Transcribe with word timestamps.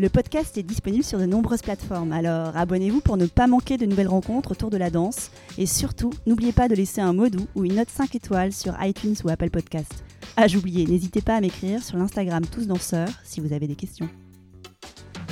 Le 0.00 0.08
podcast 0.08 0.58
est 0.58 0.64
disponible 0.64 1.04
sur 1.04 1.20
de 1.20 1.24
nombreuses 1.24 1.62
plateformes, 1.62 2.10
alors 2.10 2.56
abonnez-vous 2.56 3.00
pour 3.00 3.16
ne 3.16 3.26
pas 3.26 3.46
manquer 3.46 3.76
de 3.76 3.86
nouvelles 3.86 4.08
rencontres 4.08 4.50
autour 4.50 4.68
de 4.68 4.76
la 4.76 4.90
danse. 4.90 5.30
Et 5.56 5.66
surtout, 5.66 6.10
n'oubliez 6.26 6.50
pas 6.50 6.66
de 6.66 6.74
laisser 6.74 7.00
un 7.00 7.12
mot 7.12 7.28
doux 7.28 7.46
ou 7.54 7.64
une 7.64 7.76
note 7.76 7.90
5 7.90 8.12
étoiles 8.16 8.52
sur 8.52 8.74
iTunes 8.82 9.14
ou 9.24 9.28
Apple 9.28 9.50
Podcast. 9.50 10.02
Ah, 10.36 10.48
j'oubliais, 10.48 10.84
n'hésitez 10.84 11.20
pas 11.20 11.36
à 11.36 11.40
m'écrire 11.40 11.80
sur 11.80 11.96
l'Instagram 11.96 12.44
Tous 12.44 12.66
Danseurs 12.66 13.08
si 13.22 13.40
vous 13.40 13.52
avez 13.52 13.68
des 13.68 13.76
questions. 13.76 14.08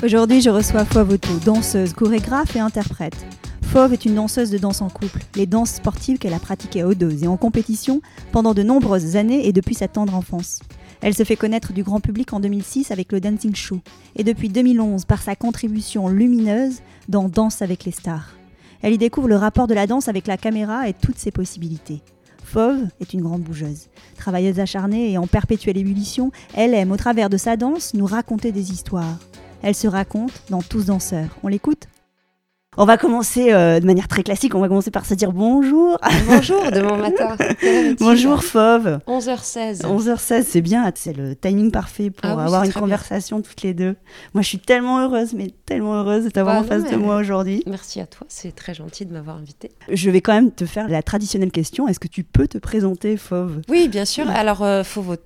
Aujourd'hui, 0.01 0.39
je 0.39 0.49
reçois 0.49 0.85
Fauve 0.85 1.17
danseuse, 1.43 1.91
chorégraphe 1.91 2.55
et 2.55 2.61
interprète. 2.61 3.25
Fauve 3.63 3.91
est 3.91 4.05
une 4.05 4.15
danseuse 4.15 4.49
de 4.49 4.57
danse 4.57 4.81
en 4.81 4.87
couple, 4.87 5.19
les 5.35 5.45
danses 5.45 5.73
sportives 5.73 6.19
qu'elle 6.19 6.33
a 6.33 6.39
pratiquées 6.39 6.83
à 6.83 6.93
dose 6.93 7.23
et 7.23 7.27
en 7.27 7.35
compétition 7.35 8.01
pendant 8.31 8.53
de 8.53 8.63
nombreuses 8.63 9.17
années 9.17 9.45
et 9.45 9.51
depuis 9.51 9.75
sa 9.75 9.89
tendre 9.89 10.15
enfance. 10.15 10.61
Elle 11.05 11.13
se 11.13 11.25
fait 11.25 11.35
connaître 11.35 11.73
du 11.73 11.83
grand 11.83 11.99
public 11.99 12.31
en 12.31 12.39
2006 12.39 12.89
avec 12.91 13.11
le 13.11 13.19
Dancing 13.19 13.53
Show 13.53 13.81
et 14.15 14.23
depuis 14.23 14.47
2011 14.47 15.03
par 15.03 15.21
sa 15.21 15.35
contribution 15.35 16.07
lumineuse 16.07 16.79
dans 17.09 17.27
Danse 17.27 17.61
avec 17.61 17.83
les 17.83 17.91
stars. 17.91 18.37
Elle 18.81 18.93
y 18.93 18.97
découvre 18.97 19.27
le 19.27 19.35
rapport 19.35 19.67
de 19.67 19.73
la 19.73 19.85
danse 19.85 20.07
avec 20.07 20.27
la 20.27 20.37
caméra 20.37 20.87
et 20.87 20.93
toutes 20.93 21.19
ses 21.19 21.31
possibilités. 21.31 22.01
Fauve 22.45 22.87
est 23.01 23.13
une 23.13 23.21
grande 23.21 23.41
bougeuse. 23.41 23.89
Travailleuse 24.15 24.61
acharnée 24.61 25.11
et 25.11 25.17
en 25.17 25.27
perpétuelle 25.27 25.77
ébullition, 25.77 26.31
elle 26.53 26.73
aime, 26.73 26.93
au 26.93 26.97
travers 26.97 27.29
de 27.29 27.35
sa 27.35 27.57
danse, 27.57 27.93
nous 27.93 28.05
raconter 28.05 28.53
des 28.53 28.71
histoires. 28.71 29.19
Elle 29.61 29.75
se 29.75 29.87
raconte 29.87 30.43
dans 30.49 30.61
Tous 30.61 30.85
danseurs. 30.85 31.37
On 31.43 31.49
l'écoute? 31.49 31.89
On 32.77 32.85
va 32.85 32.97
commencer 32.97 33.53
euh, 33.53 33.79
de 33.79 33.85
manière 33.85 34.07
très 34.07 34.23
classique, 34.23 34.55
on 34.55 34.59
va 34.59 34.67
commencer 34.67 34.91
par 34.91 35.05
se 35.05 35.13
dire 35.13 35.31
bonjour. 35.31 35.97
Bonjour, 36.27 36.71
demain 36.71 36.97
matin. 37.09 37.35
bonjour 37.99 38.43
Fauve. 38.43 38.99
11h16. 39.07 39.81
11h16, 39.81 40.43
c'est 40.47 40.61
bien, 40.61 40.91
c'est 40.95 41.15
le 41.15 41.35
timing 41.35 41.71
parfait 41.71 42.09
pour 42.09 42.29
ah 42.29 42.43
avoir 42.43 42.63
une 42.63 42.73
conversation 42.73 43.41
toutes 43.41 43.61
les 43.61 43.73
deux. 43.73 43.95
Moi, 44.33 44.41
je 44.41 44.47
suis 44.47 44.59
tellement 44.59 44.99
heureuse, 44.99 45.33
mais 45.33 45.51
tellement 45.65 45.95
heureuse 45.95 46.25
de 46.25 46.29
t'avoir 46.29 46.55
bah 46.55 46.61
en 46.61 46.63
face 46.63 46.89
de 46.89 46.95
moi 46.95 47.17
aujourd'hui. 47.17 47.63
Merci 47.67 47.99
à 47.99 48.05
toi, 48.05 48.25
c'est 48.29 48.55
très 48.55 48.73
gentil 48.73 49.05
de 49.05 49.13
m'avoir 49.13 49.37
invité. 49.37 49.71
Je 49.91 50.09
vais 50.09 50.21
quand 50.21 50.33
même 50.33 50.51
te 50.51 50.65
faire 50.65 50.87
la 50.87 51.03
traditionnelle 51.03 51.51
question. 51.51 51.87
Est-ce 51.87 51.99
que 51.99 52.07
tu 52.07 52.23
peux 52.23 52.47
te 52.47 52.57
présenter, 52.57 53.17
Fauve? 53.17 53.61
Oui, 53.69 53.87
bien 53.87 54.05
sûr. 54.05 54.29
Alors, 54.29 54.63
euh, 54.63 54.83
Fauve 54.83 55.17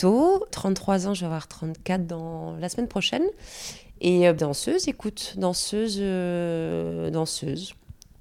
33 0.51 1.07
ans, 1.07 1.13
je 1.13 1.21
vais 1.21 1.25
avoir 1.25 1.47
34 1.47 2.07
dans 2.07 2.55
la 2.59 2.69
semaine 2.69 2.87
prochaine. 2.87 3.23
Et 4.01 4.27
euh, 4.27 4.33
danseuse, 4.33 4.87
écoute, 4.87 5.33
danseuse, 5.37 5.97
euh, 5.99 7.09
danseuse. 7.09 7.73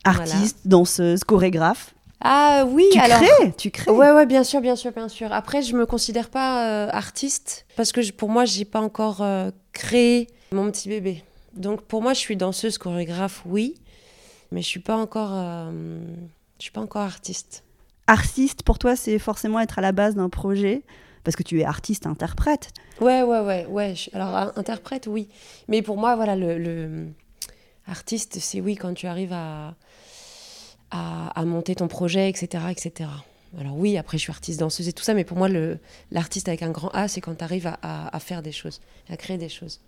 Artiste, 0.05 0.59
danseuse, 0.65 1.25
chorégraphe. 1.25 1.95
Ah 2.21 2.65
oui, 2.67 2.87
tu 2.93 2.99
alors. 2.99 3.21
Crées, 3.21 3.53
tu 3.59 3.71
crées. 3.71 3.91
Ouais, 3.91 4.13
ouais, 4.13 4.27
bien 4.27 4.45
sûr, 4.45 4.61
bien 4.61 4.77
sûr, 4.77 4.93
bien 4.93 5.09
sûr. 5.09 5.33
Après, 5.33 5.63
je 5.63 5.75
me 5.77 5.85
considère 5.85 6.31
pas 6.31 6.87
euh, 6.87 6.89
artiste 6.91 7.67
parce 7.77 7.93
que 7.93 8.11
pour 8.13 8.31
moi, 8.31 8.45
j'ai 8.45 8.65
pas 8.65 8.81
encore 8.81 9.25
créé 9.73 10.29
mon 10.53 10.71
petit 10.71 10.89
bébé. 10.89 11.23
Donc 11.55 11.83
pour 11.83 12.03
moi, 12.03 12.15
je 12.15 12.21
suis 12.21 12.37
danseuse, 12.37 12.79
chorégraphe, 12.79 13.43
oui, 13.47 13.75
mais 14.53 14.63
je 14.63 14.67
suis 14.67 14.81
pas 14.81 14.97
encore, 14.97 15.31
je 15.31 16.63
suis 16.63 16.71
pas 16.71 16.81
encore 16.81 17.03
artiste. 17.03 17.65
Artiste, 18.07 18.63
pour 18.63 18.79
toi, 18.79 18.95
c'est 18.97 19.19
forcément 19.19 19.59
être 19.59 19.79
à 19.79 19.83
la 19.83 19.93
base 19.93 20.15
d'un 20.15 20.29
projet 20.29 20.83
parce 21.27 21.35
que 21.35 21.43
tu 21.43 21.59
es 21.59 21.65
artiste, 21.65 22.07
interprète. 22.07 22.71
Ouais, 23.01 23.23
ouais, 23.23 23.41
ouais, 23.41 23.67
ouais. 23.67 23.95
Alors, 24.13 24.57
interprète, 24.57 25.09
oui. 25.09 25.29
Mais 25.67 25.83
pour 25.83 25.97
moi, 25.97 26.15
voilà, 26.15 26.37
le, 26.37 27.09
artiste, 27.89 28.39
c'est 28.39 28.61
oui, 28.61 28.77
quand 28.77 28.95
tu 28.95 29.09
arrives 29.09 29.33
à, 29.33 29.75
à, 30.93 31.45
monter 31.45 31.75
ton 31.75 31.89
projet, 31.89 32.29
etc., 32.29 32.67
etc. 32.71 33.11
Alors 33.59 33.77
oui, 33.77 33.99
après, 33.99 34.19
je 34.19 34.23
suis 34.23 34.31
artiste 34.31 34.61
danseuse 34.61 34.87
et 34.87 34.93
tout 34.93 35.03
ça, 35.03 35.15
mais 35.15 35.25
pour 35.25 35.37
moi, 35.37 35.49
l'artiste 36.13 36.47
avec 36.47 36.63
un 36.63 36.71
grand 36.71 36.91
A, 36.91 37.09
c'est 37.09 37.21
quand 37.21 37.35
tu 37.35 37.43
arrives 37.43 37.67
à, 37.67 38.15
à, 38.15 38.21
faire 38.21 38.41
des 38.41 38.53
choses, 38.53 38.81
à 39.11 39.17
créer 39.17 39.37
des 39.37 39.49
choses. 39.49 39.81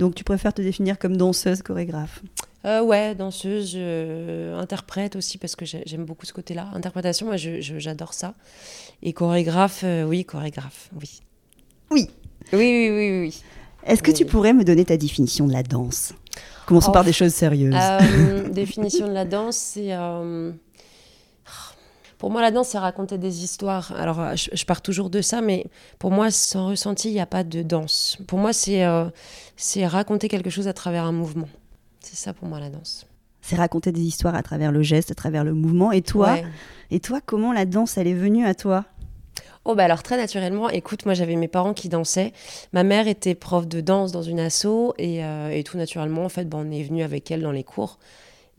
Donc 0.00 0.14
tu 0.14 0.24
préfères 0.24 0.54
te 0.54 0.62
définir 0.62 0.98
comme 0.98 1.18
danseuse, 1.18 1.60
chorégraphe? 1.60 2.22
Euh, 2.64 2.80
Ouais, 2.80 3.14
danseuse, 3.14 3.74
euh, 3.76 4.58
interprète 4.58 5.14
aussi, 5.14 5.36
parce 5.36 5.54
que 5.54 5.66
j'aime 5.66 6.06
beaucoup 6.06 6.24
ce 6.24 6.32
côté-là. 6.32 6.68
Interprétation, 6.72 7.26
moi, 7.26 7.36
j'adore 7.36 8.14
ça. 8.14 8.32
Et 9.02 9.12
chorégraphe, 9.12 9.82
euh, 9.84 10.04
oui, 10.04 10.24
chorégraphe, 10.24 10.88
oui. 10.98 11.20
Oui. 11.90 12.08
Oui, 12.54 12.58
oui, 12.58 12.90
oui, 12.90 13.20
oui. 13.20 13.42
Est-ce 13.84 14.02
que 14.02 14.10
tu 14.10 14.24
pourrais 14.24 14.54
me 14.54 14.64
donner 14.64 14.86
ta 14.86 14.96
définition 14.96 15.46
de 15.46 15.52
la 15.52 15.62
danse? 15.62 16.14
Commençons 16.66 16.92
par 16.92 17.02
oh. 17.02 17.04
des 17.04 17.12
choses 17.12 17.34
sérieuses. 17.34 17.74
définition 18.52 19.06
de 19.06 19.12
la 19.12 19.26
danse, 19.26 19.56
c'est... 19.56 19.94
Pour 22.20 22.30
moi, 22.30 22.42
la 22.42 22.50
danse, 22.50 22.68
c'est 22.68 22.78
raconter 22.78 23.16
des 23.16 23.44
histoires. 23.44 23.94
Alors, 23.96 24.36
je, 24.36 24.64
pars 24.66 24.82
toujours 24.82 25.08
de 25.08 25.22
ça, 25.22 25.40
mais 25.40 25.68
pour 25.98 26.10
moi, 26.10 26.30
sans 26.30 26.68
ressenti, 26.68 27.08
il 27.08 27.14
n'y 27.14 27.20
a 27.20 27.24
pas 27.24 27.44
de 27.44 27.62
danse. 27.62 28.18
Pour 28.26 28.38
moi, 28.38 28.52
c'est 28.52 28.84
c'est 29.56 29.86
raconter 29.86 30.28
quelque 30.28 30.50
chose 30.50 30.68
à 30.68 30.74
travers 30.74 31.04
un 31.04 31.12
mouvement. 31.12 31.48
C'est 32.00 32.16
ça 32.16 32.34
pour 32.34 32.46
moi 32.46 32.60
la 32.60 32.68
danse. 32.68 33.06
C'est 33.40 33.56
raconter 33.56 33.90
des 33.90 34.02
histoires 34.02 34.34
à 34.34 34.42
travers 34.42 34.70
le 34.70 34.82
geste, 34.82 35.10
à 35.10 35.14
travers 35.14 35.44
le 35.44 35.54
mouvement. 35.54 35.92
Et 35.92 36.02
toi, 36.02 36.36
et 36.90 37.00
toi, 37.00 37.20
comment 37.24 37.54
la 37.54 37.64
danse, 37.64 37.96
elle 37.96 38.06
est 38.06 38.12
venue 38.12 38.44
à 38.44 38.54
toi? 38.54 38.84
Oh 39.64 39.74
bah 39.74 39.84
alors 39.84 40.02
très 40.02 40.18
naturellement, 40.18 40.68
écoute, 40.68 41.06
moi 41.06 41.14
j'avais 41.14 41.36
mes 41.36 41.48
parents 41.48 41.74
qui 41.74 41.88
dansaient. 41.88 42.32
Ma 42.72 42.82
mère 42.82 43.08
était 43.08 43.34
prof 43.34 43.66
de 43.66 43.80
danse 43.80 44.12
dans 44.12 44.22
une 44.22 44.40
asso 44.40 44.94
et, 44.98 45.24
euh, 45.24 45.50
et 45.50 45.64
tout 45.64 45.78
naturellement, 45.78 46.24
en 46.24 46.28
fait, 46.28 46.46
bon, 46.46 46.66
on 46.66 46.70
est 46.70 46.82
venu 46.82 47.02
avec 47.02 47.30
elle 47.30 47.40
dans 47.40 47.52
les 47.52 47.64
cours. 47.64 47.98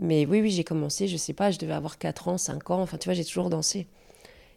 Mais 0.02 0.26
oui, 0.26 0.42
oui, 0.42 0.50
j'ai 0.50 0.64
commencé, 0.64 1.08
je 1.08 1.16
sais 1.16 1.34
pas, 1.34 1.52
je 1.52 1.60
devais 1.60 1.74
avoir 1.74 1.98
4 2.00 2.28
ans, 2.28 2.38
5 2.38 2.72
ans, 2.72 2.82
enfin 2.82 2.98
tu 2.98 3.06
vois, 3.06 3.14
j'ai 3.14 3.24
toujours 3.24 3.50
dansé. 3.50 3.88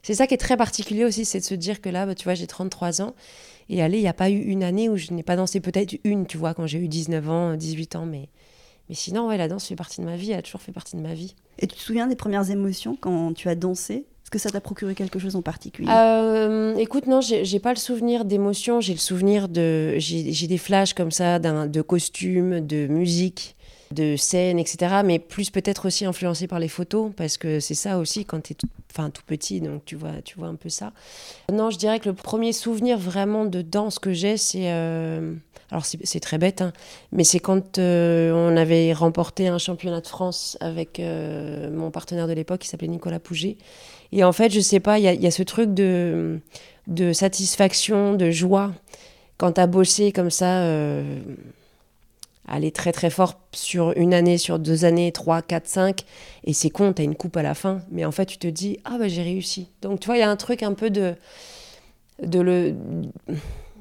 C'est 0.03 0.15
ça 0.15 0.27
qui 0.27 0.35
est 0.35 0.39
très 0.39 0.57
particulier 0.57 1.05
aussi, 1.05 1.25
c'est 1.25 1.41
de 1.41 1.45
se 1.45 1.55
dire 1.55 1.81
que 1.81 1.89
là, 1.89 2.07
bah, 2.07 2.15
tu 2.15 2.25
vois, 2.25 2.35
j'ai 2.35 2.47
33 2.47 3.03
ans 3.03 3.15
et 3.69 3.83
allez, 3.83 3.99
il 3.99 4.03
n'y 4.03 4.09
a 4.09 4.15
pas 4.15 4.31
eu 4.31 4.39
une 4.39 4.63
année 4.63 4.89
où 4.89 4.97
je 4.97 5.13
n'ai 5.13 5.23
pas 5.23 5.37
dansé, 5.37 5.61
peut-être 5.61 5.97
une, 6.05 6.27
tu 6.27 6.39
vois, 6.39 6.55
quand 6.55 6.67
j'ai 6.67 6.79
eu 6.79 6.89
19 6.89 7.31
ans, 7.31 7.55
18 7.55 7.97
ans, 7.97 8.07
mais 8.07 8.29
mais 8.89 8.95
sinon, 8.95 9.29
ouais, 9.29 9.39
la 9.39 9.49
danse 9.49 9.67
fait 9.67 9.77
partie 9.77 10.01
de 10.03 10.07
ma 10.07 10.17
vie, 10.17 10.33
elle 10.33 10.39
a 10.39 10.43
toujours 10.43 10.61
fait 10.61 10.73
partie 10.73 10.97
de 10.97 11.01
ma 11.01 11.15
vie. 11.15 11.35
Et 11.59 11.67
tu 11.67 11.75
te 11.77 11.81
souviens 11.81 12.07
des 12.07 12.17
premières 12.17 12.51
émotions 12.51 12.99
quand 13.01 13.33
tu 13.33 13.49
as 13.49 13.55
dansé? 13.55 13.95
Est-ce 13.95 14.31
que 14.31 14.39
ça 14.39 14.51
t'a 14.51 14.61
procuré 14.61 14.95
quelque 14.95 15.19
chose 15.19 15.37
en 15.37 15.43
particulier? 15.43 15.89
Euh, 15.91 16.75
Écoute, 16.77 17.07
non, 17.07 17.21
j'ai 17.23 17.59
pas 17.61 17.73
le 17.73 17.79
souvenir 17.79 18.25
d'émotions, 18.25 18.81
j'ai 18.81 18.93
le 18.93 18.99
souvenir 18.99 19.49
de. 19.49 19.95
J'ai 19.99 20.47
des 20.47 20.59
flashs 20.59 20.93
comme 20.93 21.11
ça 21.11 21.39
de 21.39 21.83
costumes, 21.83 22.61
de 22.61 22.87
musique 22.87 23.57
de 23.95 24.17
scène, 24.17 24.59
etc. 24.59 24.97
Mais 25.05 25.19
plus 25.19 25.51
peut-être 25.51 25.87
aussi 25.87 26.05
influencé 26.05 26.47
par 26.47 26.59
les 26.59 26.69
photos, 26.69 27.13
parce 27.17 27.39
que 27.39 27.61
c'est 27.61 27.75
ça 27.75 27.99
aussi 27.99 28.25
quand 28.25 28.43
tu 28.43 28.53
es 28.53 28.57
tout, 28.57 28.69
tout 29.13 29.23
petit, 29.27 29.61
donc 29.61 29.85
tu 29.85 29.97
vois, 29.97 30.23
tu 30.25 30.39
vois 30.39 30.49
un 30.49 30.55
peu 30.55 30.69
ça. 30.69 30.93
Non, 31.53 31.71
je 31.71 31.79
dirais 31.79 32.01
que 32.01 32.09
le 32.09 32.15
premier 32.15 32.53
souvenir 32.53 32.99
vraiment 32.99 33.45
de 33.45 33.63
danse 33.63 33.99
que 33.99 34.13
j'ai, 34.13 34.37
c'est... 34.37 34.73
Euh, 34.73 35.35
alors 35.71 35.85
c'est 35.87 36.21
très 36.21 36.39
bête, 36.39 36.61
hein, 36.63 36.73
mais 37.11 37.25
c'est 37.25 37.41
quand 37.41 37.79
euh, 37.79 38.33
on 38.33 38.57
avait 38.57 38.93
remporté 38.93 39.49
un 39.49 39.59
championnat 39.59 40.01
de 40.01 40.07
France 40.07 40.57
avec 40.61 41.01
euh, 41.01 41.71
mon 41.71 41.91
partenaire 41.91 42.29
de 42.29 42.33
l'époque 42.33 42.61
qui 42.61 42.69
s'appelait 42.69 42.87
Nicolas 42.87 43.19
Pouget. 43.19 43.57
Et 44.13 44.23
en 44.23 44.33
fait, 44.33 44.53
je 44.53 44.61
sais 44.61 44.79
pas, 44.79 44.99
il 44.99 45.03
y, 45.03 45.23
y, 45.23 45.27
a 45.27 45.31
ce 45.33 45.43
truc 45.43 45.75
de, 45.75 46.39
de 46.87 47.13
satisfaction, 47.13 48.15
de 48.15 48.31
joie, 48.31 48.73
quand 49.37 49.53
tu 49.53 49.61
as 49.61 49.67
bossé 49.67 50.13
comme 50.13 50.31
ça 50.31 50.63
aller 52.47 52.71
très 52.73 52.93
très 52.93 53.11
fort 53.11 53.41
sur 53.53 53.93
une 53.97 54.15
année, 54.15 54.39
sur 54.39 54.59
deux 54.59 54.85
années, 54.85 55.13
trois, 55.13 55.43
quatre, 55.43 55.67
cinq, 55.67 56.05
et 56.45 56.53
c'est 56.53 56.71
con, 56.71 56.93
t'as 56.93 57.03
une 57.03 57.15
coupe 57.15 57.37
à 57.37 57.43
la 57.43 57.55
fin, 57.55 57.81
mais 57.91 58.05
en 58.05 58.13
fait 58.13 58.27
tu 58.27 58.39
te 58.39 58.47
dis 58.47 58.79
ah 58.85 58.99
bah 58.99 59.09
j'ai 59.09 59.23
réussi. 59.23 59.69
Donc 59.83 60.01
tu 60.01 60.07
vois, 60.07 60.17
il 60.17 60.21
y 60.21 60.25
a 60.25 60.31
un 60.31 60.37
truc 60.37 60.63
un 60.63 60.75
peu 60.75 60.91
de, 60.91 61.15
de 62.23 62.41
le, 62.41 62.75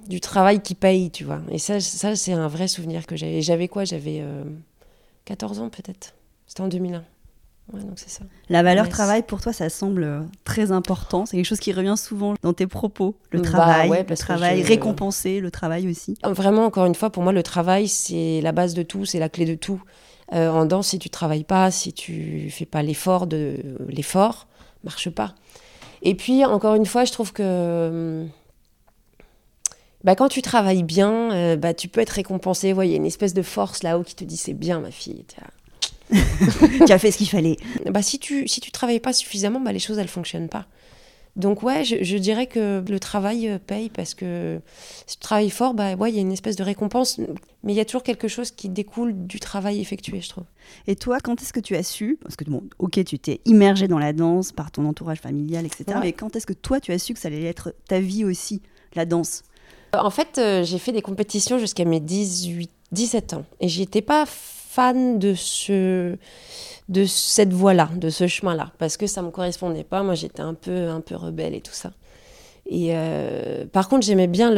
du 0.08 0.20
travail 0.20 0.62
qui 0.62 0.76
paye, 0.76 1.12
tu 1.12 1.24
vois. 1.24 1.42
Et 1.50 1.58
ça, 1.58 1.80
ça 1.80 2.16
c'est 2.16 2.34
un 2.34 2.48
vrai 2.48 2.68
souvenir 2.68 3.06
que 3.06 3.16
j'avais. 3.16 3.42
J'avais 3.42 3.68
quoi? 3.68 3.86
J'avais 3.86 4.24
14 5.26 5.60
euh, 5.60 5.64
ans 5.64 5.70
peut-être. 5.70 6.16
C'était 6.48 6.62
en 6.62 6.68
2001. 6.68 7.04
Ouais, 7.72 7.82
donc 7.82 7.94
c'est 7.96 8.10
ça. 8.10 8.26
La 8.50 8.62
valeur 8.62 8.90
travail, 8.90 9.24
pour 9.24 9.40
toi, 9.40 9.54
ça 9.54 9.70
semble 9.70 10.04
euh, 10.04 10.20
très 10.44 10.72
important. 10.72 11.26
C'est 11.26 11.38
quelque 11.38 11.46
chose 11.46 11.60
qui 11.60 11.72
revient 11.72 11.96
souvent 11.98 12.34
dans 12.42 12.54
tes 12.54 12.68
propos. 12.68 13.16
Le 13.32 13.40
bah 13.40 13.48
travail, 13.48 14.06
le 14.08 14.18
travail 14.18 14.62
récompensé, 14.64 15.40
le 15.40 15.50
travail 15.50 15.90
aussi. 15.90 16.18
Vraiment, 16.24 16.66
encore 16.66 16.86
une 16.86 16.96
fois, 16.96 17.10
pour 17.10 17.24
moi, 17.24 17.32
le 17.32 17.44
travail, 17.44 17.88
c'est 17.88 18.42
la 18.42 18.52
base 18.52 18.74
de 18.74 18.84
tout, 18.84 19.06
c'est 19.06 19.20
la 19.20 19.30
clé 19.30 19.46
de 19.46 19.56
tout. 19.56 19.82
Euh, 20.34 20.50
en 20.50 20.66
danse, 20.66 20.90
si 20.90 21.00
tu 21.00 21.10
travailles 21.10 21.46
pas, 21.46 21.72
si 21.72 21.94
tu 21.94 22.50
fais 22.50 22.66
pas 22.66 22.82
l'effort 22.82 23.28
de 23.28 23.58
l'effort, 23.88 24.48
marche 24.84 25.10
pas. 25.10 25.34
Et 26.02 26.16
puis, 26.16 26.44
encore 26.44 26.76
une 26.76 26.86
fois, 26.86 27.06
je 27.06 27.14
trouve 27.14 27.32
que 27.32 28.24
hum, 28.24 28.30
bah, 30.04 30.16
quand 30.16 30.28
tu 30.28 30.42
travailles 30.42 30.84
bien, 30.84 31.32
euh, 31.32 31.56
bah, 31.56 31.74
tu 31.74 31.88
peux 31.88 32.02
être 32.02 32.10
récompensé. 32.10 32.76
Il 32.78 32.90
y 32.90 32.94
a 32.94 32.98
une 32.98 33.06
espèce 33.06 33.34
de 33.34 33.42
force 33.42 33.84
là-haut 33.84 34.04
qui 34.04 34.16
te 34.16 34.24
dit 34.24 34.38
c'est 34.38 34.54
bien, 34.54 34.82
ma 34.82 34.92
fille. 34.92 35.26
tu 36.86 36.92
as 36.92 37.00
fait 37.00 37.12
ce 37.12 37.18
qu'il 37.18 37.30
fallait. 37.30 37.58
Bah, 37.90 38.02
si 38.02 38.20
tu 38.20 38.48
si 38.48 38.62
tu 38.62 38.72
travailles 38.72 39.00
pas 39.00 39.14
suffisamment, 39.14 39.60
bah, 39.60 39.72
les 39.72 39.80
choses 39.80 39.98
elles 39.98 40.08
fonctionnent 40.08 40.50
pas. 40.50 40.68
Donc 41.36 41.64
ouais, 41.64 41.84
je, 41.84 42.18
dirais 42.18 42.46
que 42.46 42.84
le 42.88 43.00
travail 43.00 43.50
euh, 43.50 43.58
paye 43.58 43.90
parce 43.90 44.14
que 44.14 44.62
si 45.08 45.18
tu 45.18 45.22
travailles 45.22 45.50
fort, 45.50 45.74
bah 45.74 45.96
ouais, 45.96 46.12
il 46.12 46.16
y 46.16 46.20
a 46.20 46.22
une 46.22 46.32
espèce 46.32 46.56
de 46.56 46.64
récompense, 46.64 47.18
mais 47.64 47.74
il 47.74 47.76
y 47.76 47.80
a 47.80 47.86
toujours 47.86 48.04
quelque 48.04 48.28
chose 48.28 48.52
qui 48.52 48.70
découle 48.70 49.26
du 49.26 49.40
travail 49.40 49.82
effectué, 49.82 50.22
je 50.22 50.30
trouve. 50.30 50.44
Et 50.86 50.96
toi, 50.96 51.18
quand 51.20 51.42
est-ce 51.42 51.52
que 51.52 51.60
tu 51.60 51.76
as 51.76 51.82
su, 51.82 52.20
parce 52.22 52.36
que 52.36 52.44
bon, 52.44 52.64
ok, 52.78 53.04
tu 53.04 53.18
t'es 53.18 53.42
immergé 53.46 53.88
dans 53.88 53.98
la 53.98 54.14
danse 54.14 54.52
par 54.52 54.70
ton 54.70 54.86
entourage 54.86 55.20
familial, 55.20 55.66
etc. 55.66 55.98
Mais 56.00 56.14
quand 56.14 56.36
est-ce 56.36 56.46
que 56.46 56.54
toi, 56.54 56.80
tu 56.80 56.92
as 56.92 57.00
su 57.00 57.16
que 57.16 57.20
ça 57.20 57.30
allait 57.30 57.46
être 57.46 57.74
ta 57.88 58.00
vie 58.00 58.26
aussi, 58.26 58.62
la 58.94 59.06
danse? 59.06 59.42
En 59.94 60.12
fait, 60.12 60.38
euh, 60.38 60.64
j'ai 60.64 60.78
fait 60.78 60.92
des 60.92 61.02
compétitions 61.02 61.58
jusqu'à 61.58 61.86
mes 61.86 62.00
18, 62.00 62.70
17 62.92 63.34
ans, 63.34 63.46
et 63.60 63.70
j'étais 63.70 64.04
pas 64.04 64.28
fan 64.74 65.20
de 65.20 65.34
ce 65.36 66.18
de 66.90 67.06
cette 67.06 67.54
voie-là, 67.54 67.90
de 67.96 68.10
ce 68.10 68.28
chemin-là, 68.28 68.72
parce 68.78 68.98
que 68.98 69.08
ça 69.08 69.22
me 69.22 69.30
correspondait 69.30 69.86
pas. 69.86 70.04
Moi, 70.04 70.16
j'étais 70.16 70.42
un 70.42 70.54
peu, 70.54 70.90
un 70.90 71.00
peu 71.00 71.16
rebelle 71.16 71.54
et 71.54 71.62
tout 71.62 71.74
ça. 71.74 71.92
Et 72.66 72.90
euh, 72.92 73.66
par 73.66 73.90
contre, 73.90 74.06
j'aimais 74.06 74.28
bien 74.28 74.52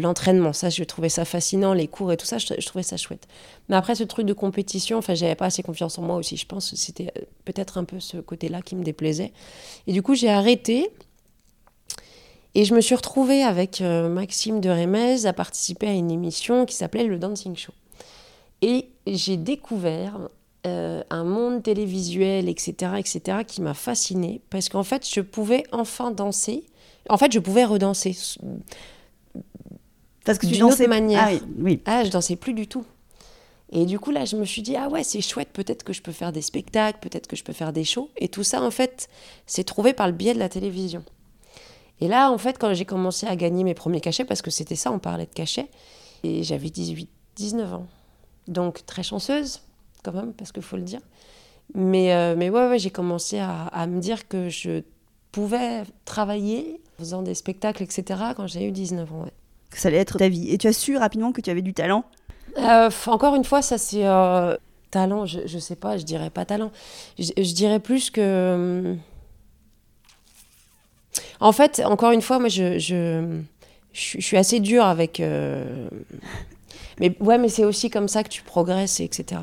l'entraînement. 0.00 0.48
Le, 0.48 0.52
ça, 0.52 0.70
je 0.70 0.84
trouvais 0.84 1.08
ça 1.08 1.24
fascinant, 1.24 1.72
les 1.72 1.88
cours 1.88 2.12
et 2.12 2.16
tout 2.16 2.26
ça, 2.26 2.38
je, 2.38 2.66
trouvais 2.66 2.84
ça 2.84 2.96
chouette. 2.96 3.26
Mais 3.68 3.76
après, 3.76 3.94
ce 3.94 4.04
truc 4.04 4.26
de 4.26 4.32
compétition, 4.32 4.98
enfin, 4.98 5.14
j'avais 5.14 5.34
pas 5.34 5.46
assez 5.46 5.62
confiance 5.62 5.98
en 5.98 6.02
moi 6.02 6.16
aussi. 6.16 6.36
Je 6.36 6.46
pense 6.46 6.70
que 6.70 6.76
c'était 6.76 7.12
euh, 7.18 7.22
peut-être 7.44 7.78
un 7.78 7.84
peu 7.84 8.00
ce 8.00 8.18
côté-là 8.18 8.62
qui 8.62 8.76
me 8.76 8.84
déplaisait. 8.84 9.32
Et 9.86 9.92
du 9.92 10.02
coup, 10.02 10.14
j'ai 10.14 10.30
arrêté. 10.30 10.90
Et 12.54 12.64
je 12.64 12.74
me 12.74 12.80
suis 12.80 12.94
retrouvée 12.94 13.42
avec 13.42 13.80
euh, 13.80 14.08
Maxime 14.08 14.60
de 14.60 14.68
Rémez 14.68 15.26
à 15.26 15.32
participer 15.32 15.88
à 15.88 15.92
une 15.92 16.10
émission 16.10 16.66
qui 16.66 16.76
s'appelait 16.76 17.04
Le 17.04 17.18
Dancing 17.18 17.56
Show. 17.56 17.72
Et 18.62 18.88
j'ai 19.06 19.36
découvert 19.36 20.28
euh, 20.66 21.02
un 21.10 21.24
monde 21.24 21.62
télévisuel, 21.62 22.48
etc., 22.48 22.92
etc., 22.98 23.38
qui 23.46 23.60
m'a 23.60 23.74
fascinée 23.74 24.40
parce 24.48 24.68
qu'en 24.68 24.84
fait, 24.84 25.08
je 25.08 25.20
pouvais 25.20 25.64
enfin 25.72 26.12
danser. 26.12 26.64
En 27.08 27.18
fait, 27.18 27.32
je 27.32 27.40
pouvais 27.40 27.64
redanser. 27.64 28.16
Parce 30.24 30.38
que 30.38 30.46
tu 30.46 30.58
dansais 30.58 30.86
manière. 30.86 31.28
Ah, 31.28 31.46
oui. 31.58 31.80
ah, 31.84 32.04
je 32.04 32.10
dansais 32.10 32.36
plus 32.36 32.54
du 32.54 32.68
tout. 32.68 32.84
Et 33.72 33.86
du 33.86 33.98
coup, 33.98 34.10
là, 34.10 34.24
je 34.24 34.36
me 34.36 34.44
suis 34.44 34.62
dit, 34.62 34.76
ah 34.76 34.88
ouais, 34.88 35.02
c'est 35.02 35.20
chouette, 35.22 35.48
peut-être 35.52 35.82
que 35.82 35.92
je 35.92 36.02
peux 36.02 36.12
faire 36.12 36.30
des 36.30 36.42
spectacles, 36.42 36.98
peut-être 37.00 37.26
que 37.26 37.36
je 37.36 37.42
peux 37.42 37.54
faire 37.54 37.72
des 37.72 37.84
shows. 37.84 38.10
Et 38.18 38.28
tout 38.28 38.44
ça, 38.44 38.62
en 38.62 38.70
fait, 38.70 39.08
c'est 39.46 39.64
trouvé 39.64 39.94
par 39.94 40.06
le 40.06 40.12
biais 40.12 40.34
de 40.34 40.38
la 40.38 40.50
télévision. 40.50 41.02
Et 42.00 42.06
là, 42.06 42.30
en 42.30 42.38
fait, 42.38 42.58
quand 42.58 42.74
j'ai 42.74 42.84
commencé 42.84 43.26
à 43.26 43.34
gagner 43.34 43.64
mes 43.64 43.74
premiers 43.74 44.00
cachets, 44.00 44.26
parce 44.26 44.42
que 44.42 44.50
c'était 44.50 44.76
ça, 44.76 44.92
on 44.92 44.98
parlait 44.98 45.26
de 45.26 45.32
cachets, 45.32 45.68
et 46.22 46.42
j'avais 46.44 46.68
18, 46.68 47.08
19 47.36 47.74
ans. 47.74 47.86
Donc, 48.48 48.84
très 48.86 49.02
chanceuse, 49.02 49.62
quand 50.02 50.12
même, 50.12 50.32
parce 50.32 50.52
qu'il 50.52 50.62
faut 50.62 50.76
le 50.76 50.82
dire. 50.82 51.00
Mais, 51.74 52.12
euh, 52.12 52.34
mais 52.36 52.50
ouais, 52.50 52.68
ouais 52.68 52.78
j'ai 52.78 52.90
commencé 52.90 53.38
à, 53.38 53.66
à, 53.66 53.86
me 53.86 54.00
dire 54.00 54.28
que 54.28 54.48
je 54.48 54.82
pouvais 55.30 55.84
travailler 56.04 56.80
en 56.98 57.02
faisant 57.02 57.22
des 57.22 57.34
spectacles, 57.34 57.82
etc., 57.82 58.20
quand 58.36 58.46
j'ai 58.46 58.66
eu 58.66 58.72
19 58.72 59.12
ans. 59.12 59.22
Ouais. 59.22 59.32
Que 59.70 59.78
ça 59.78 59.88
allait 59.88 59.98
être 59.98 60.18
ta 60.18 60.28
vie. 60.28 60.50
Et 60.50 60.58
tu 60.58 60.66
as 60.66 60.72
su 60.72 60.96
rapidement 60.96 61.32
que 61.32 61.40
tu 61.40 61.50
avais 61.50 61.62
du 61.62 61.72
talent? 61.72 62.04
Euh, 62.58 62.90
Encore 63.06 63.34
une 63.34 63.44
fois, 63.44 63.62
ça 63.62 63.78
c'est. 63.78 64.06
Euh, 64.06 64.56
talent, 64.90 65.24
je, 65.24 65.40
je 65.46 65.58
sais 65.58 65.76
pas, 65.76 65.96
je 65.96 66.04
dirais 66.04 66.28
pas 66.28 66.44
talent. 66.44 66.70
Je, 67.18 67.30
je 67.36 67.54
dirais 67.54 67.80
plus 67.80 68.10
que. 68.10 68.94
En 71.40 71.52
fait, 71.52 71.82
encore 71.84 72.12
une 72.12 72.22
fois, 72.22 72.38
moi 72.38 72.48
je, 72.48 72.78
je, 72.78 73.40
je 73.92 74.20
suis 74.20 74.36
assez 74.36 74.60
dure 74.60 74.84
avec. 74.84 75.22
Mais 77.02 77.16
ouais, 77.18 77.36
mais 77.36 77.48
c'est 77.48 77.64
aussi 77.64 77.90
comme 77.90 78.06
ça 78.06 78.22
que 78.22 78.28
tu 78.28 78.42
progresses, 78.42 79.00
etc. 79.00 79.42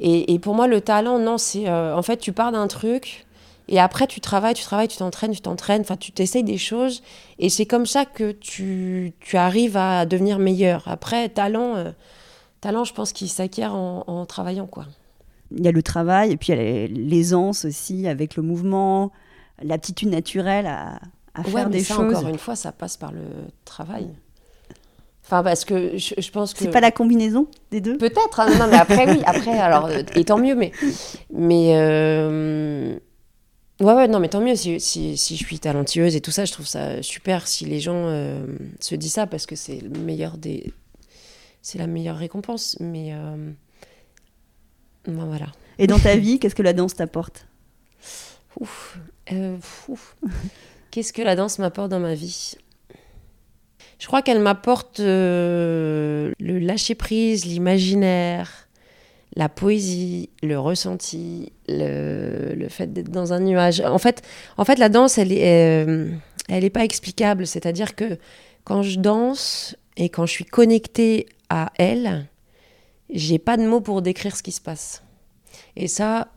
Et, 0.00 0.38
pour 0.38 0.54
moi, 0.54 0.66
le 0.66 0.80
talent, 0.80 1.18
non, 1.18 1.36
c'est 1.36 1.68
euh, 1.68 1.94
en 1.94 2.02
fait, 2.02 2.16
tu 2.16 2.32
pars 2.32 2.52
d'un 2.52 2.66
truc 2.68 3.26
et 3.68 3.78
après, 3.78 4.06
tu 4.06 4.20
travailles, 4.20 4.54
tu 4.54 4.62
travailles, 4.62 4.88
tu 4.88 4.96
t'entraînes, 4.96 5.32
tu 5.32 5.42
t'entraînes, 5.42 5.82
enfin, 5.82 5.96
tu 5.96 6.10
t'essayes 6.12 6.44
des 6.44 6.56
choses 6.56 7.02
et 7.38 7.50
c'est 7.50 7.66
comme 7.66 7.84
ça 7.84 8.06
que 8.06 8.32
tu, 8.32 9.12
tu, 9.20 9.36
arrives 9.36 9.76
à 9.76 10.06
devenir 10.06 10.38
meilleur. 10.38 10.84
Après, 10.86 11.28
talent, 11.28 11.76
euh, 11.76 11.90
talent 12.62 12.84
je 12.84 12.94
pense 12.94 13.12
qu'il 13.12 13.28
s'acquiert 13.28 13.74
en, 13.74 14.24
travaillant, 14.24 14.66
quoi. 14.66 14.86
Il 15.50 15.64
y 15.64 15.68
a 15.68 15.72
le 15.72 15.82
travail 15.82 16.32
et 16.32 16.36
puis 16.38 16.52
il 16.52 16.58
y 16.58 16.84
a 16.84 16.86
l'aisance 16.86 17.66
aussi 17.66 18.08
avec 18.08 18.36
le 18.36 18.42
mouvement, 18.42 19.12
l'aptitude 19.62 20.08
naturelle 20.08 20.66
à, 20.66 20.98
à 21.34 21.44
faire 21.44 21.68
des 21.68 21.84
ça, 21.84 21.94
choses. 21.94 22.16
Encore 22.16 22.28
une 22.28 22.38
fois, 22.38 22.56
ça 22.56 22.72
passe 22.72 22.96
par 22.96 23.12
le 23.12 23.22
travail. 23.66 24.08
Enfin, 25.26 25.42
parce 25.42 25.64
que 25.64 25.98
je, 25.98 26.30
pense 26.30 26.54
que. 26.54 26.60
C'est 26.60 26.70
pas 26.70 26.80
la 26.80 26.92
combinaison 26.92 27.48
des 27.72 27.80
deux? 27.80 27.98
Peut-être. 27.98 28.38
Hein. 28.38 28.56
non, 28.60 28.68
mais 28.70 28.76
après, 28.76 29.10
oui. 29.10 29.20
Après, 29.26 29.58
alors, 29.58 29.86
euh, 29.86 30.02
et 30.14 30.24
tant 30.24 30.38
mieux. 30.38 30.54
Mais. 30.54 30.70
mais 31.32 31.72
euh, 31.74 32.96
Ouais, 33.80 33.92
ouais, 33.92 34.06
non, 34.06 34.20
mais 34.20 34.28
tant 34.28 34.40
mieux 34.40 34.54
si, 34.54 34.80
si, 34.80 35.18
si, 35.18 35.36
je 35.36 35.44
suis 35.44 35.58
talentueuse 35.58 36.14
et 36.14 36.20
tout 36.20 36.30
ça. 36.30 36.44
Je 36.44 36.52
trouve 36.52 36.66
ça 36.66 37.02
super 37.02 37.48
si 37.48 37.64
les 37.64 37.80
gens 37.80 38.06
euh, 38.06 38.46
se 38.78 38.94
disent 38.94 39.14
ça 39.14 39.26
parce 39.26 39.46
que 39.46 39.56
c'est 39.56 39.80
le 39.80 39.90
meilleur 39.98 40.38
des. 40.38 40.72
C'est 41.60 41.78
la 41.78 41.88
meilleure 41.88 42.16
récompense. 42.16 42.76
Mais. 42.78 43.12
Ben, 45.06 45.24
voilà. 45.24 45.46
Et 45.80 45.88
dans 45.88 45.98
ta 45.98 46.14
vie, 46.14 46.38
qu'est-ce 46.38 46.54
que 46.54 46.62
la 46.62 46.72
danse 46.72 46.94
t'apporte? 46.94 47.48
Ouf. 48.60 48.96
ouf. 49.88 50.16
Qu'est-ce 50.92 51.12
que 51.12 51.22
la 51.22 51.34
danse 51.34 51.58
m'apporte 51.58 51.90
dans 51.90 52.00
ma 52.00 52.14
vie? 52.14 52.54
Je 53.98 54.06
crois 54.06 54.22
qu'elle 54.22 54.40
m'apporte 54.40 55.00
euh, 55.00 56.32
le 56.38 56.58
lâcher-prise, 56.58 57.46
l'imaginaire, 57.46 58.68
la 59.34 59.48
poésie, 59.48 60.30
le 60.42 60.58
ressenti, 60.58 61.52
le, 61.68 62.66
fait 62.68 62.92
d'être 62.92 63.10
dans 63.10 63.32
un 63.32 63.40
nuage. 63.40 63.80
En 63.80 63.98
fait, 63.98 64.22
en 64.58 64.64
fait 64.64 64.78
la 64.78 64.88
danse, 64.88 65.18
elle 65.18 65.28
n'est 65.28 65.86
euh, 65.86 66.10
elle 66.48 66.64
est 66.64 66.70
pas 66.70 66.84
explicable. 66.84 67.46
C'est-à-dire 67.46 67.94
que 67.94 68.18
quand 68.64 68.82
je 68.82 68.98
danse 68.98 69.76
et 69.96 70.08
quand 70.08 70.26
je 70.26 70.32
suis 70.32 70.44
connectée 70.44 71.26
à 71.48 71.72
elle, 71.76 72.26
j'ai 73.10 73.38
pas 73.38 73.56
de 73.56 73.66
mots 73.66 73.80
pour 73.80 74.02
décrire 74.02 74.36
ce 74.36 74.42
qui 74.42 74.52
se 74.52 74.60
passe. 74.60 75.02
Et 75.74 75.88
ça, 75.88 76.28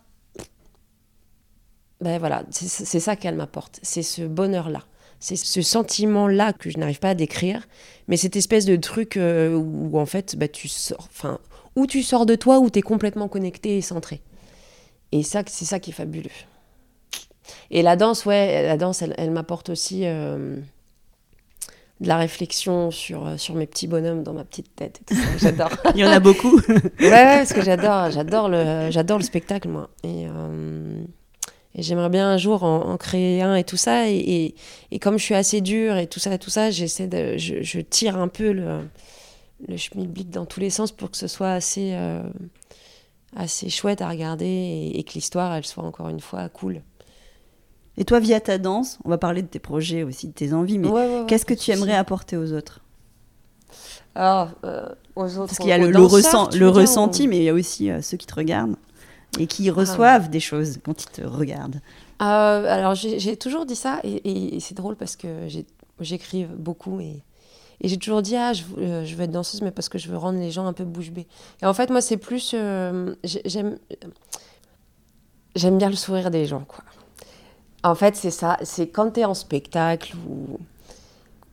ben 2.00 2.19
voilà, 2.19 2.44
c'est 2.51 3.00
ça 3.00 3.15
qu'elle 3.15 3.35
m'apporte. 3.35 3.79
C'est 3.81 4.03
ce 4.03 4.21
bonheur-là. 4.21 4.83
C'est 5.19 5.36
ce 5.36 5.62
sentiment-là 5.62 6.54
que 6.54 6.69
je 6.69 6.77
n'arrive 6.77 7.00
pas 7.00 7.10
à 7.10 7.16
décrire, 7.16 7.68
mais 8.07 8.16
cette 8.16 8.36
espèce 8.38 8.66
de 8.66 8.77
truc 8.77 9.18
euh, 9.18 9.54
où, 9.54 10.00
en 10.00 10.05
fait, 10.05 10.38
bah, 10.38 10.48
tu 10.48 10.70
sors, 10.70 11.08
enfin, 11.10 11.39
où 11.75 11.88
tu 11.88 12.03
sors 12.03 12.25
de 12.25 12.36
toi, 12.36 12.60
où 12.60 12.70
tu 12.70 12.79
es 12.79 12.82
complètement 12.82 13.27
connecté 13.27 13.77
et 13.77 13.82
centré. 13.82 14.22
Et 15.12 15.24
ça, 15.24 15.43
c'est 15.46 15.65
ça 15.65 15.79
qui 15.79 15.89
est 15.89 15.93
fabuleux. 15.93 16.29
Et 17.72 17.82
la 17.82 17.96
danse, 17.96 18.25
ouais, 18.25 18.63
la 18.63 18.77
danse, 18.77 19.01
elle, 19.01 19.32
m'apporte 19.32 19.70
aussi 19.70 20.01
euh, 20.05 20.55
de 22.00 22.08
la 22.08 22.17
réflexion 22.17 22.89
sur, 22.89 23.27
euh, 23.27 23.38
sur 23.38 23.55
mes 23.55 23.67
petits 23.67 23.88
bonhommes 23.88 24.24
dans 24.24 24.34
ma 24.34 24.46
petite 24.46 24.74
tête. 24.75 25.01
J'adore. 25.38 25.72
Il 25.96 26.00
y 26.00 26.05
en 26.05 26.12
a 26.12 26.20
beaucoup. 26.20 26.62
ouais, 26.67 26.89
parce 27.10 27.51
que 27.51 27.62
j'adore, 27.62 28.12
j'adore 28.12 28.48
le, 28.48 28.89
j'adore 28.89 29.17
le 29.17 29.24
spectacle, 29.24 29.67
moi. 29.67 29.89
Et 30.03 30.27
et 31.79 31.81
j'aimerais 31.81 32.09
bien 32.09 32.29
un 32.29 32.38
jour 32.38 32.63
en, 32.63 32.98
créer 32.98 33.41
un 33.41 33.55
et 33.55 33.63
tout 33.63 33.77
ça. 33.77 34.09
Et, 34.09 34.53
et, 34.91 35.00
comme 35.00 35.17
je 35.17 35.24
suis 35.24 35.36
assez 35.36 35.62
dure 35.62 35.95
et 35.95 36.07
tout 36.07 36.19
ça, 36.19 36.38
tout 36.38 36.50
ça, 36.50 36.71
j'essaie 36.71 37.07
de, 37.07 37.38
je, 37.38 37.79
tire 37.79 38.17
un 38.17 38.27
peu 38.27 38.51
le, 38.51 38.79
le 39.65 39.77
schmilblick 39.77 40.29
dans 40.29 40.45
tous 40.45 40.59
les 40.59 40.69
sens 40.69 40.91
pour 40.91 41.09
que 41.09 41.15
ce 41.15 41.27
soit 41.27 41.51
assez, 41.51 41.93
euh, 41.93 42.21
assez 43.33 43.69
chouette 43.69 44.01
à 44.01 44.09
regarder 44.09 44.91
et, 44.93 45.03
que 45.03 45.13
l'histoire, 45.13 45.53
elle 45.53 45.65
soit 45.65 45.86
encore 45.86 46.09
une 46.09 46.19
fois 46.19 46.50
cool. 46.50 46.81
Et 47.95 48.03
toi, 48.03 48.19
via 48.19 48.41
ta 48.41 48.57
danse, 48.57 49.00
on 49.05 49.09
va 49.09 49.17
parler 49.17 49.41
de 49.41 49.48
tes 49.48 49.59
projets 49.59 50.03
aussi, 50.03 50.27
de 50.27 50.33
tes 50.33 50.53
envies, 50.53 50.79
mais 50.79 50.89
qu'est-ce 51.27 51.45
que 51.45 51.53
tu 51.53 51.71
aimerais 51.71 51.95
apporter 51.95 52.36
aux 52.36 52.51
autres? 52.51 52.81
Alors, 54.15 54.50
euh, 54.65 54.86
aux 55.15 55.38
autres. 55.38 55.45
Parce 55.45 55.59
qu'il 55.59 55.69
y 55.69 55.71
a 55.71 55.77
le, 55.77 55.91
le, 55.91 56.57
le 56.57 56.69
ressenti, 56.69 57.27
mais 57.29 57.38
il 57.38 57.43
y 57.43 57.50
a 57.50 57.53
aussi 57.53 57.89
euh, 57.89 58.01
ceux 58.01 58.17
qui 58.17 58.25
te 58.25 58.36
regardent 58.36 58.75
et 59.38 59.48
qui 59.48 59.69
reçoivent 59.69 60.29
des 60.29 60.39
choses 60.39 60.79
quand 60.83 61.03
ils 61.03 61.09
te 61.09 61.21
regardent 61.21 61.81
euh, 62.21 62.65
Alors 62.65 62.95
j'ai 62.95 63.38
toujours 63.38 63.65
dit 63.65 63.75
ça 63.75 64.00
et, 64.03 64.57
c'est 64.59 64.75
drôle 64.75 64.95
parce 64.95 65.15
que 65.15 65.48
j'écris 66.00 66.45
beaucoup 66.45 67.00
et, 67.00 67.21
et 67.81 67.88
j'ai 67.88 67.98
toujours 67.98 68.21
dit 68.21 68.36
ah 68.36 68.53
je, 68.53 68.63
euh, 68.77 69.05
je, 69.05 69.15
veux 69.15 69.24
être 69.24 69.31
danseuse 69.31 69.62
mais 69.62 69.71
parce 69.71 69.89
que 69.89 69.98
je 69.98 70.09
veux 70.09 70.17
rendre 70.17 70.39
les 70.39 70.51
gens 70.51 70.65
un 70.65 70.74
peu 70.74 70.83
bouche 70.83 71.12
bée. 71.12 71.27
Et 71.62 71.65
en 71.65 71.74
fait 71.74 71.89
moi 71.89 72.01
c'est 72.01 72.17
plus 72.17 72.53
euh, 72.55 73.15
j'aime 73.24 73.77
j'aime 75.55 75.77
bien 75.77 75.89
le 75.89 75.95
sourire 75.95 76.31
des 76.31 76.45
gens 76.45 76.63
quoi. 76.67 76.83
En 77.83 77.95
fait 77.95 78.15
c'est 78.15 78.31
ça, 78.31 78.57
c'est 78.63 78.88
quand 78.88 79.12
tu 79.12 79.19
es 79.19 79.25
en 79.25 79.36
spectacle 79.36 80.15
ou 80.27 80.59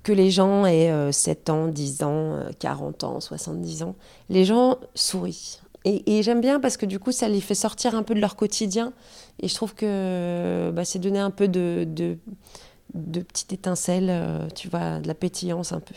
que 0.03 0.13
les 0.13 0.31
gens 0.31 0.65
aient 0.67 1.11
7 1.11 1.51
ans, 1.51 1.67
10 1.67 2.05
ans, 2.05 2.39
40 2.61 3.03
ans, 3.03 3.21
70 3.21 3.83
ans, 3.83 3.97
les 4.29 4.45
gens 4.45 4.79
sourient. 4.95 5.59
Et, 5.89 6.23
j'aime 6.25 6.41
bien 6.41 6.59
parce 6.59 6.77
que 6.77 6.85
du 6.85 6.99
coup, 6.99 7.13
ça 7.13 7.29
les 7.29 7.41
fait 7.41 7.55
sortir 7.55 7.95
un 7.95 8.03
peu 8.03 8.15
de 8.15 8.21
leur 8.21 8.35
quotidien. 8.35 8.93
Et 9.41 9.47
je 9.47 9.55
trouve 9.55 9.73
que 9.73 10.73
bah, 10.75 10.85
c'est 10.85 10.99
donner 10.99 11.21
un 11.21 11.31
peu 11.31 11.47
de, 11.47 11.87
de, 11.87 13.21
petites 13.21 13.53
étincelles, 13.53 14.09
euh, 14.11 14.49
tu 14.53 14.69
vois, 14.69 14.99
de 14.99 15.07
la 15.07 15.15
pétillance 15.15 15.71
un 15.71 15.79
peu. 15.79 15.95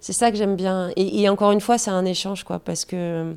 C'est 0.00 0.12
ça 0.12 0.30
que 0.30 0.36
j'aime 0.36 0.56
bien. 0.56 0.90
Et, 0.96 1.22
et 1.22 1.28
encore 1.30 1.52
une 1.52 1.62
fois, 1.62 1.78
c'est 1.78 1.90
un 1.90 2.04
échange, 2.04 2.44
quoi, 2.44 2.58
parce 2.58 2.84
que 2.84 3.34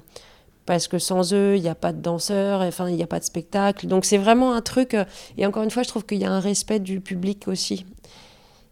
parce 0.66 0.88
que 0.88 1.00
sans 1.00 1.34
eux, 1.34 1.56
il 1.56 1.62
n'y 1.62 1.70
a 1.70 1.76
pas 1.76 1.92
de 1.92 2.02
danseurs, 2.02 2.62
enfin, 2.62 2.88
il 2.90 2.96
n'y 2.96 3.04
a 3.04 3.08
pas 3.08 3.20
de 3.20 3.24
spectacle. 3.24 3.88
Donc 3.88 4.06
c'est 4.06 4.18
vraiment 4.18 4.54
un 4.54 4.62
truc, 4.62 4.94
euh, 4.94 5.06
et 5.38 5.46
encore 5.46 5.64
une 5.64 5.72
fois, 5.72 5.84
je 5.84 5.88
trouve 5.88 6.06
qu'il 6.06 6.20
y 6.20 6.26
a 6.26 6.32
un 6.32 6.40
respect 6.40 6.80
du 6.80 7.02
public 7.02 7.48
aussi. 7.48 7.86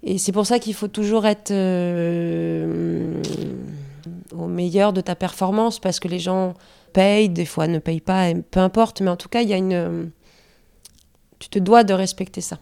Et 0.04 0.18
c'est 0.18 0.32
pour 0.32 0.46
ça 0.46 0.60
qu'il 0.60 0.74
faut 0.74 0.88
toujours 0.88 1.26
être 1.26 1.52
euh, 1.52 3.22
au 4.32 4.48
meilleur 4.48 4.94
de 4.94 5.02
ta 5.02 5.16
performance, 5.16 5.80
parce 5.80 6.00
que 6.00 6.08
les 6.08 6.20
gens 6.20 6.54
payent, 6.92 7.30
des 7.30 7.46
fois 7.46 7.68
ne 7.68 7.80
payent 7.80 8.02
pas, 8.02 8.34
peu 8.52 8.60
importe, 8.60 9.02
mais 9.02 9.10
en 9.10 9.18
tout 9.18 9.30
cas, 9.30 9.42
il 9.42 9.50
y 9.50 9.54
a 9.54 9.58
une... 9.58 10.12
Tu 11.40 11.50
te 11.50 11.60
dois 11.60 11.84
de 11.84 11.94
respecter 11.94 12.42
ça. 12.42 12.60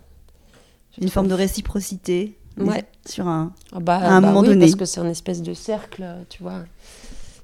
Une 1.02 1.10
forme 1.10 1.28
de 1.28 1.34
réciprocité 1.34 2.38
ouais. 2.58 2.84
sur 3.06 3.28
un, 3.28 3.54
ah 3.72 3.80
bah, 3.80 3.98
à 3.98 4.12
un 4.14 4.22
bah 4.22 4.28
moment 4.28 4.42
oui, 4.42 4.48
donné. 4.50 4.66
Parce 4.66 4.76
que 4.76 4.86
c'est 4.86 5.00
un 5.00 5.10
espèce 5.10 5.42
de 5.42 5.54
cercle, 5.54 6.06
tu 6.30 6.42
vois. 6.44 6.64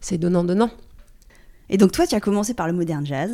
C'est 0.02 0.18
donnant-donnant. 0.18 0.70
Et 1.70 1.78
donc 1.78 1.92
toi, 1.92 2.06
tu 2.08 2.16
as 2.16 2.20
commencé 2.20 2.54
par 2.54 2.68
le 2.68 2.74
modern 2.74 3.06
jazz. 3.06 3.32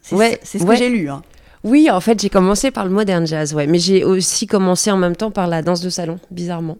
C'est 0.00 0.16
Ouais, 0.16 0.40
ce 0.44 0.58
ouais. 0.58 0.66
que 0.66 0.76
j'ai 0.76 0.88
lu. 0.90 1.08
hein. 1.10 1.22
Oui, 1.64 1.90
en 1.90 2.00
fait, 2.00 2.20
j'ai 2.20 2.30
commencé 2.30 2.70
par 2.72 2.84
le 2.84 2.90
modern 2.90 3.26
jazz, 3.26 3.54
ouais. 3.54 3.66
Mais 3.68 3.78
j'ai 3.78 4.04
aussi 4.04 4.46
commencé 4.46 4.90
en 4.90 4.96
même 4.96 5.14
temps 5.14 5.30
par 5.30 5.46
la 5.46 5.62
danse 5.62 5.80
de 5.80 5.90
salon, 5.90 6.18
bizarrement. 6.30 6.76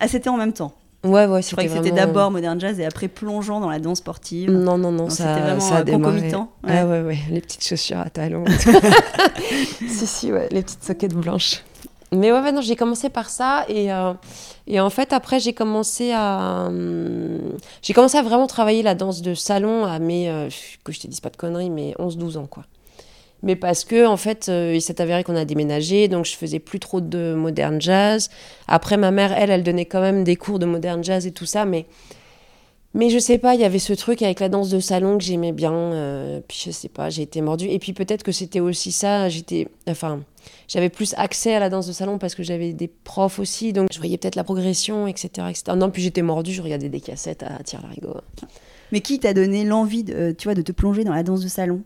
Ah, 0.00 0.08
c'était 0.08 0.30
en 0.30 0.36
même 0.36 0.52
temps. 0.54 0.74
Ouais, 1.04 1.26
ouais, 1.26 1.42
Je 1.42 1.50
croyais 1.50 1.68
que 1.68 1.74
c'était 1.74 1.90
d'abord 1.90 2.30
modern 2.30 2.60
jazz 2.60 2.78
et 2.78 2.84
après 2.84 3.08
plongeant 3.08 3.58
dans 3.60 3.70
la 3.70 3.80
danse 3.80 3.98
sportive. 3.98 4.50
Non, 4.50 4.78
non, 4.78 4.92
non, 4.92 5.08
ça, 5.10 5.34
c'était 5.34 5.40
vraiment, 5.40 5.60
ça 5.60 5.76
a 5.76 5.80
euh, 5.80 5.84
concomitant, 5.84 6.52
Ouais. 6.62 6.82
ouais, 6.84 7.00
ouais, 7.02 7.18
les 7.30 7.40
petites 7.40 7.66
chaussures 7.66 7.98
à 7.98 8.08
talons. 8.08 8.44
si, 9.88 10.06
si, 10.06 10.32
ouais, 10.32 10.48
les 10.52 10.62
petites 10.62 10.84
soquettes 10.84 11.14
blanches. 11.14 11.62
Mais 12.12 12.30
ouais, 12.30 12.40
ouais, 12.40 12.52
non, 12.52 12.60
j'ai 12.60 12.76
commencé 12.76 13.08
par 13.08 13.30
ça 13.30 13.64
et, 13.68 13.90
euh, 13.90 14.12
et 14.66 14.78
en 14.80 14.90
fait 14.90 15.14
après 15.14 15.40
j'ai 15.40 15.54
commencé 15.54 16.12
à 16.12 16.66
hum, 16.68 17.38
j'ai 17.80 17.94
commencé 17.94 18.18
à 18.18 18.22
vraiment 18.22 18.46
travailler 18.46 18.82
la 18.82 18.94
danse 18.94 19.22
de 19.22 19.32
salon 19.34 19.86
à 19.86 19.98
mes 19.98 20.28
euh, 20.28 20.48
que 20.84 20.92
je 20.92 21.00
te 21.00 21.06
dise 21.06 21.20
pas 21.20 21.30
de 21.30 21.38
conneries 21.38 21.70
mais 21.70 21.94
11-12 21.98 22.36
ans 22.36 22.46
quoi. 22.46 22.64
Mais 23.42 23.56
parce 23.56 23.84
que 23.84 24.06
en 24.06 24.16
fait 24.16 24.48
euh, 24.48 24.72
il 24.74 24.80
s'est 24.80 25.00
avéré 25.00 25.24
qu'on 25.24 25.34
a 25.34 25.44
déménagé 25.44 26.06
donc 26.06 26.26
je 26.26 26.36
faisais 26.36 26.60
plus 26.60 26.78
trop 26.78 27.00
de 27.00 27.34
modern 27.34 27.80
jazz. 27.80 28.30
Après 28.68 28.96
ma 28.96 29.10
mère 29.10 29.32
elle 29.32 29.50
elle 29.50 29.62
donnait 29.62 29.86
quand 29.86 30.00
même 30.00 30.22
des 30.24 30.36
cours 30.36 30.58
de 30.58 30.66
modern 30.66 31.02
jazz 31.02 31.26
et 31.26 31.32
tout 31.32 31.46
ça 31.46 31.64
mais 31.64 31.86
mais 32.94 33.08
je 33.08 33.18
sais 33.18 33.38
pas, 33.38 33.54
il 33.54 33.60
y 33.60 33.64
avait 33.64 33.78
ce 33.78 33.94
truc 33.94 34.20
avec 34.20 34.38
la 34.40 34.50
danse 34.50 34.68
de 34.68 34.78
salon 34.78 35.16
que 35.16 35.24
j'aimais 35.24 35.52
bien. 35.52 35.72
euh, 35.72 36.40
puis 36.46 36.60
je 36.66 36.70
sais 36.70 36.90
pas, 36.90 37.08
j'ai 37.08 37.22
été 37.22 37.40
mordue. 37.40 37.66
Et 37.68 37.78
puis 37.78 37.94
peut-être 37.94 38.22
que 38.22 38.32
c'était 38.32 38.60
aussi 38.60 38.92
ça. 38.92 39.30
J'étais, 39.30 39.66
enfin, 39.88 40.20
j'avais 40.68 40.90
plus 40.90 41.14
accès 41.16 41.54
à 41.54 41.58
la 41.58 41.70
danse 41.70 41.86
de 41.86 41.92
salon 41.92 42.18
parce 42.18 42.34
que 42.34 42.42
j'avais 42.42 42.74
des 42.74 42.88
profs 42.88 43.38
aussi. 43.38 43.72
Donc 43.72 43.88
je 43.90 43.98
voyais 43.98 44.18
peut-être 44.18 44.36
la 44.36 44.44
progression, 44.44 45.06
etc. 45.06 45.48
etc. 45.48 45.62
Non, 45.74 45.90
puis 45.90 46.02
j'étais 46.02 46.20
mordue, 46.20 46.52
je 46.52 46.60
regardais 46.60 46.90
des 46.90 47.00
cassettes 47.00 47.42
à 47.42 47.62
tire 47.62 47.80
larigot. 47.80 48.16
Mais 48.92 49.00
qui 49.00 49.18
t'a 49.18 49.32
donné 49.32 49.64
l'envie, 49.64 50.04
de, 50.04 50.12
euh, 50.12 50.32
tu 50.36 50.44
vois, 50.48 50.54
de 50.54 50.60
te 50.60 50.72
plonger 50.72 51.02
dans 51.02 51.14
la 51.14 51.22
danse 51.22 51.40
de 51.40 51.48
salon? 51.48 51.82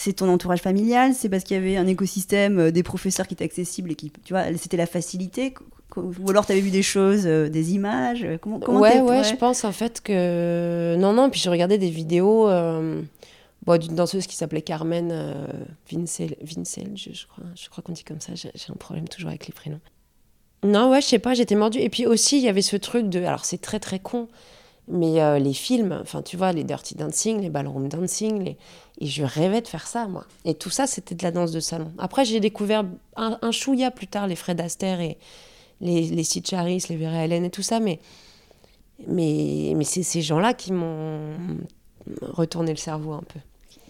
C'est 0.00 0.12
ton 0.12 0.28
entourage 0.28 0.60
familial 0.60 1.12
C'est 1.12 1.28
parce 1.28 1.42
qu'il 1.42 1.56
y 1.56 1.58
avait 1.58 1.76
un 1.76 1.88
écosystème, 1.88 2.60
euh, 2.60 2.70
des 2.70 2.84
professeurs 2.84 3.26
qui 3.26 3.34
étaient 3.34 3.44
accessibles 3.44 3.90
et 3.90 3.94
qui, 3.96 4.12
tu 4.24 4.32
vois, 4.32 4.44
c'était 4.56 4.76
la 4.76 4.86
facilité 4.86 5.54
Ou 5.96 6.30
alors 6.30 6.46
tu 6.46 6.52
avais 6.52 6.60
vu 6.60 6.70
des 6.70 6.84
choses, 6.84 7.26
euh, 7.26 7.48
des 7.48 7.72
images 7.72 8.22
euh, 8.22 8.38
Comment, 8.40 8.60
comment 8.60 8.78
ouais, 8.78 9.00
ouais, 9.00 9.24
je 9.24 9.34
pense 9.34 9.64
en 9.64 9.72
fait 9.72 10.00
que. 10.00 10.94
Non, 11.00 11.12
non, 11.12 11.30
puis 11.30 11.40
je 11.40 11.50
regardais 11.50 11.78
des 11.78 11.90
vidéos 11.90 12.48
euh, 12.48 13.02
bon, 13.66 13.76
d'une 13.76 13.96
danseuse 13.96 14.28
qui 14.28 14.36
s'appelait 14.36 14.62
Carmen 14.62 15.10
euh, 15.10 15.46
Vincel, 15.90 16.36
Vincel 16.42 16.92
je, 16.94 17.12
je 17.12 17.26
crois, 17.26 17.44
je 17.56 17.68
crois 17.68 17.82
qu'on 17.82 17.92
dit 17.92 18.04
comme 18.04 18.20
ça, 18.20 18.36
j'ai 18.36 18.52
j'ai 18.54 18.70
un 18.70 18.76
problème 18.76 19.08
toujours 19.08 19.30
avec 19.30 19.48
les 19.48 19.52
prénoms. 19.52 19.80
Non, 20.62 20.90
ouais, 20.90 21.00
je 21.00 21.06
sais 21.06 21.18
pas, 21.18 21.34
j'étais 21.34 21.56
mordue. 21.56 21.80
Et 21.80 21.88
puis 21.88 22.06
aussi, 22.06 22.38
il 22.38 22.44
y 22.44 22.48
avait 22.48 22.62
ce 22.62 22.76
truc 22.76 23.08
de. 23.08 23.18
Alors, 23.18 23.44
c'est 23.44 23.58
très 23.58 23.80
très 23.80 23.98
con, 23.98 24.28
mais 24.90 25.20
euh, 25.20 25.38
les 25.38 25.52
films, 25.52 25.98
enfin, 26.00 26.22
tu 26.22 26.36
vois, 26.36 26.52
les 26.52 26.64
Dirty 26.64 26.94
Dancing, 26.94 27.40
les 27.40 27.50
Ballroom 27.50 27.88
Dancing, 27.88 28.56
et 29.00 29.06
je 29.06 29.22
rêvais 29.22 29.60
de 29.60 29.68
faire 29.68 29.86
ça, 29.86 30.06
moi. 30.06 30.24
Et 30.44 30.54
tout 30.54 30.70
ça, 30.70 30.86
c'était 30.86 31.14
de 31.14 31.22
la 31.22 31.30
danse 31.30 31.52
de 31.52 31.60
salon. 31.60 31.92
Après, 31.98 32.24
j'ai 32.24 32.40
découvert 32.40 32.84
un, 33.16 33.38
un 33.40 33.50
chouïa 33.50 33.90
plus 33.90 34.06
tard, 34.06 34.26
les 34.26 34.36
Fred 34.36 34.60
Astaire 34.60 35.00
et 35.00 35.18
les, 35.80 36.02
les 36.02 36.24
Sid 36.24 36.46
Charis, 36.46 36.84
les 36.88 36.96
Vera 36.96 37.24
Ellen 37.24 37.44
et 37.44 37.50
tout 37.50 37.62
ça, 37.62 37.80
mais 37.80 38.00
mais, 39.06 39.74
mais 39.76 39.84
c'est 39.84 40.02
ces 40.02 40.22
gens-là 40.22 40.54
qui 40.54 40.72
m'ont 40.72 41.36
retourné 42.22 42.72
le 42.72 42.76
cerveau 42.76 43.12
un 43.12 43.22
peu. 43.22 43.38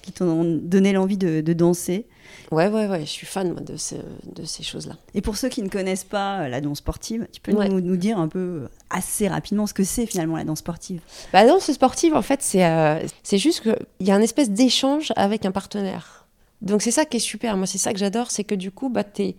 Qui 0.09 0.13
t'ont 0.13 0.45
donné 0.63 0.93
l'envie 0.93 1.17
de, 1.19 1.41
de 1.41 1.53
danser. 1.53 2.07
Ouais, 2.51 2.69
ouais, 2.69 2.87
ouais, 2.87 3.01
je 3.01 3.11
suis 3.11 3.27
fan 3.27 3.53
moi, 3.53 3.61
de, 3.61 3.77
ce- 3.77 3.95
de 4.35 4.45
ces 4.45 4.63
choses-là. 4.63 4.95
Et 5.15 5.21
pour 5.21 5.37
ceux 5.37 5.49
qui 5.51 5.63
ne 5.63 5.69
connaissent 5.69 6.05
pas 6.05 6.41
euh, 6.41 6.49
la 6.49 6.61
danse 6.63 6.79
sportive, 6.79 7.27
tu 7.33 7.41
peux 7.41 7.53
Ouais. 7.53 7.69
nous, 7.69 7.81
nous 7.81 7.97
dire 7.97 8.19
un 8.19 8.29
peu 8.29 8.39
euh, 8.39 8.69
assez 8.91 9.29
rapidement 9.29 9.67
ce 9.67 9.75
que 9.75 9.85
c'est 9.85 10.07
finalement 10.07 10.37
la 10.37 10.45
danse 10.45 10.61
sportive? 10.61 11.01
Bah, 11.33 11.43
la 11.45 11.49
danse 11.51 11.71
sportive, 11.71 12.15
en 12.15 12.23
fait, 12.23 12.41
c'est 12.43 12.65
euh, 12.65 12.99
juste 13.33 13.61
qu'il 13.63 13.77
y 14.07 14.11
a 14.11 14.15
un 14.15 14.23
espèce 14.23 14.51
d'échange 14.51 15.13
avec 15.17 15.45
un 15.45 15.53
partenaire. 15.53 16.27
Donc 16.63 16.81
c'est 16.83 16.91
ça 16.91 17.05
qui 17.05 17.19
est 17.19 17.21
super. 17.21 17.57
Moi, 17.57 17.67
c'est 17.67 17.79
ça 17.79 17.93
que 17.93 17.99
j'adore, 17.99 18.31
c'est 18.31 18.45
que 18.45 18.55
du 18.55 18.71
coup, 18.71 18.89
bah, 18.89 19.05
t'es 19.05 19.37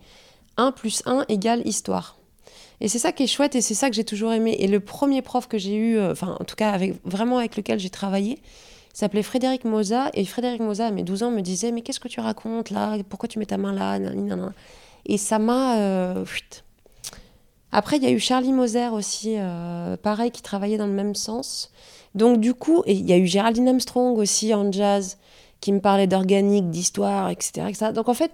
1 0.56 0.70
plus 0.72 1.02
1 1.04 1.24
égale 1.28 1.62
histoire. 1.66 2.16
Et 2.80 2.88
c'est 2.88 2.98
ça 2.98 3.12
qui 3.12 3.24
est 3.24 3.26
chouette 3.26 3.54
et 3.56 3.60
c'est 3.60 3.74
ça 3.74 3.90
que 3.90 3.96
j'ai 3.96 4.04
toujours 4.04 4.32
aimé. 4.32 4.56
Et 4.60 4.66
le 4.66 4.80
premier 4.80 5.20
prof 5.20 5.46
que 5.48 5.58
j'ai 5.58 5.74
eu, 5.74 6.00
enfin, 6.00 6.36
en 6.40 6.44
tout 6.44 6.56
cas, 6.56 6.70
avec, 6.70 6.94
vraiment 7.04 7.38
avec 7.38 7.56
lequel 7.56 7.78
j'ai 7.78 7.90
travaillé, 7.90 8.38
s'appelait 8.92 9.22
Frédéric 9.22 9.64
Moza. 9.64 10.10
Et 10.14 10.24
Frédéric 10.24 10.60
Moza, 10.60 10.86
à 10.86 10.90
mes 10.90 11.02
12 11.02 11.22
ans, 11.22 11.30
me 11.30 11.40
disait 11.40 11.72
Mais 11.72 11.82
qu'est-ce 11.82 12.00
que 12.00 12.08
tu 12.08 12.20
racontes 12.20 12.70
là? 12.70 12.96
Pourquoi 13.08 13.28
tu 13.28 13.38
mets 13.38 13.46
ta 13.46 13.56
main 13.56 13.72
là? 13.72 13.98
Et 15.06 15.18
ça 15.18 15.38
m'a. 15.38 15.78
euh. 15.78 16.24
Après, 17.72 17.96
il 17.98 18.02
y 18.02 18.06
a 18.06 18.10
eu 18.10 18.18
Charlie 18.18 18.52
Moser 18.52 18.88
aussi, 18.88 19.36
euh, 19.38 19.96
pareil, 19.96 20.30
qui 20.32 20.42
travaillait 20.42 20.78
dans 20.78 20.88
le 20.88 20.92
même 20.92 21.14
sens. 21.14 21.70
Donc, 22.16 22.40
du 22.40 22.52
coup, 22.52 22.82
il 22.86 23.08
y 23.08 23.12
a 23.12 23.16
eu 23.16 23.26
Géraldine 23.26 23.68
Armstrong 23.68 24.18
aussi 24.18 24.52
en 24.54 24.72
jazz, 24.72 25.18
qui 25.60 25.72
me 25.72 25.80
parlait 25.80 26.08
d'organique, 26.08 26.70
d'histoire, 26.70 27.30
etc., 27.30 27.66
etc. 27.68 27.92
Donc, 27.94 28.08
en 28.08 28.14
fait, 28.14 28.32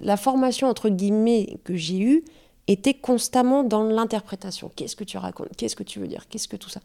la 0.00 0.16
formation, 0.16 0.68
entre 0.68 0.88
guillemets, 0.88 1.58
que 1.64 1.76
j'ai 1.76 1.98
eue 1.98 2.24
était 2.68 2.94
constamment 2.94 3.64
dans 3.64 3.82
l'interprétation. 3.82 4.70
Qu'est-ce 4.76 4.94
que 4.94 5.04
tu 5.04 5.16
racontes? 5.16 5.48
Qu'est-ce 5.56 5.74
que 5.74 5.82
tu 5.82 5.98
veux 5.98 6.06
dire? 6.06 6.28
Qu'est-ce 6.28 6.46
que 6.46 6.56
tout 6.56 6.68
ça? 6.68 6.80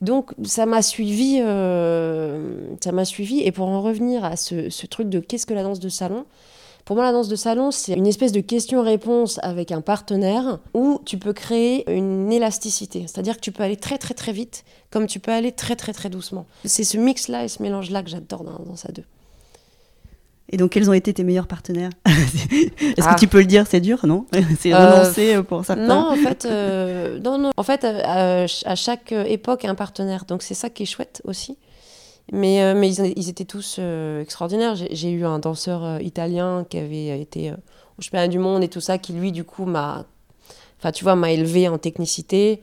Donc, 0.00 0.32
ça 0.44 0.66
m'a 0.66 0.82
suivi, 0.82 1.38
euh, 1.40 2.74
ça 2.82 2.92
m'a 2.92 3.04
suivi. 3.04 3.40
Et 3.40 3.52
pour 3.52 3.68
en 3.68 3.80
revenir 3.80 4.24
à 4.24 4.36
ce, 4.36 4.86
truc 4.86 5.08
de 5.08 5.20
qu'est-ce 5.20 5.46
que 5.46 5.54
la 5.54 5.62
danse 5.62 5.80
de 5.80 5.88
salon 5.88 6.26
pour 6.84 6.96
moi, 6.96 7.04
la 7.04 7.12
danse 7.12 7.28
de 7.28 7.36
salon, 7.36 7.70
c'est 7.70 7.92
une 7.92 8.06
espèce 8.06 8.32
de 8.32 8.40
question-réponse 8.40 9.40
avec 9.42 9.72
un 9.72 9.82
partenaire 9.82 10.58
où 10.72 11.02
tu 11.04 11.18
peux 11.18 11.34
créer 11.34 11.84
une 11.94 12.32
élasticité. 12.32 13.02
C'est-à-dire 13.02 13.36
que 13.36 13.42
tu 13.42 13.52
peux 13.52 13.62
aller 13.62 13.76
très 13.76 13.98
très 13.98 14.14
très 14.14 14.32
vite, 14.32 14.64
comme 14.90 15.06
tu 15.06 15.20
peux 15.20 15.32
aller 15.32 15.52
très 15.52 15.76
très 15.76 15.92
très 15.92 16.08
doucement. 16.08 16.46
C'est 16.64 16.84
ce 16.84 16.96
mix-là 16.96 17.44
et 17.44 17.48
ce 17.48 17.62
mélange-là 17.62 18.02
que 18.02 18.08
j'adore 18.08 18.42
dans, 18.42 18.64
dans 18.64 18.76
ça 18.76 18.90
deux. 18.90 19.04
Et 20.50 20.56
donc, 20.56 20.70
quels 20.72 20.88
ont 20.88 20.94
été 20.94 21.12
tes 21.12 21.24
meilleurs 21.24 21.46
partenaires 21.46 21.90
Est-ce 22.06 23.06
Ah. 23.06 23.14
que 23.14 23.20
tu 23.20 23.28
peux 23.28 23.38
le 23.40 23.44
dire 23.46 23.66
C'est 23.66 23.80
dur, 23.80 24.06
non 24.06 24.24
C'est 24.60 24.72
Euh, 24.72 25.02
renoncer 25.02 25.34
euh, 25.34 25.42
pour 25.42 25.64
certains 25.64 25.86
Non, 25.86 26.08
en 26.10 26.16
fait, 26.16 26.46
euh, 26.46 27.18
non, 27.20 27.38
non. 27.38 27.50
En 27.56 27.62
fait, 27.62 27.84
euh, 27.84 28.00
à, 28.04 28.44
à 28.64 28.74
chaque 28.74 29.12
époque, 29.12 29.64
un 29.64 29.74
partenaire. 29.74 30.24
Donc 30.26 30.42
c'est 30.42 30.54
ça 30.54 30.70
qui 30.70 30.84
est 30.84 30.86
chouette 30.86 31.20
aussi. 31.24 31.58
Mais, 32.32 32.62
euh, 32.62 32.74
mais 32.74 32.92
ils, 32.94 33.12
ils 33.16 33.28
étaient 33.28 33.44
tous 33.44 33.76
euh, 33.78 34.22
extraordinaires. 34.22 34.74
J'ai 34.76 35.10
eu 35.10 35.24
un 35.24 35.38
danseur 35.38 35.84
euh, 35.84 35.98
italien 36.02 36.64
qui 36.68 36.78
avait 36.78 37.20
été 37.20 37.50
euh, 37.50 37.54
au 37.98 38.02
championnat 38.02 38.28
du 38.28 38.38
monde 38.38 38.62
et 38.62 38.68
tout 38.68 38.80
ça, 38.80 38.96
qui 38.98 39.12
lui, 39.14 39.32
du 39.32 39.44
coup, 39.44 39.64
m'a, 39.64 40.04
enfin, 40.78 40.92
tu 40.92 41.04
vois, 41.04 41.14
m'a 41.16 41.30
élevé 41.32 41.68
en 41.68 41.78
technicité. 41.78 42.62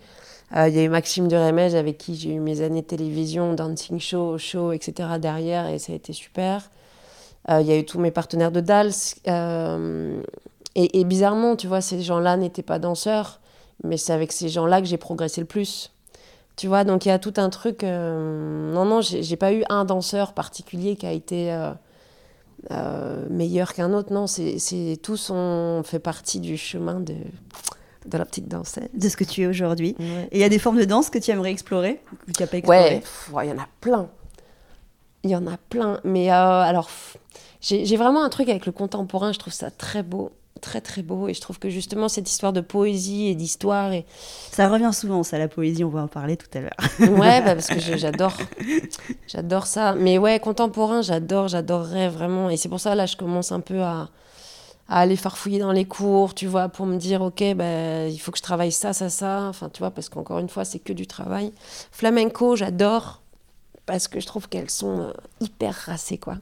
Euh, 0.56 0.68
Il 0.70 0.76
y 0.76 0.80
a 0.80 0.84
eu 0.84 0.90
Maxime 0.90 1.28
de 1.28 1.36
Remège 1.36 1.74
avec 1.76 1.98
qui 1.98 2.16
j'ai 2.16 2.30
eu 2.34 2.40
mes 2.40 2.62
années 2.62 2.82
de 2.82 2.88
télévision, 2.88 3.54
dancing 3.54 4.00
show, 4.00 4.38
show, 4.38 4.72
etc. 4.72 5.10
derrière 5.20 5.68
et 5.68 5.80
ça 5.80 5.94
a 5.94 5.96
été 5.96 6.14
super. 6.14 6.70
Euh, 7.50 7.62
Il 7.62 7.68
y 7.68 7.72
a 7.72 7.78
eu 7.78 7.86
tous 7.86 8.00
mes 8.00 8.12
partenaires 8.12 8.52
de 8.52 8.60
Dals. 8.62 8.92
euh, 9.28 10.22
et, 10.76 11.00
et 11.00 11.04
bizarrement, 11.06 11.56
tu 11.56 11.68
vois, 11.68 11.80
ces 11.82 12.02
gens-là 12.02 12.36
n'étaient 12.38 12.64
pas 12.64 12.80
danseurs, 12.80 13.40
mais 13.84 13.98
c'est 13.98 14.12
avec 14.14 14.32
ces 14.32 14.50
gens-là 14.50 14.82
que 14.82 14.88
j'ai 14.88 14.98
progressé 14.98 15.40
le 15.42 15.48
plus. 15.48 15.92
Tu 16.58 16.68
vois, 16.68 16.84
donc 16.84 17.06
il 17.06 17.10
y 17.10 17.12
a 17.12 17.20
tout 17.20 17.34
un 17.38 17.50
truc. 17.50 17.84
euh, 17.84 18.74
Non, 18.74 18.86
non, 18.86 19.02
j'ai 19.02 19.36
pas 19.36 19.54
eu 19.54 19.64
un 19.70 19.86
danseur 19.86 20.34
particulier 20.34 20.96
qui 20.96 21.06
a 21.06 21.12
été 21.12 21.52
euh, 21.54 21.72
euh, 22.72 23.26
meilleur 23.30 23.74
qu'un 23.74 23.94
autre. 23.94 24.12
Non, 24.14 24.26
c'est 24.28 24.98
tous 25.02 25.30
ont 25.30 25.82
fait 25.84 26.00
partie 26.00 26.40
du 26.40 26.58
chemin 26.58 27.00
de, 27.00 27.16
de 28.06 28.18
la 28.18 28.26
petite 28.26 28.48
dansette. 28.48 28.98
de 28.98 29.08
ce 29.10 29.16
que 29.18 29.24
tu 29.26 29.44
es 29.44 29.48
aujourd'hui. 29.48 29.96
Ouais. 30.00 30.28
Et 30.32 30.38
il 30.38 30.42
y 30.42 30.46
a 30.46 30.50
des 30.50 30.60
formes 30.60 30.78
de 30.80 30.86
danse 30.86 31.10
que 31.10 31.20
tu 31.20 31.32
aimerais 31.32 31.52
explorer, 31.52 32.02
que 32.28 32.32
tu 32.32 32.42
n'as 32.44 32.48
pas 32.48 32.58
exploré 32.58 33.04
ouais, 33.34 33.48
il 33.48 33.50
y 33.50 33.54
en 33.54 33.58
a 33.62 33.68
plein. 33.82 34.10
Il 35.26 35.32
y 35.32 35.36
en 35.36 35.48
a 35.48 35.58
plein. 35.58 36.00
Mais 36.04 36.32
euh, 36.32 36.62
alors, 36.62 36.88
j'ai 37.60 37.98
vraiment 37.98 38.24
un 38.24 38.30
truc 38.30 38.48
avec 38.48 38.68
le 38.68 38.72
contemporain. 38.72 39.34
Je 39.34 39.40
trouve 39.40 39.54
ça 39.54 39.72
très 39.72 40.04
beau. 40.04 40.32
Très, 40.62 40.82
très 40.82 41.02
beau. 41.02 41.28
Et 41.28 41.34
je 41.34 41.42
trouve 41.42 41.58
que 41.58 41.68
justement, 41.68 42.08
cette 42.08 42.30
histoire 42.30 42.54
de 42.54 42.62
poésie 42.62 43.26
et 43.26 43.36
d'histoire. 43.36 43.92
Et... 43.92 44.06
Ça 44.52 44.70
revient 44.70 44.92
souvent, 44.94 45.24
ça, 45.24 45.40
la 45.40 45.48
poésie, 45.48 45.84
on 45.84 45.90
va 45.90 46.04
en 46.04 46.08
parler 46.08 46.38
tout 46.38 46.48
à 46.54 46.62
l'heure. 46.62 47.10
Ouais, 47.18 47.42
bah, 47.42 47.56
parce 47.56 47.68
que 47.68 47.80
j'adore. 47.98 48.38
J'adore 49.28 49.66
ça. 49.66 49.96
Mais 49.96 50.20
ouais, 50.20 50.40
contemporain, 50.40 51.02
j'adore, 51.02 51.48
j'adorerais 51.48 52.10
vraiment. 52.10 52.52
Et 52.52 52.56
c'est 52.56 52.70
pour 52.70 52.80
ça, 52.80 52.94
là, 52.94 53.08
je 53.08 53.18
commence 53.18 53.52
un 53.52 53.62
peu 53.62 53.82
à, 53.82 54.10
à 54.88 55.00
aller 55.00 55.16
farfouiller 55.16 55.58
dans 55.58 55.72
les 55.72 55.86
cours, 55.86 56.36
tu 56.36 56.46
vois, 56.46 56.70
pour 56.70 56.86
me 56.86 56.98
dire, 56.98 57.24
ok, 57.24 57.44
ben, 57.56 58.12
il 58.12 58.20
faut 58.20 58.32
que 58.32 58.38
je 58.38 58.44
travaille 58.44 58.72
ça, 58.72 58.94
ça, 58.94 59.10
ça. 59.10 59.48
Enfin, 59.50 59.70
tu 59.70 59.80
vois, 59.80 59.90
parce 59.90 60.10
qu'encore 60.10 60.38
une 60.38 60.50
fois, 60.50 60.66
c'est 60.66 60.80
que 60.80 60.94
du 60.94 61.08
travail. 61.08 61.52
Flamenco, 61.92 62.56
j'adore, 62.56 63.22
parce 63.86 64.08
que 64.08 64.20
je 64.20 64.26
trouve 64.26 64.50
qu'elles 64.50 64.70
sont 64.70 65.00
euh, 65.00 65.14
hyper 65.40 65.74
racées, 65.74 66.18
quoi. 66.18 66.38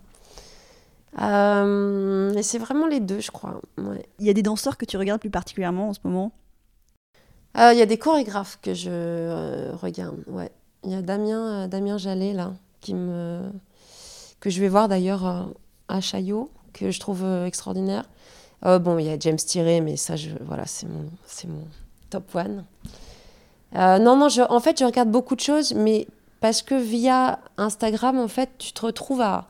Euh, 1.22 2.34
et 2.34 2.42
c'est 2.42 2.58
vraiment 2.58 2.88
les 2.88 3.00
deux, 3.00 3.20
je 3.20 3.32
crois. 3.32 3.62
Ouais. 3.78 4.06
Il 4.20 4.26
y 4.26 4.30
a 4.30 4.34
des 4.34 4.42
danseurs 4.42 4.78
que 4.78 4.86
tu 4.86 4.98
regardes 4.98 5.22
plus 5.22 5.30
particulièrement 5.30 5.90
en 5.90 5.94
ce 5.94 6.00
moment? 6.04 6.32
Euh, 7.58 7.72
Il 7.74 7.78
y 7.78 7.84
a 7.84 7.86
des 7.86 7.98
chorégraphes 7.98 8.58
que 8.62 8.74
je 8.74 8.90
euh, 8.90 9.72
regarde, 9.76 10.18
ouais. 10.28 10.52
Il 10.84 10.92
y 10.92 10.96
a 10.96 11.02
Damien, 11.02 11.68
Damien 11.68 11.98
Jallet, 11.98 12.34
là, 12.34 12.54
qui 12.82 12.94
me... 12.94 13.42
que 14.40 14.50
je 14.50 14.60
vais 14.60 14.70
voir 14.70 14.88
d'ailleurs 14.88 15.50
à 15.88 16.02
Chaillot, 16.02 16.52
que 16.74 16.92
je 16.92 17.00
trouve 17.00 17.24
extraordinaire. 17.46 18.04
Bon, 18.64 18.98
il 18.98 19.06
y 19.06 19.10
a 19.10 19.18
James 19.20 19.38
Tiré, 19.38 19.80
mais 19.80 19.96
ça, 19.96 20.18
je, 20.18 20.32
voilà, 20.42 20.66
c'est 20.66 20.88
mon, 20.88 21.10
mon 21.48 21.68
top 22.10 22.36
one. 22.36 22.66
Non, 23.74 24.18
non, 24.18 24.28
je, 24.28 24.42
en 24.42 24.60
fait, 24.60 24.78
je 24.78 24.84
regarde 24.84 25.10
beaucoup 25.10 25.36
de 25.36 25.42
choses, 25.42 25.74
mais 25.74 26.06
parce 26.44 26.62
que 26.62 26.76
via 26.76 27.40
Instagram, 27.56 28.20
en 28.20 28.28
fait, 28.28 28.50
tu 28.58 28.74
te 28.74 28.86
retrouves 28.86 29.22
à, 29.22 29.48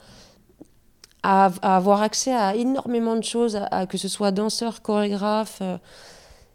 avoir 1.24 2.04
accès 2.04 2.32
à 2.32 2.56
énormément 2.56 3.16
de 3.16 3.24
choses, 3.24 3.56
à, 3.72 3.88
que 3.88 3.98
ce 3.98 4.08
soit 4.08 4.30
danseur, 4.30 4.84
chorégraphe. 4.84 5.58
euh, 5.64 5.80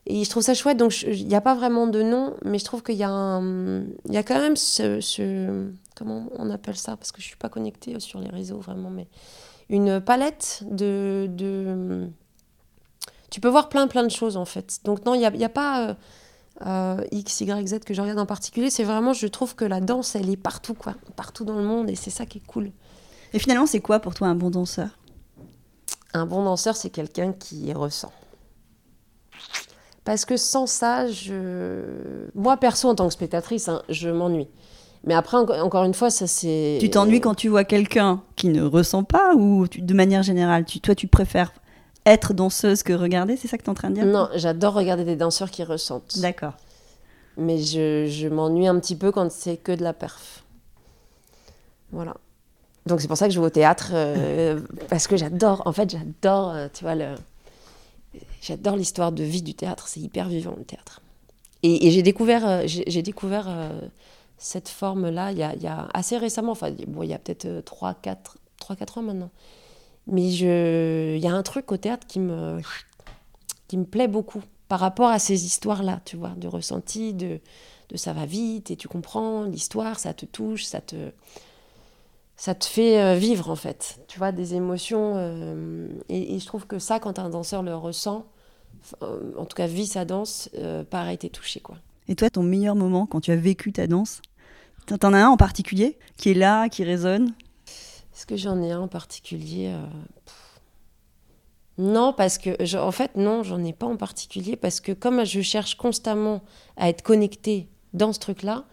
et 0.07 0.23
je 0.23 0.31
trouve 0.31 0.45
ça 0.45 0.55
chouette, 0.55 0.77
donc 0.77 1.03
il 1.03 1.27
n'y 1.27 1.35
a 1.35 1.41
pas 1.41 1.57
vraiment 1.57 1.89
de 1.89 2.03
nom, 2.05 2.37
mais 2.45 2.61
je 2.61 2.65
trouve 2.65 2.85
qu'il 2.85 2.95
y, 2.95 3.03
a 3.03 3.43
y 4.09 4.17
a 4.17 4.23
quand 4.23 4.39
même 4.39 4.55
ce, 4.55 5.67
Comment 5.97 6.29
on 6.37 6.51
appelle 6.51 6.77
ça? 6.77 6.97
Parce 6.97 7.11
que 7.11 7.21
je 7.21 7.27
ne 7.27 7.31
suis 7.31 7.37
pas 7.37 7.49
connectée 7.49 7.99
sur 7.99 8.21
les 8.21 8.31
réseaux 8.31 8.61
vraiment, 8.61 8.91
mais 8.91 9.09
une 9.69 10.01
palette 10.01 10.63
de. 10.71 11.29
tu 13.29 13.41
peux 13.41 13.49
voir 13.49 13.69
plein, 13.69 13.89
plein 13.89 14.05
de 14.05 14.13
choses 14.13 14.37
en 14.37 14.45
fait. 14.45 14.79
Donc 14.85 15.05
non, 15.05 15.15
il 15.15 15.29
n'y 15.37 15.45
a 15.45 15.49
pas 15.49 15.89
euh, 15.89 15.95
euh, 16.67 17.05
X, 17.13 17.41
Y, 17.41 17.67
Z 17.69 17.79
que 17.81 17.95
je 17.95 18.01
regarde 18.01 18.19
en 18.19 18.27
particulier. 18.27 18.71
C'est 18.71 18.85
vraiment, 18.85 19.13
je 19.13 19.27
trouve 19.27 19.55
que 19.55 19.65
la 19.65 19.81
danse, 19.81 20.15
elle 20.17 20.29
est 20.31 20.37
partout, 20.37 20.75
quoi. 20.75 20.95
Partout 21.17 21.45
dans 21.45 21.57
le 21.57 21.65
monde, 21.65 21.91
et 21.91 21.95
c'est 21.95 22.11
ça 22.11 22.27
qui 22.27 22.39
est 22.39 22.47
cool. 22.47 22.71
Et 23.33 23.39
finalement, 23.39 23.67
c'est 23.67 23.81
quoi 23.81 24.01
pour 24.01 24.15
toi 24.15 24.29
un 24.29 24.35
bon 24.35 24.51
danseur? 24.51 24.99
Un 26.15 26.27
bon 26.27 26.43
danseur, 26.45 26.77
c'est 26.77 26.91
quelqu'un 26.91 27.33
qui 27.33 27.73
ressent. 27.73 28.13
Parce 30.05 30.25
que 30.25 30.39
sans 30.39 30.67
ça, 30.67 31.07
je... 31.07 31.83
moi 32.35 32.57
perso 32.57 32.89
en 32.89 32.95
tant 32.95 33.09
que 33.09 33.13
spectatrice, 33.13 33.69
hein, 33.69 33.83
je 33.91 34.09
m'ennuie. 34.09 34.49
Mais 35.05 35.13
après, 35.15 35.37
enco- 35.37 35.53
encore 35.61 35.85
une 35.85 35.93
fois, 35.93 36.11
ça 36.11 36.27
c'est. 36.27 36.79
Tu 36.81 36.89
t'ennuies 36.89 37.21
quand 37.21 37.35
tu 37.35 37.49
vois 37.49 37.65
quelqu'un 37.65 38.23
qui 38.35 38.49
ne 38.49 38.63
ressent 38.63 39.05
pas 39.05 39.35
ou 39.35 39.69
tu- 39.69 39.83
de 39.83 39.95
manière 39.95 40.23
générale, 40.23 40.65
tu, 40.65 40.81
toi, 40.81 40.95
tu 40.95 41.07
préfères 41.09 41.53
être 42.11 42.35
danseuse 42.35 42.83
que 42.83 42.93
regarder 42.93 43.37
C'est 43.37 43.49
ça 43.49 43.59
que 43.59 43.63
tu 43.63 43.69
es 43.69 43.71
en 43.71 43.75
train 43.75 43.91
de 43.91 43.95
dire? 43.95 44.07
Non, 44.07 44.29
j'adore 44.35 44.75
regarder 44.75 45.05
des 45.05 45.17
danseurs 45.17 45.51
qui 45.51 45.65
ressentent. 45.65 46.19
D'accord. 46.19 46.55
Mais 47.37 47.59
je, 47.59 48.07
je 48.07 48.29
m'ennuie 48.29 48.67
un 48.67 48.79
petit 48.81 48.97
peu 48.97 49.13
quand 49.13 49.31
c'est 49.31 49.57
que 49.57 49.73
de 49.73 49.83
la 49.83 49.93
perf. 49.93 50.45
Voilà. 51.93 52.15
Donc 52.87 53.01
c'est 53.01 53.09
pour 53.09 53.17
ça 53.17 53.29
que 53.29 53.35
je 53.35 53.41
vais 53.41 53.47
au 53.47 53.51
théâtre, 53.51 53.91
euh, 53.93 54.61
parce 54.89 55.07
que 55.07 55.17
j'adore, 55.17 55.63
en 55.67 55.73
fait, 55.73 55.91
j'adore, 55.91 56.51
euh, 56.51 56.69
tu 56.73 56.85
vois, 56.85 56.95
le... 56.95 57.15
j'adore 58.41 58.77
l'histoire 58.77 59.13
de 59.13 59.23
vie 59.23 59.43
du 59.43 59.55
théâtre, 59.55 59.89
c'est 59.89 60.01
hyper 60.01 60.29
vivant 60.29 60.55
le 60.57 60.65
théâtre. 60.65 61.01
Et, 61.63 61.87
et 61.87 61.91
j'ai 61.91 62.03
découvert, 62.03 62.49
euh, 62.49 62.63
j'ai 62.67 63.03
découvert 63.03 63.47
euh, 63.49 63.81
cette 64.39 64.69
forme-là 64.69 65.33
il 65.33 65.39
y 65.39 65.63
y 65.63 65.67
a 65.67 65.89
assez 65.93 66.17
récemment, 66.17 66.53
enfin, 66.53 66.71
bon, 66.87 67.03
il 67.03 67.11
y 67.11 67.15
a 67.15 67.19
peut-être 67.19 67.63
3-4 67.65 68.99
ans 68.99 69.03
maintenant. 69.03 69.31
Mais 70.11 70.27
il 70.27 71.19
y 71.19 71.27
a 71.27 71.35
un 71.35 71.43
truc 71.43 71.71
au 71.71 71.77
théâtre 71.77 72.07
qui 72.07 72.19
me, 72.19 72.61
qui 73.69 73.77
me 73.77 73.85
plaît 73.85 74.09
beaucoup 74.09 74.43
par 74.69 74.81
rapport 74.81 75.09
à 75.09 75.19
ces 75.19 75.45
histoires-là, 75.45 76.01
tu 76.05 76.17
vois, 76.17 76.35
de 76.37 76.49
ressenti, 76.49 77.15
de, 77.15 77.41
de 77.89 77.97
ça 77.97 78.13
va 78.13 78.27
vite 78.27 78.71
et 78.71 78.77
tu 78.77 78.89
comprends 78.89 79.45
l'histoire, 79.45 79.99
ça 79.99 80.13
te 80.13 80.27
touche, 80.27 80.65
ça 80.65 80.81
te, 80.81 81.11
ça 82.37 82.55
te 82.55 82.65
fait 82.65 83.01
euh, 83.03 83.15
vivre 83.17 83.51
en 83.51 83.57
fait, 83.57 84.01
tu 84.09 84.19
vois, 84.19 84.33
des 84.33 84.55
émotions. 84.55 85.15
euh, 85.17 85.89
et, 86.09 86.39
je 86.39 86.47
trouve 86.47 86.67
que 86.67 86.79
ça, 86.79 87.01
quand 87.01 87.19
un 87.19 87.31
danseur 87.31 87.63
le 87.63 87.75
ressent, 87.75 88.27
euh, 89.03 89.33
en 89.37 89.45
tout 89.45 89.57
cas 89.57 89.67
vit 89.67 89.87
sa 89.87 90.05
danse, 90.05 90.51
euh, 90.57 90.85
pareil, 90.85 91.19
t'es 91.19 91.31
touché 91.31 91.61
quoi. 91.61 91.77
Et 92.09 92.15
toi, 92.15 92.31
ton 92.31 92.43
meilleur 92.43 92.75
moment 92.75 93.07
quand 93.07 93.21
tu 93.21 93.31
as 93.31 93.37
vécu 93.37 93.73
ta 93.73 93.87
danse? 93.87 94.23
T'en 94.87 95.13
as 95.13 95.19
un 95.19 95.29
en 95.29 95.37
particulier 95.37 95.99
qui 96.17 96.31
est 96.31 96.35
là, 96.35 96.71
qui 96.71 96.83
résonne? 96.83 97.35
Est-ce 98.19 98.27
que 98.27 98.37
j'en 98.37 98.61
ai 98.61 98.73
un 98.73 98.81
en 98.81 98.89
particulier 98.89 99.69
euh. 99.69 99.81
Non, 101.79 102.13
parce 102.13 102.37
que, 102.37 102.51
je- 102.59 102.77
en 102.77 102.91
fait, 102.91 103.13
non, 103.15 103.45
j'en 103.45 103.63
ai 103.63 103.73
pas 103.73 103.87
en 103.87 103.97
particulier, 103.97 104.57
parce 104.57 104.81
que 104.81 104.91
comme 104.91 105.25
je 105.25 105.41
cherche 105.41 105.77
constamment 105.77 106.41
à 106.77 106.89
être 106.89 107.03
connectée 107.03 107.69
dans 107.95 108.13
ce 108.13 108.19
truc-là, 108.19 108.65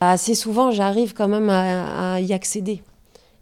assez 0.00 0.34
souvent, 0.34 0.72
j'arrive 0.72 1.14
quand 1.14 1.28
même 1.28 1.48
à, 1.48 2.14
à 2.14 2.20
y 2.20 2.32
accéder. 2.32 2.82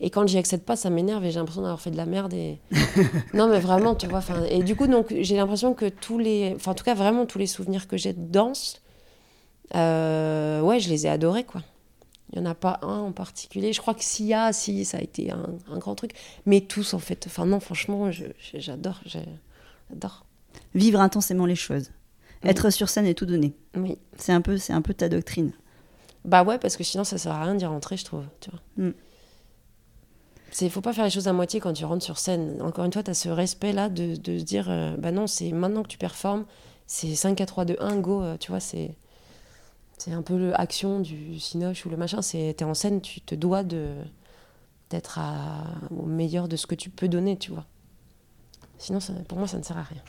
Et 0.01 0.11
quand 0.11 0.27
j'y 0.27 0.37
accède 0.37 0.63
pas, 0.63 0.77
ça 0.77 0.91
m'énerve 0.91 1.25
et 1.25 1.31
j'ai 1.31 1.39
l'impression 1.39 1.63
d'avoir 1.63 1.81
fait 1.81 1.91
de 1.91 1.97
la 1.97 2.05
merde. 2.05 2.35
Et... 2.35 2.59
non, 3.33 3.49
mais 3.49 3.59
vraiment, 3.59 3.95
tu 3.95 4.09
vois. 4.09 4.21
Et 4.51 4.63
du 4.63 4.77
coup, 4.77 4.89
donc, 4.89 5.07
j'ai 5.21 5.37
l'impression 5.37 5.73
que 5.73 5.87
tous 5.89 6.19
les. 6.19 6.53
Enfin, 6.55 6.73
en 6.73 6.75
tout 6.75 6.85
cas, 6.85 6.93
vraiment, 6.93 7.25
tous 7.25 7.39
les 7.39 7.47
souvenirs 7.47 7.89
que 7.89 7.97
j'ai 7.97 8.13
de 8.13 8.31
danse, 8.31 8.83
euh, 9.75 10.61
ouais, 10.61 10.81
je 10.81 10.91
les 10.91 11.07
ai 11.07 11.09
adorés, 11.09 11.45
quoi. 11.45 11.63
Il 12.33 12.41
n'y 12.41 12.47
en 12.47 12.51
a 12.51 12.55
pas 12.55 12.81
un 12.83 12.99
en 12.99 13.13
particulier. 13.13 13.73
Je 13.73 13.81
crois 13.81 13.95
que 13.95 14.03
s'il 14.03 14.27
y 14.27 14.35
a, 14.35 14.53
si, 14.53 14.85
ça 14.85 14.99
a 14.99 15.01
été 15.01 15.31
un, 15.31 15.47
un 15.71 15.79
grand 15.79 15.95
truc. 15.95 16.13
Mais 16.45 16.61
tous, 16.61 16.93
en 16.95 16.99
fait. 16.99 17.25
Enfin, 17.27 17.47
non, 17.47 17.61
franchement, 17.61 18.11
j'adore. 18.55 19.01
J'adore. 19.07 20.27
Vivre 20.75 21.01
intensément 21.01 21.47
les 21.47 21.55
choses. 21.57 21.91
Être 22.43 22.71
sur 22.71 22.89
scène 22.89 23.07
et 23.07 23.15
tout 23.15 23.27
donner. 23.27 23.55
Oui. 23.77 23.97
C'est 24.19 24.33
un 24.33 24.41
peu, 24.41 24.59
c'est 24.59 24.73
un 24.73 24.83
peu 24.83 24.95
ta 24.95 25.09
doctrine. 25.09 25.53
Bah 26.25 26.43
ouais, 26.43 26.59
parce 26.59 26.77
que 26.77 26.85
sinon, 26.85 27.05
ça 27.05 27.19
sert 27.19 27.33
à 27.33 27.45
rien 27.45 27.55
d'y 27.55 27.65
rentrer, 27.67 27.97
je 27.97 28.05
trouve. 28.05 28.25
Tu 28.41 28.51
vois. 28.51 28.61
Mm. 28.77 28.93
Faut 30.71 30.81
pas 30.81 30.93
faire 30.93 31.05
les 31.05 31.11
choses 31.11 31.29
à 31.29 31.33
moitié 31.33 31.61
quand 31.61 31.73
tu 31.73 31.85
rentres 31.85 32.05
sur 32.05 32.19
scène. 32.19 32.61
Encore 32.63 32.85
une 32.85 32.93
fois, 32.93 33.03
tu 33.03 33.11
as 33.11 33.15
ce 33.15 33.29
respect-là 33.29 33.89
de, 33.89 34.17
de 34.17 34.39
se 34.39 34.45
dire, 34.45 34.67
euh, 34.71 34.97
bah 34.97 35.13
non, 35.13 35.27
c'est 35.27 35.53
maintenant 35.53 35.83
que 35.83 35.89
tu 35.89 35.99
performes, 35.99 36.45
c'est 36.87 37.15
5, 37.15 37.35
4, 37.37 37.49
3, 37.49 37.65
2, 37.67 37.77
1, 37.79 37.97
go. 37.97 38.23
euh, 38.23 38.37
tu 38.39 38.51
vois, 38.51 38.61
c'est... 38.61 38.97
C'est 39.99 40.13
un 40.13 40.23
peu 40.23 40.51
l'action 40.51 41.01
du 41.01 41.39
cinoche 41.41 41.85
ou 41.87 41.89
le 41.91 41.97
machin. 41.97 42.23
C'est 42.23 42.55
t'es 42.57 42.65
en 42.65 42.75
scène, 42.75 43.01
tu 43.01 43.21
te 43.21 43.35
dois 43.35 43.63
de 43.63 43.89
d'être 44.91 45.19
au 45.91 46.07
meilleur 46.07 46.47
de 46.49 46.57
ce 46.57 46.67
que 46.67 46.75
tu 46.77 46.91
peux 46.91 47.09
donner, 47.09 47.37
tu 47.37 47.51
vois. 47.51 47.65
Sinon, 48.79 49.01
ça- 49.01 49.13
pour 49.27 49.39
moi, 49.39 49.49
ça 49.49 49.59
ne 49.59 49.63
sert 49.65 49.77
à 49.79 49.83
rien. 49.83 50.03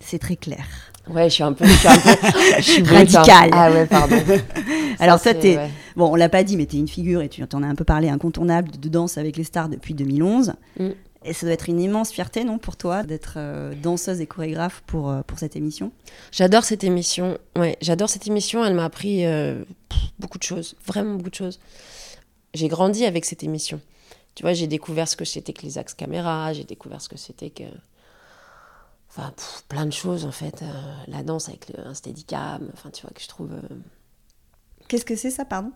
C'est 0.00 0.18
très 0.18 0.36
clair. 0.36 0.64
Ouais, 1.08 1.28
je 1.30 1.34
suis 1.34 1.42
un 1.42 1.52
peu, 1.54 1.64
je 1.66 1.72
suis 1.72 1.88
un 1.88 1.96
peu, 1.98 2.10
je 2.58 2.62
suis 2.62 2.82
brute, 2.82 3.14
hein. 3.14 3.22
Radicale. 3.22 3.50
Ah 3.52 3.70
ouais, 3.72 3.86
pardon. 3.86 4.16
Alors 5.00 5.18
Ça, 5.18 5.32
t'es- 5.34 5.56
ouais. 5.56 5.70
Bon, 5.96 6.12
on 6.12 6.14
l'a 6.14 6.28
pas 6.28 6.44
dit, 6.44 6.56
mais 6.56 6.66
tu 6.66 6.76
es 6.76 6.78
une 6.78 6.86
figure 6.88 7.22
et 7.22 7.28
tu 7.30 7.42
en 7.54 7.62
as 7.62 7.66
un 7.66 7.74
peu 7.74 7.84
parlé 7.84 8.08
incontournable 8.10 8.70
de 8.78 8.88
danse 8.88 9.16
avec 9.18 9.36
les 9.36 9.44
stars 9.44 9.68
depuis 9.70 9.94
2011. 9.94 10.52
Mm. 10.78 10.88
Et 11.28 11.32
ça 11.32 11.44
doit 11.44 11.54
être 11.54 11.68
une 11.68 11.80
immense 11.80 12.12
fierté, 12.12 12.44
non, 12.44 12.58
pour 12.58 12.76
toi, 12.76 13.02
d'être 13.02 13.34
euh, 13.36 13.74
danseuse 13.74 14.20
et 14.20 14.26
chorégraphe 14.26 14.82
pour, 14.86 15.10
euh, 15.10 15.22
pour 15.22 15.38
cette 15.40 15.56
émission? 15.56 15.90
J'adore 16.30 16.62
cette 16.64 16.84
émission. 16.84 17.36
Ouais, 17.56 17.76
j'adore 17.80 18.08
cette 18.08 18.28
émission. 18.28 18.64
Elle 18.64 18.74
m'a 18.74 18.84
appris 18.84 19.26
euh, 19.26 19.64
beaucoup 20.20 20.38
de 20.38 20.44
choses, 20.44 20.76
vraiment 20.86 21.14
beaucoup 21.14 21.30
de 21.30 21.34
choses. 21.34 21.58
J'ai 22.54 22.68
grandi 22.68 23.04
avec 23.04 23.24
cette 23.24 23.42
émission. 23.42 23.80
Tu 24.36 24.42
vois, 24.44 24.52
j'ai 24.52 24.68
découvert 24.68 25.08
ce 25.08 25.16
que 25.16 25.24
c'était 25.24 25.52
que 25.52 25.62
les 25.62 25.78
axes 25.78 25.94
caméra, 25.94 26.52
j'ai 26.52 26.64
découvert 26.64 27.00
ce 27.00 27.08
que 27.08 27.16
c'était 27.18 27.50
que. 27.50 27.64
Enfin, 29.10 29.32
pff, 29.36 29.64
plein 29.68 29.86
de 29.86 29.92
choses 29.92 30.24
en 30.26 30.30
fait. 30.32 30.62
Euh, 30.62 30.66
la 31.08 31.22
danse 31.22 31.48
avec 31.48 31.68
le, 31.70 31.86
un 31.86 31.94
steadicam, 31.94 32.68
enfin, 32.72 32.90
tu 32.90 33.02
vois, 33.02 33.10
que 33.10 33.20
je 33.20 33.28
trouve. 33.28 33.52
euh, 33.52 33.76
Qu'est-ce 34.88 35.04
que 35.04 35.16
c'est 35.16 35.30
ça, 35.30 35.44
pardon? 35.44 35.72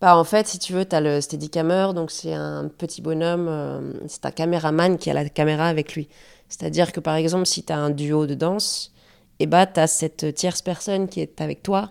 Bah, 0.00 0.16
en 0.16 0.24
fait, 0.24 0.46
si 0.46 0.58
tu 0.58 0.72
veux, 0.72 0.86
tu 0.86 0.96
as 0.96 1.00
le 1.00 1.20
steadicammer, 1.20 1.88
donc 1.94 2.10
c'est 2.10 2.32
un 2.32 2.68
petit 2.68 3.02
bonhomme, 3.02 3.48
euh, 3.48 3.92
c'est 4.08 4.24
un 4.24 4.30
caméraman 4.30 4.96
qui 4.96 5.10
a 5.10 5.14
la 5.14 5.28
caméra 5.28 5.66
avec 5.66 5.94
lui. 5.94 6.08
C'est-à-dire 6.48 6.92
que 6.92 7.00
par 7.00 7.16
exemple, 7.16 7.46
si 7.46 7.62
tu 7.62 7.72
as 7.72 7.76
un 7.76 7.90
duo 7.90 8.26
de 8.26 8.34
danse, 8.34 8.92
et 9.40 9.46
bah, 9.46 9.66
tu 9.66 9.78
as 9.78 9.86
cette 9.86 10.34
tierce 10.34 10.62
personne 10.62 11.08
qui 11.08 11.20
est 11.20 11.40
avec 11.40 11.62
toi, 11.62 11.90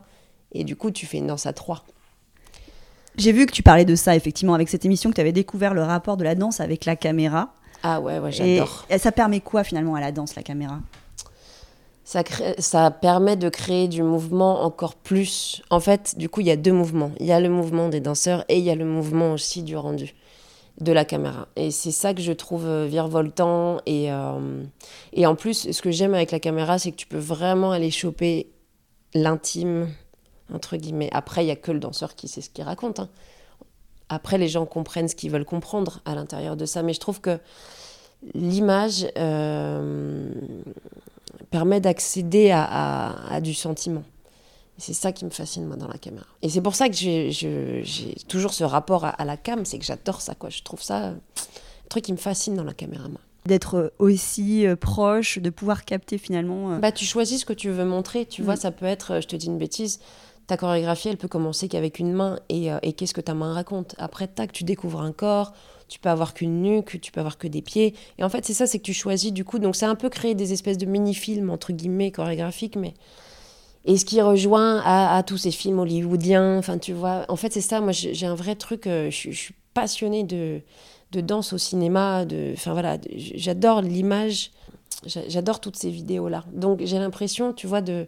et 0.54 0.64
du 0.64 0.76
coup, 0.76 0.90
tu 0.90 1.06
fais 1.06 1.18
une 1.18 1.28
danse 1.28 1.46
à 1.46 1.54
trois. 1.54 1.84
J'ai 3.16 3.32
vu 3.32 3.46
que 3.46 3.52
tu 3.52 3.62
parlais 3.62 3.86
de 3.86 3.96
ça, 3.96 4.16
effectivement, 4.16 4.56
avec 4.56 4.70
cette 4.70 4.86
émission, 4.86 5.12
que 5.12 5.16
tu 5.16 5.22
avais 5.22 5.32
découvert 5.32 5.74
le 5.74 5.84
rapport 5.84 6.18
de 6.18 6.24
la 6.24 6.34
danse 6.34 6.60
avec 6.62 6.86
la 6.86 6.96
caméra. 6.96 7.54
Ah 7.84 8.02
ouais, 8.02 8.18
ouais, 8.20 8.32
j'adore. 8.32 8.86
et 8.90 8.98
ça 8.98 9.12
permet 9.12 9.40
quoi, 9.40 9.64
finalement, 9.64 9.96
à 9.96 10.02
la 10.02 10.12
danse, 10.12 10.36
la 10.36 10.44
caméra? 10.44 10.80
Ça, 12.10 12.24
crée- 12.24 12.56
ça 12.58 12.90
permet 12.90 13.36
de 13.36 13.50
créer 13.50 13.88
du 13.88 14.02
mouvement 14.02 14.64
encore 14.64 14.96
plus. 14.96 15.62
En 15.70 15.80
fait, 15.80 16.18
du 16.18 16.28
coup, 16.28 16.42
il 16.42 16.48
y 16.48 16.50
a 16.50 16.56
deux 16.56 16.72
mouvements. 16.72 17.12
Il 17.20 17.28
y 17.28 17.32
a 17.32 17.40
le 17.40 17.50
mouvement 17.50 17.88
des 17.88 18.00
danseurs 18.00 18.46
et 18.50 18.58
il 18.58 18.64
y 18.64 18.72
a 18.72 18.76
le 18.76 18.84
mouvement 18.84 19.34
aussi 19.34 19.62
du 19.62 19.78
rendu 19.78 20.16
de 20.82 20.92
la 20.92 21.06
caméra. 21.06 21.50
Et 21.56 21.70
c'est 21.70 21.92
ça 21.92 22.16
que 22.16 22.22
je 22.24 22.32
trouve 22.32 22.66
euh, 22.66 22.88
virevoltant. 22.88 23.82
Et, 23.86 24.12
euh, 24.12 24.64
et 25.14 25.28
en 25.28 25.36
plus, 25.36 25.72
ce 25.72 25.82
que 25.84 25.92
j'aime 25.92 26.16
avec 26.16 26.32
la 26.32 26.40
caméra, 26.40 26.80
c'est 26.80 26.90
que 26.90 26.96
tu 26.96 27.06
peux 27.06 27.20
vraiment 27.20 27.72
aller 27.72 27.92
choper 27.92 28.50
l'intime, 29.14 29.88
entre 30.52 30.78
guillemets. 30.78 31.12
Après, 31.12 31.46
il 31.46 31.48
y 31.48 31.52
a 31.52 31.56
que 31.56 31.72
le 31.72 31.80
danseur 31.80 32.16
qui 32.16 32.28
sait 32.28 32.42
ce 32.42 32.50
qu'il 32.50 32.64
raconte. 32.64 33.02
hein. 33.02 33.10
Après, 34.10 34.40
les 34.40 34.48
gens 34.48 34.66
comprennent 34.66 35.10
ce 35.10 35.16
qu'ils 35.16 35.30
veulent 35.30 35.46
comprendre 35.46 36.02
à 36.06 36.16
l'intérieur 36.16 36.56
de 36.58 36.66
ça. 36.66 36.82
Mais 36.82 36.94
je 36.94 37.00
trouve 37.00 37.22
que 37.22 37.38
l'image 38.34 39.06
euh, 39.20 40.32
permet 41.50 41.82
d'accéder 41.82 42.52
à, 42.52 43.40
du 43.42 43.54
sentiment. 43.54 44.04
C'est 44.78 44.94
ça 44.94 45.12
qui 45.12 45.26
me 45.26 45.30
fascine, 45.30 45.66
moi, 45.66 45.76
dans 45.76 45.88
la 45.88 45.98
caméra. 45.98 46.26
Et 46.42 46.50
c'est 46.50 46.62
pour 46.62 46.76
ça 46.76 46.88
que 46.88 46.96
j'ai 46.96 48.16
toujours 48.28 48.54
ce 48.54 48.64
rapport 48.64 49.06
à, 49.06 49.26
la 49.26 49.36
cam, 49.36 49.66
c'est 49.66 49.78
que 49.78 49.86
j'adore 49.86 50.22
ça, 50.22 50.36
quoi. 50.36 50.50
Je 50.50 50.64
trouve 50.64 50.82
ça 50.82 51.08
un 51.08 51.16
truc 51.90 52.06
qui 52.06 52.14
me 52.14 52.18
fascine 52.18 52.56
dans 52.56 52.64
la 52.64 52.74
caméra, 52.74 53.10
moi. 53.10 53.20
D'être 53.46 53.94
aussi 54.00 54.68
euh, 54.68 54.76
proche, 54.76 55.40
de 55.40 55.50
pouvoir 55.50 55.86
capter 55.86 56.18
finalement. 56.18 56.78
Bah, 56.78 56.92
tu 56.92 57.06
choisis 57.06 57.42
ce 57.42 57.46
que 57.46 57.54
tu 57.54 57.70
veux 57.70 57.86
montrer, 57.86 58.26
tu 58.26 58.44
vois, 58.44 58.56
mm. 58.56 58.58
ça 58.58 58.72
peut 58.72 58.86
être, 58.86 59.22
je 59.22 59.28
te 59.28 59.36
dis 59.36 59.48
une 59.48 59.58
bêtise, 59.58 60.00
ta 60.46 60.56
chorégraphie, 60.58 61.10
elle 61.10 61.18
peut 61.18 61.30
commencer 61.30 61.68
qu'avec 61.68 62.00
une 62.00 62.14
main 62.14 62.40
et, 62.50 62.68
et 62.84 62.94
qu'est-ce 62.94 63.14
que 63.14 63.22
ta 63.22 63.34
main 63.34 63.54
raconte. 63.54 63.96
Après, 63.98 64.28
tac, 64.28 64.52
tu 64.52 64.66
découvres 64.66 65.02
un 65.02 65.14
corps, 65.14 65.54
tu 65.90 66.00
peux 66.00 66.10
avoir 66.10 66.34
qu'une 66.34 66.62
nuque, 66.62 67.02
tu 67.02 67.12
peux 67.12 67.20
avoir 67.20 67.38
que 67.38 67.48
des 67.48 67.62
pieds. 67.62 67.96
Et 68.18 68.24
en 68.24 68.30
fait, 68.30 68.46
c'est 68.46 68.54
ça, 68.54 68.68
c'est 68.68 68.78
que 68.78 68.84
tu 68.84 68.94
choisis 68.94 69.34
du 69.34 69.44
coup. 69.44 69.60
Donc, 69.60 69.76
c'est 69.76 69.86
un 69.86 69.96
peu 69.96 70.10
créer 70.10 70.36
des 70.36 70.54
espèces 70.54 70.78
de 70.78 70.86
mini-films, 70.86 71.50
entre 71.50 71.74
guillemets, 71.74 72.12
chorégraphiques, 72.12 72.76
mais. 72.76 72.94
Et 73.86 73.98
ce 73.98 74.06
qui 74.06 74.22
rejoint 74.22 74.82
à, 74.86 75.24
tous 75.24 75.38
ces 75.38 75.52
films 75.52 75.80
hollywoodiens, 75.80 76.58
enfin, 76.58 76.78
tu 76.78 76.94
vois. 76.94 77.26
En 77.28 77.36
fait, 77.36 77.52
c'est 77.52 77.62
ça, 77.62 77.82
moi, 77.82 77.92
j'ai 77.92 78.26
un 78.26 78.36
vrai 78.36 78.56
truc. 78.56 78.88
Euh, 78.88 79.10
je, 79.10 79.32
suis 79.32 79.56
passionnée 79.74 80.24
de, 80.24 80.62
de 81.12 81.22
danse 81.22 81.54
au 81.54 81.58
cinéma. 81.58 82.26
De, 82.26 82.52
enfin, 82.54 82.74
voilà, 82.74 82.98
j'adore 83.16 83.82
l'image. 83.82 84.52
J'adore 85.06 85.60
toutes 85.60 85.78
ces 85.78 85.90
vidéos-là. 85.90 86.44
Donc, 86.54 86.82
j'ai 86.84 87.00
l'impression, 87.00 87.54
tu 87.54 87.68
vois, 87.68 87.82
de. 87.82 88.08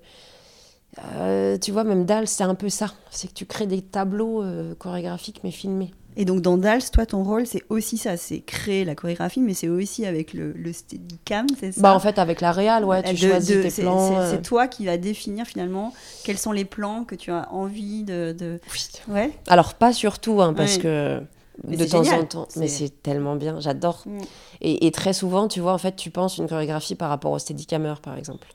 Euh, 1.16 1.58
tu 1.58 1.72
vois, 1.72 1.86
même 1.86 2.06
Dal, 2.06 2.28
c'est 2.28 2.44
un 2.44 2.56
peu 2.56 2.70
ça. 2.70 2.94
C'est 3.10 3.30
que 3.30 3.34
tu 3.34 3.46
crées 3.46 3.66
des 3.66 3.82
tableaux 3.82 4.44
euh, 4.44 4.76
chorégraphiques, 4.76 5.42
mais 5.44 5.52
filmés. 5.52 5.94
Et 6.18 6.26
donc 6.26 6.42
dans 6.42 6.58
Dals, 6.58 6.90
toi, 6.92 7.06
ton 7.06 7.24
rôle, 7.24 7.46
c'est 7.48 7.64
aussi 7.70 7.98
ça, 7.98 8.18
c'est 8.18 8.40
créer 8.40 8.84
la 8.84 8.96
chorégraphie, 8.96 9.40
mais 9.40 9.54
c'est 9.54 9.70
aussi 9.70 10.06
avec 10.06 10.34
le, 10.34 10.52
le 10.52 10.74
steadicam, 10.74 11.48
c'est 11.60 11.72
ça? 11.72 11.82
Bah 11.82 11.94
en 11.94 12.00
fait, 12.00 12.20
avec 12.20 12.42
la 12.42 12.52
réal, 12.52 12.84
ouais, 12.84 13.02
tu 13.04 13.16
choisis 13.16 13.76
tes 13.76 13.82
plans. 13.82 14.30
C'est 14.30 14.38
euh. 14.38 14.42
toi 14.42 14.68
qui 14.68 14.86
vas 14.86 14.98
définir 14.98 15.46
finalement 15.46 15.94
quels 16.24 16.38
sont 16.38 16.52
les 16.52 16.66
plans 16.66 17.06
que 17.06 17.16
tu 17.16 17.32
as 17.32 17.52
envie 17.52 18.04
de... 18.04 18.36
de... 18.38 18.60
Oui. 18.74 19.14
Ouais. 19.14 19.32
Alors 19.48 19.74
pas 19.76 19.94
surtout, 19.94 20.42
hein, 20.42 20.54
parce 20.54 20.78
que 20.78 21.22
de 21.64 21.86
temps 21.86 22.08
en 22.12 22.24
temps, 22.26 22.48
mais 22.56 22.68
c'est 22.68 23.02
tellement 23.02 23.36
bien, 23.36 23.60
j'adore. 23.60 24.04
Mm. 24.06 24.20
Et, 24.62 24.88
et, 24.88 24.92
très 24.92 25.14
souvent, 25.14 25.48
tu 25.48 25.60
vois, 25.60 25.74
en 25.74 25.78
fait, 25.78 25.96
tu 25.96 26.10
penses 26.10 26.38
une 26.38 26.48
chorégraphie 26.48 26.96
par 26.96 27.10
rapport 27.10 27.32
au 27.32 27.40
steadicammer, 27.40 27.96
par 28.02 28.18
exemple. 28.18 28.48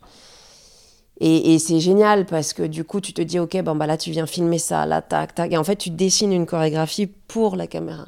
Et, 1.21 1.59
c'est 1.59 1.81
génial 1.81 2.27
parce 2.27 2.53
que 2.53 2.63
du 2.63 2.85
coup, 2.85 3.01
tu 3.01 3.15
te 3.15 3.23
dis, 3.23 3.39
ok, 3.39 3.63
bon, 3.63 3.75
bah 3.75 3.87
là, 3.87 3.97
tu 3.97 4.11
viens 4.11 4.27
filmer 4.27 4.59
ça, 4.59 4.85
là, 4.85 5.01
tac, 5.01 5.35
tac. 5.35 5.51
Et 5.53 5.57
en 5.57 5.65
fait, 5.65 5.77
tu 5.77 5.91
dessines 5.91 6.33
une 6.33 6.45
chorégraphie 6.45 7.07
pour 7.07 7.57
la 7.57 7.67
caméra. 7.67 8.07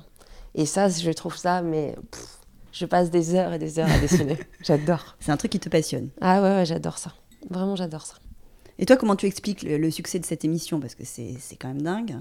Et 0.54 0.66
ça, 0.66 0.88
je 0.88 1.10
trouve 1.12 1.36
ça, 1.36 1.62
mais 1.62 1.94
je 2.72 2.84
passe 2.84 3.10
des 3.10 3.34
heures 3.34 3.54
et 3.54 3.58
des 3.58 3.78
heures 3.78 3.90
à 3.90 3.98
dessiner. 3.98 4.36
j'adore. 4.62 5.16
C'est 5.20 5.32
un 5.32 5.38
truc 5.38 5.52
qui 5.52 5.60
te 5.60 5.70
passionne. 5.70 6.10
Ah 6.20 6.42
ouais, 6.42 6.56
ouais 6.56 6.66
j'adore 6.66 6.98
ça. 6.98 7.14
Vraiment, 7.48 7.76
j'adore 7.76 8.04
ça. 8.04 8.16
Et 8.78 8.84
toi, 8.84 8.96
comment 8.96 9.16
tu 9.16 9.26
expliques 9.26 9.62
le, 9.62 9.90
succès 9.90 10.18
de 10.18 10.26
cette 10.26 10.44
émission? 10.44 10.78
Parce 10.78 10.94
que 10.94 11.04
c'est 11.04 11.56
quand 11.58 11.68
même 11.68 11.82
dingue. 11.82 12.16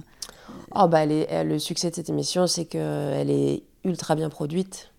Oh, 0.73 0.87
bah, 0.87 1.05
le 1.05 1.59
succès 1.59 1.89
de 1.89 1.95
cette 1.95 2.09
émission, 2.09 2.47
c'est 2.47 2.65
qu'elle 2.65 3.29
est 3.29 3.63
ultra 3.83 4.15
bien 4.15 4.29
produite 4.29 4.91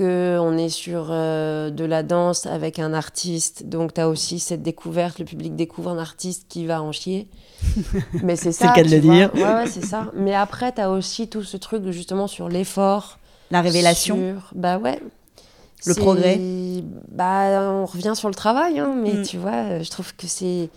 on 0.00 0.56
est 0.56 0.68
sur 0.68 1.08
euh, 1.10 1.70
de 1.70 1.84
la 1.84 2.02
danse 2.02 2.46
avec 2.46 2.78
un 2.78 2.92
artiste. 2.92 3.66
Donc, 3.66 3.94
tu 3.94 4.00
as 4.00 4.08
aussi 4.08 4.38
cette 4.38 4.62
découverte. 4.62 5.18
Le 5.18 5.24
public 5.24 5.56
découvre 5.56 5.90
un 5.90 5.98
artiste 5.98 6.46
qui 6.48 6.66
va 6.66 6.82
en 6.82 6.92
chier. 6.92 7.28
Mais 8.22 8.36
c'est 8.36 8.52
ça. 8.52 8.58
c'est 8.58 8.68
le 8.68 8.74
cas 8.74 8.88
de 8.88 8.94
le 8.94 9.00
dire. 9.00 9.34
Ouais, 9.34 9.66
c'est 9.66 9.84
ça. 9.84 10.10
Mais 10.14 10.34
après, 10.34 10.72
tu 10.72 10.80
as 10.80 10.90
aussi 10.90 11.28
tout 11.28 11.42
ce 11.42 11.56
truc 11.56 11.88
justement 11.90 12.26
sur 12.26 12.48
l'effort. 12.48 13.18
La 13.50 13.60
révélation. 13.60 14.36
Bah 14.54 14.78
ouais. 14.78 15.00
Le 15.86 15.94
progrès. 15.94 16.38
Bah, 17.10 17.72
on 17.72 17.86
revient 17.86 18.14
sur 18.14 18.28
le 18.28 18.34
travail, 18.34 18.78
hein, 18.78 18.94
mais 19.00 19.14
mm. 19.14 19.22
tu 19.22 19.38
vois, 19.38 19.80
je 19.80 19.90
trouve 19.90 20.14
que 20.16 20.26
c'est. 20.26 20.70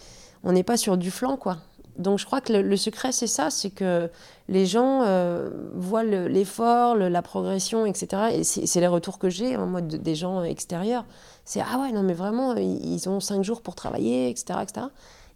On 0.43 0.53
n'est 0.53 0.63
pas 0.63 0.77
sur 0.77 0.97
du 0.97 1.11
flanc, 1.11 1.37
quoi. 1.37 1.57
Donc 1.97 2.19
je 2.19 2.25
crois 2.25 2.41
que 2.41 2.53
le, 2.53 2.77
secret, 2.77 3.11
c'est 3.11 3.27
ça, 3.27 3.49
c'est 3.49 3.69
que 3.69 4.09
les 4.47 4.65
gens 4.65 5.01
euh, 5.03 5.49
voient 5.73 6.03
l'effort, 6.03 6.95
la 6.95 7.21
progression, 7.21 7.85
etc. 7.85 8.33
Et 8.33 8.43
c'est 8.43 8.79
les 8.79 8.87
retours 8.87 9.19
que 9.19 9.29
j'ai 9.29 9.55
en 9.57 9.67
mode 9.67 9.87
des 9.87 10.15
gens 10.15 10.43
extérieurs. 10.43 11.05
C'est 11.45 11.61
ah 11.61 11.79
ouais, 11.79 11.91
non 11.91 12.03
mais 12.03 12.13
vraiment, 12.13 12.55
ils 12.55 13.09
ont 13.09 13.19
cinq 13.19 13.43
jours 13.43 13.61
pour 13.61 13.75
travailler, 13.75 14.29
etc., 14.29 14.59
etc. 14.63 14.87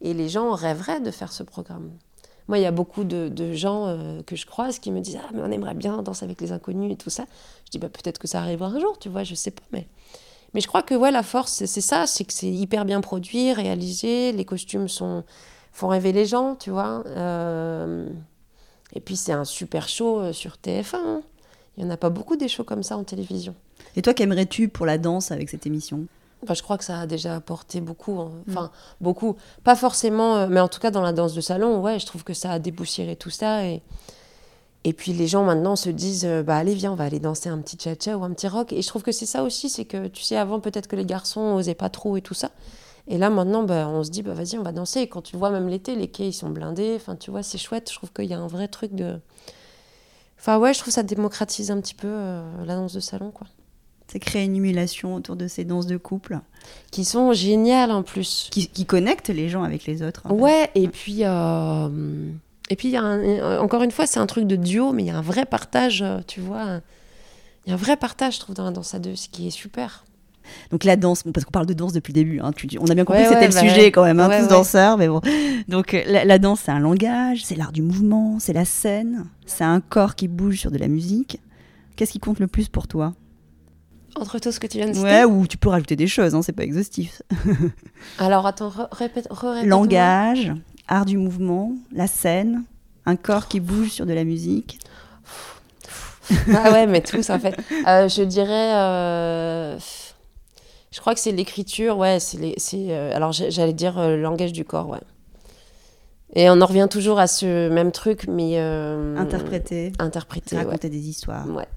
Et 0.01 0.13
les 0.13 0.29
gens 0.29 0.51
rêveraient 0.51 1.01
de 1.01 1.11
faire 1.11 1.31
ce 1.31 1.43
programme. 1.43 1.91
Moi, 2.47 2.59
il 2.59 2.61
y 2.61 2.67
a 2.67 2.71
beaucoup 2.71 3.03
de, 3.03 3.53
gens 3.53 3.87
euh, 3.87 4.21
que 4.21 4.35
je 4.35 4.45
croise 4.45 4.79
qui 4.79 4.91
me 4.91 4.99
disent 4.99 5.17
ah 5.21 5.29
mais 5.33 5.41
on 5.41 5.51
aimerait 5.51 5.73
bien 5.73 6.01
danser 6.03 6.25
avec 6.25 6.39
les 6.41 6.51
inconnus 6.51 6.91
et 6.91 6.95
tout 6.95 7.09
ça. 7.09 7.25
Je 7.65 7.71
dis 7.71 7.79
bah 7.79 7.89
peut-être 7.89 8.19
que 8.19 8.27
ça 8.27 8.39
arrivera 8.39 8.69
un 8.69 8.79
jour, 8.79 8.97
tu 8.99 9.09
vois, 9.09 9.23
je 9.23 9.35
sais 9.35 9.51
pas, 9.51 9.63
mais 9.71 9.87
mais 10.53 10.61
je 10.61 10.67
crois 10.67 10.83
que 10.83 10.95
ouais 10.95 11.11
la 11.11 11.23
force 11.23 11.65
c'est 11.65 11.81
ça, 11.81 12.07
c'est 12.07 12.23
que 12.23 12.33
c'est 12.33 12.49
hyper 12.49 12.85
bien 12.85 13.01
produit, 13.01 13.51
réalisé, 13.51 14.31
les 14.31 14.45
costumes 14.45 14.87
sont 14.87 15.23
font 15.75 15.89
rêver 15.89 16.13
les 16.13 16.25
gens, 16.25 16.55
tu 16.55 16.69
vois. 16.69 17.03
Euh, 17.05 18.07
et 18.93 19.01
puis 19.01 19.17
c'est 19.17 19.33
un 19.33 19.43
super 19.43 19.89
show 19.89 20.21
euh, 20.21 20.31
sur 20.33 20.53
TF1. 20.53 20.95
Hein. 20.95 21.21
Il 21.75 21.83
n'y 21.83 21.91
en 21.91 21.93
a 21.93 21.97
pas 21.97 22.09
beaucoup 22.09 22.37
des 22.37 22.47
shows 22.47 22.63
comme 22.63 22.81
ça 22.81 22.97
en 22.97 23.03
télévision. 23.03 23.53
Et 23.97 24.01
toi, 24.01 24.13
qu'aimerais-tu 24.13 24.69
pour 24.69 24.85
la 24.85 24.97
danse 24.97 25.31
avec 25.31 25.49
cette 25.49 25.67
émission? 25.67 26.05
Enfin, 26.41 26.53
Je 26.53 26.63
crois 26.63 26.77
que 26.77 26.85
ça 26.85 27.01
a 27.01 27.07
déjà 27.07 27.35
apporté 27.35 27.81
beaucoup. 27.81 28.21
Hein. 28.21 28.31
Mm. 28.47 28.51
Enfin, 28.51 28.71
beaucoup. 29.01 29.35
Pas 29.65 29.75
forcément, 29.75 30.37
euh, 30.37 30.47
mais 30.49 30.61
en 30.61 30.69
tout 30.69 30.79
cas 30.79 30.91
dans 30.91 31.01
la 31.01 31.11
danse 31.11 31.33
de 31.33 31.41
salon, 31.41 31.81
ouais, 31.81 31.99
je 31.99 32.05
trouve 32.05 32.23
que 32.23 32.33
ça 32.33 32.51
a 32.51 32.59
déboussiéré 32.59 33.17
tout 33.17 33.29
ça. 33.29 33.65
Et, 33.65 33.81
et 34.85 34.93
puis 34.93 35.11
les 35.11 35.27
gens 35.27 35.43
maintenant 35.43 35.75
se 35.75 35.89
disent, 35.89 36.25
bah 36.45 36.55
allez, 36.55 36.73
viens, 36.73 36.93
on 36.93 36.95
va 36.95 37.03
aller 37.03 37.19
danser 37.19 37.49
un 37.49 37.57
petit 37.57 37.77
cha-cha 37.77 38.17
ou 38.17 38.23
un 38.23 38.31
petit 38.31 38.47
rock. 38.47 38.71
Et 38.71 38.81
je 38.81 38.87
trouve 38.87 39.03
que 39.03 39.11
c'est 39.11 39.25
ça 39.25 39.43
aussi, 39.43 39.67
c'est 39.67 39.83
que 39.83 40.07
tu 40.07 40.23
sais, 40.23 40.37
avant 40.37 40.61
peut-être 40.61 40.87
que 40.87 40.95
les 40.95 41.05
garçons 41.05 41.55
n'osaient 41.55 41.75
pas 41.75 41.89
trop 41.89 42.15
et 42.15 42.21
tout 42.21 42.33
ça. 42.33 42.51
Et 43.07 43.17
là, 43.17 43.29
maintenant, 43.29 43.63
bah, 43.63 43.87
on 43.87 44.03
se 44.03 44.09
dit, 44.09 44.23
bah, 44.23 44.33
vas-y, 44.33 44.57
on 44.57 44.63
va 44.63 44.71
danser. 44.71 45.01
Et 45.01 45.07
quand 45.07 45.21
tu 45.21 45.37
vois 45.37 45.51
même 45.51 45.67
l'été, 45.67 45.95
les 45.95 46.07
quais, 46.07 46.27
ils 46.27 46.33
sont 46.33 46.49
blindés. 46.49 46.93
Enfin, 46.95 47.15
tu 47.15 47.29
vois, 47.31 47.43
c'est 47.43 47.57
chouette. 47.57 47.89
Je 47.91 47.95
trouve 47.95 48.11
qu'il 48.11 48.25
y 48.25 48.33
a 48.33 48.39
un 48.39 48.47
vrai 48.47 48.67
truc 48.67 48.93
de. 48.95 49.19
Enfin, 50.39 50.57
ouais, 50.57 50.73
je 50.73 50.79
trouve 50.79 50.91
que 50.91 50.95
ça 50.95 51.03
démocratise 51.03 51.71
un 51.71 51.79
petit 51.79 51.93
peu 51.93 52.07
euh, 52.09 52.43
la 52.65 52.75
danse 52.75 52.93
de 52.93 52.99
salon, 52.99 53.31
quoi. 53.31 53.47
C'est 54.07 54.19
créer 54.19 54.43
une 54.43 54.55
émulation 54.55 55.15
autour 55.15 55.35
de 55.35 55.47
ces 55.47 55.65
danses 55.65 55.87
de 55.87 55.97
couple. 55.97 56.39
Qui 56.91 57.05
sont 57.05 57.33
géniales 57.33 57.91
en 57.91 58.03
plus. 58.03 58.49
Qui, 58.51 58.67
qui 58.67 58.85
connectent 58.85 59.29
les 59.29 59.49
gens 59.49 59.63
avec 59.63 59.85
les 59.85 60.01
autres. 60.01 60.31
Ouais, 60.31 60.69
et 60.75 60.87
puis. 60.87 61.19
Euh, 61.23 61.89
et 62.69 62.75
puis, 62.75 62.89
y 62.89 62.97
a 62.97 63.61
encore 63.61 63.83
une 63.83 63.91
fois, 63.91 64.07
c'est 64.07 64.19
un 64.19 64.25
truc 64.25 64.47
de 64.47 64.55
duo, 64.55 64.91
mais 64.91 65.03
il 65.03 65.05
y 65.05 65.11
a 65.11 65.17
un 65.17 65.21
vrai 65.21 65.45
partage, 65.45 66.01
euh, 66.01 66.21
tu 66.25 66.39
vois. 66.39 66.81
Il 67.65 67.69
y 67.69 67.71
a 67.71 67.75
un 67.75 67.77
vrai 67.79 67.95
partage, 67.97 68.35
je 68.35 68.39
trouve, 68.39 68.55
dans 68.55 68.65
la 68.65 68.71
danse 68.71 68.95
à 68.95 68.99
deux, 68.99 69.15
ce 69.15 69.29
qui 69.29 69.47
est 69.47 69.51
super. 69.51 70.03
Donc 70.71 70.83
la 70.83 70.95
danse, 70.95 71.23
parce 71.23 71.45
qu'on 71.45 71.51
parle 71.51 71.65
de 71.65 71.73
danse 71.73 71.93
depuis 71.93 72.11
le 72.11 72.15
début, 72.15 72.39
hein, 72.39 72.51
on 72.79 72.87
a 72.87 72.95
bien 72.95 73.05
compris 73.05 73.23
que 73.23 73.29
c'était 73.29 73.47
le 73.47 73.53
bah 73.53 73.61
sujet 73.61 73.91
quand 73.91 74.03
même, 74.03 74.19
hein, 74.19 74.29
tous 74.39 74.47
danseurs, 74.47 74.97
mais 74.97 75.07
bon. 75.07 75.21
Donc 75.67 75.93
euh, 75.93 76.01
la, 76.05 76.39
danse, 76.39 76.61
c'est 76.65 76.71
un 76.71 76.79
langage, 76.79 77.43
c'est 77.43 77.55
l'art 77.55 77.71
du 77.71 77.81
mouvement, 77.81 78.37
c'est 78.39 78.53
la 78.53 78.65
scène, 78.65 79.25
c'est 79.45 79.63
un 79.63 79.79
corps 79.81 80.15
qui 80.15 80.27
bouge 80.27 80.59
sur 80.59 80.71
de 80.71 80.77
la 80.77 80.87
musique. 80.87 81.39
Qu'est-ce 81.95 82.11
qui 82.11 82.19
compte 82.19 82.39
le 82.39 82.47
plus 82.47 82.67
pour 82.67 82.87
toi? 82.87 83.13
Entre 84.17 84.39
tout 84.39 84.51
ce 84.51 84.59
que 84.59 84.67
tu 84.67 84.77
viens 84.77 84.87
de 84.87 84.93
dire 84.93 85.03
Ouais, 85.03 85.25
ou 85.25 85.45
tu 85.45 85.57
peux 85.57 85.69
rajouter 85.69 85.95
des 85.95 86.07
choses, 86.07 86.35
hein, 86.35 86.41
c'est 86.41 86.53
pas 86.53 86.63
exhaustif. 86.63 87.21
Alors 88.17 88.45
attends, 88.45 88.71
répète, 88.91 89.27
Langage, 89.63 90.53
art 90.87 91.05
du 91.05 91.17
mouvement, 91.17 91.73
la 91.91 92.07
scène, 92.07 92.63
un 93.05 93.15
corps 93.15 93.47
qui 93.47 93.59
bouge 93.59 93.89
sur 93.89 94.05
de 94.05 94.13
la 94.13 94.23
musique. 94.23 94.79
ah 96.53 96.71
ouais, 96.71 96.87
mais 96.87 97.01
tous 97.01 97.29
en 97.29 97.39
fait. 97.39 97.55
Euh, 97.87 98.07
je 98.07 98.23
dirais. 98.23 98.73
Euh, 98.73 99.77
je 100.95 101.01
crois 101.01 101.13
que 101.13 101.19
c'est 101.19 101.33
l'écriture, 101.33 101.97
ouais, 101.97 102.19
c'est 102.21 102.55
euh, 102.73 103.13
alors 103.13 103.33
j'allais 103.33 103.73
dire 103.73 103.99
euh, 103.99 104.15
le 104.15 104.21
langage 104.21 104.53
du 104.53 104.63
corps, 104.63 104.87
ouais. 104.87 105.01
Et 106.35 106.49
on 106.49 106.61
en 106.61 106.65
revient 106.65 106.87
toujours 106.89 107.19
à 107.19 107.27
ce 107.27 107.67
même 107.67 107.91
truc, 107.91 108.29
mais 108.29 108.53
euh, 108.61 109.17
interpréter, 109.17 109.91
interpréter, 109.99 110.55
raconter 110.55 110.89
des 110.89 111.09
histoires. 111.09 111.49
Ouais. 111.49 111.67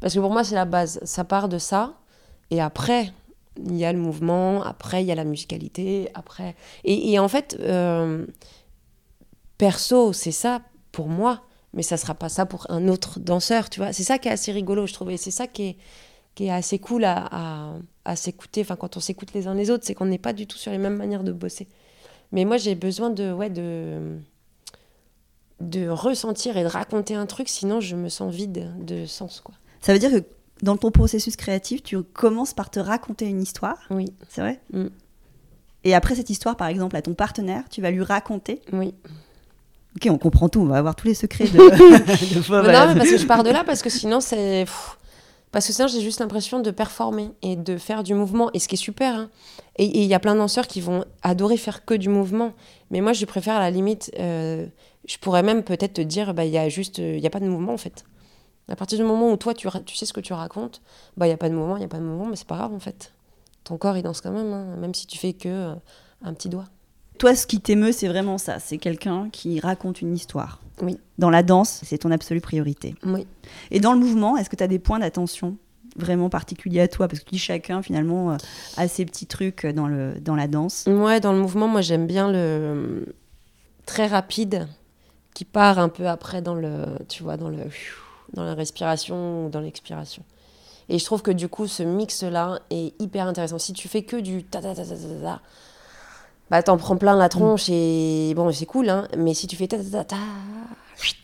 Parce 0.00 0.14
que 0.14 0.20
pour 0.20 0.30
moi 0.30 0.42
c'est 0.42 0.54
la 0.54 0.64
base. 0.64 1.00
Ça 1.04 1.22
part 1.22 1.50
de 1.50 1.58
ça, 1.58 1.98
et 2.50 2.62
après 2.62 3.12
il 3.62 3.76
y 3.76 3.84
a 3.84 3.92
le 3.92 3.98
mouvement, 3.98 4.62
après 4.62 5.02
il 5.02 5.06
y 5.06 5.12
a 5.12 5.16
la 5.16 5.24
musicalité, 5.24 6.08
après. 6.14 6.56
Et, 6.84 7.12
et 7.12 7.18
en 7.18 7.28
fait, 7.28 7.60
perso, 9.58 10.14
c'est 10.14 10.32
ça 10.32 10.62
pour 10.92 11.08
moi, 11.08 11.42
mais 11.74 11.82
ça 11.82 11.98
sera 11.98 12.14
pas 12.14 12.30
ça 12.30 12.46
pour 12.46 12.64
un 12.70 12.88
autre 12.88 13.20
danseur, 13.20 13.68
tu 13.68 13.80
vois. 13.80 13.92
C'est 13.92 14.02
ça 14.02 14.16
qui 14.16 14.28
est 14.28 14.32
assez 14.32 14.50
rigolo, 14.50 14.86
je 14.86 14.94
trouve, 14.94 15.10
et 15.10 15.18
c'est 15.18 15.30
ça 15.30 15.46
qui 15.46 15.62
est 15.62 15.76
qui 16.36 16.46
est 16.46 16.52
assez 16.52 16.78
cool 16.78 17.04
à, 17.04 17.72
à, 18.04 18.14
s'écouter, 18.14 18.60
enfin 18.60 18.76
quand 18.76 18.96
on 18.96 19.00
s'écoute 19.00 19.32
les 19.32 19.48
uns 19.48 19.54
les 19.54 19.70
autres, 19.70 19.84
c'est 19.84 19.94
qu'on 19.94 20.04
n'est 20.04 20.18
pas 20.18 20.34
du 20.34 20.46
tout 20.46 20.58
sur 20.58 20.70
les 20.70 20.78
mêmes 20.78 20.96
manières 20.96 21.24
de 21.24 21.32
bosser. 21.32 21.66
Mais 22.30 22.44
moi 22.44 22.58
j'ai 22.58 22.74
besoin 22.74 23.08
de, 23.10 23.32
ouais, 23.32 23.48
de, 23.48 24.18
de 25.60 25.88
ressentir 25.88 26.58
et 26.58 26.62
de 26.62 26.68
raconter 26.68 27.14
un 27.14 27.24
truc, 27.24 27.48
sinon 27.48 27.80
je 27.80 27.96
me 27.96 28.10
sens 28.10 28.32
vide 28.32 28.70
de 28.78 29.06
sens. 29.06 29.40
Quoi. 29.40 29.54
Ça 29.80 29.94
veut 29.94 29.98
dire 29.98 30.10
que 30.10 30.22
dans 30.62 30.76
ton 30.76 30.90
processus 30.90 31.36
créatif, 31.36 31.82
tu 31.82 32.02
commences 32.02 32.52
par 32.52 32.70
te 32.70 32.78
raconter 32.78 33.26
une 33.26 33.40
histoire 33.42 33.78
Oui. 33.90 34.12
C'est 34.28 34.42
vrai? 34.42 34.60
Mm. 34.72 34.86
Et 35.84 35.94
après 35.94 36.16
cette 36.16 36.28
histoire, 36.28 36.56
par 36.56 36.68
exemple, 36.68 36.96
à 36.96 37.02
ton 37.02 37.14
partenaire, 37.14 37.64
tu 37.70 37.80
vas 37.80 37.90
lui 37.90 38.02
raconter? 38.02 38.60
Oui. 38.72 38.94
Ok, 39.96 40.08
on 40.10 40.18
comprend 40.18 40.50
tout, 40.50 40.60
on 40.60 40.66
va 40.66 40.76
avoir 40.76 40.96
tous 40.96 41.06
les 41.06 41.14
secrets 41.14 41.46
de, 41.46 41.52
de 41.58 42.72
Non, 42.72 42.88
mais 42.88 42.94
parce 42.94 43.08
que 43.08 43.16
je 43.16 43.26
pars 43.26 43.42
de 43.42 43.50
là, 43.50 43.64
parce 43.64 43.80
que 43.80 43.88
sinon 43.88 44.20
c'est 44.20 44.66
Parce 45.56 45.68
que 45.68 45.72
sinon, 45.72 45.88
j'ai 45.88 46.02
juste 46.02 46.20
l'impression 46.20 46.60
de 46.60 46.70
performer 46.70 47.30
et 47.40 47.56
de 47.56 47.78
faire 47.78 48.02
du 48.02 48.12
mouvement. 48.12 48.50
Et 48.52 48.58
ce 48.58 48.68
qui 48.68 48.74
est 48.74 48.76
super. 48.76 49.14
hein. 49.14 49.30
Et 49.76 49.86
il 49.86 50.04
y 50.04 50.12
a 50.12 50.20
plein 50.20 50.34
de 50.34 50.38
danseurs 50.38 50.66
qui 50.66 50.82
vont 50.82 51.06
adorer 51.22 51.56
faire 51.56 51.86
que 51.86 51.94
du 51.94 52.10
mouvement. 52.10 52.52
Mais 52.90 53.00
moi, 53.00 53.14
je 53.14 53.24
préfère 53.24 53.54
à 53.56 53.60
la 53.60 53.70
limite. 53.70 54.10
euh, 54.18 54.66
je 55.08 55.16
pourrais 55.16 55.42
même 55.42 55.62
peut-être 55.62 55.94
te 55.94 56.02
dire, 56.02 56.34
bah, 56.34 56.44
il 56.44 56.50
y 56.50 56.58
a 56.58 57.30
pas 57.30 57.40
de 57.40 57.46
mouvement 57.46 57.72
en 57.72 57.78
fait. 57.78 58.04
À 58.68 58.76
partir 58.76 58.98
du 58.98 59.04
moment 59.04 59.32
où 59.32 59.38
toi, 59.38 59.54
tu, 59.54 59.66
sais 59.94 60.04
ce 60.04 60.12
que 60.12 60.20
tu 60.20 60.34
racontes, 60.34 60.82
bah, 61.16 61.26
il 61.26 61.30
y 61.30 61.32
a 61.32 61.38
pas 61.38 61.48
de 61.48 61.54
mouvement, 61.54 61.78
il 61.78 61.82
y 61.82 61.86
a 61.86 61.88
pas 61.88 62.00
de 62.00 62.02
mouvement, 62.02 62.26
mais 62.26 62.36
c'est 62.36 62.46
pas 62.46 62.56
grave 62.56 62.74
en 62.74 62.78
fait. 62.78 63.14
Ton 63.64 63.78
corps, 63.78 63.96
il 63.96 64.02
danse 64.02 64.20
quand 64.20 64.32
même, 64.32 64.52
hein, 64.52 64.76
même 64.76 64.92
si 64.92 65.06
tu 65.06 65.16
fais 65.16 65.32
que 65.32 65.48
euh, 65.48 65.74
un 66.22 66.34
petit 66.34 66.50
doigt. 66.50 66.66
Toi, 67.18 67.34
ce 67.34 67.46
qui 67.46 67.60
t'émeut, 67.60 67.92
c'est 67.92 68.08
vraiment 68.08 68.38
ça. 68.38 68.58
C'est 68.58 68.78
quelqu'un 68.78 69.28
qui 69.30 69.60
raconte 69.60 70.00
une 70.02 70.14
histoire. 70.14 70.60
Oui. 70.82 70.98
Dans 71.18 71.30
la 71.30 71.42
danse, 71.42 71.80
c'est 71.84 71.98
ton 71.98 72.10
absolue 72.10 72.40
priorité. 72.40 72.94
Oui. 73.04 73.26
Et 73.70 73.80
dans 73.80 73.92
le 73.92 73.98
mouvement, 73.98 74.36
est-ce 74.36 74.50
que 74.50 74.56
tu 74.56 74.62
as 74.62 74.68
des 74.68 74.78
points 74.78 74.98
d'attention 74.98 75.56
vraiment 75.96 76.28
particuliers 76.28 76.80
à 76.80 76.88
toi? 76.88 77.08
Parce 77.08 77.20
que 77.20 77.36
chacun, 77.36 77.80
finalement, 77.82 78.32
euh, 78.32 78.36
a 78.76 78.86
ses 78.88 79.06
petits 79.06 79.26
trucs 79.26 79.66
dans, 79.66 79.86
le, 79.86 80.14
dans 80.20 80.36
la 80.36 80.48
danse. 80.48 80.84
Ouais, 80.86 81.20
dans 81.20 81.32
le 81.32 81.38
mouvement, 81.38 81.68
moi 81.68 81.80
j'aime 81.80 82.06
bien 82.06 82.30
le 82.30 83.14
très 83.86 84.06
rapide 84.06 84.68
qui 85.32 85.44
part 85.44 85.78
un 85.78 85.88
peu 85.88 86.08
après 86.08 86.42
dans 86.42 86.54
le, 86.54 86.84
tu 87.08 87.22
vois, 87.22 87.36
dans 87.36 87.48
le, 87.48 87.58
dans 88.34 88.44
la 88.44 88.54
respiration 88.54 89.46
ou 89.46 89.48
dans 89.48 89.60
l'expiration. 89.60 90.22
Et 90.88 90.98
je 90.98 91.04
trouve 91.04 91.22
que 91.22 91.30
du 91.30 91.48
coup, 91.48 91.66
ce 91.66 91.82
mix-là 91.82 92.60
est 92.70 93.00
hyper 93.00 93.26
intéressant. 93.26 93.58
Si 93.58 93.72
tu 93.72 93.88
fais 93.88 94.02
que 94.02 94.16
du 94.16 94.44
ta 94.44 94.60
ta 94.60 94.74
ta 94.74 94.84
ta 94.84 94.94
ta, 94.94 95.20
ta, 95.22 95.42
bah 96.50 96.62
t'en 96.62 96.76
prends 96.76 96.96
plein 96.96 97.16
la 97.16 97.28
tronche 97.28 97.68
et 97.68 98.32
bon, 98.36 98.52
c'est 98.52 98.66
cool, 98.66 98.88
hein. 98.88 99.08
Mais 99.16 99.34
si 99.34 99.46
tu 99.46 99.56
fais 99.56 99.66
ta 99.66 99.78
ta 99.78 99.84
ta 99.84 100.04
ta 100.04 100.16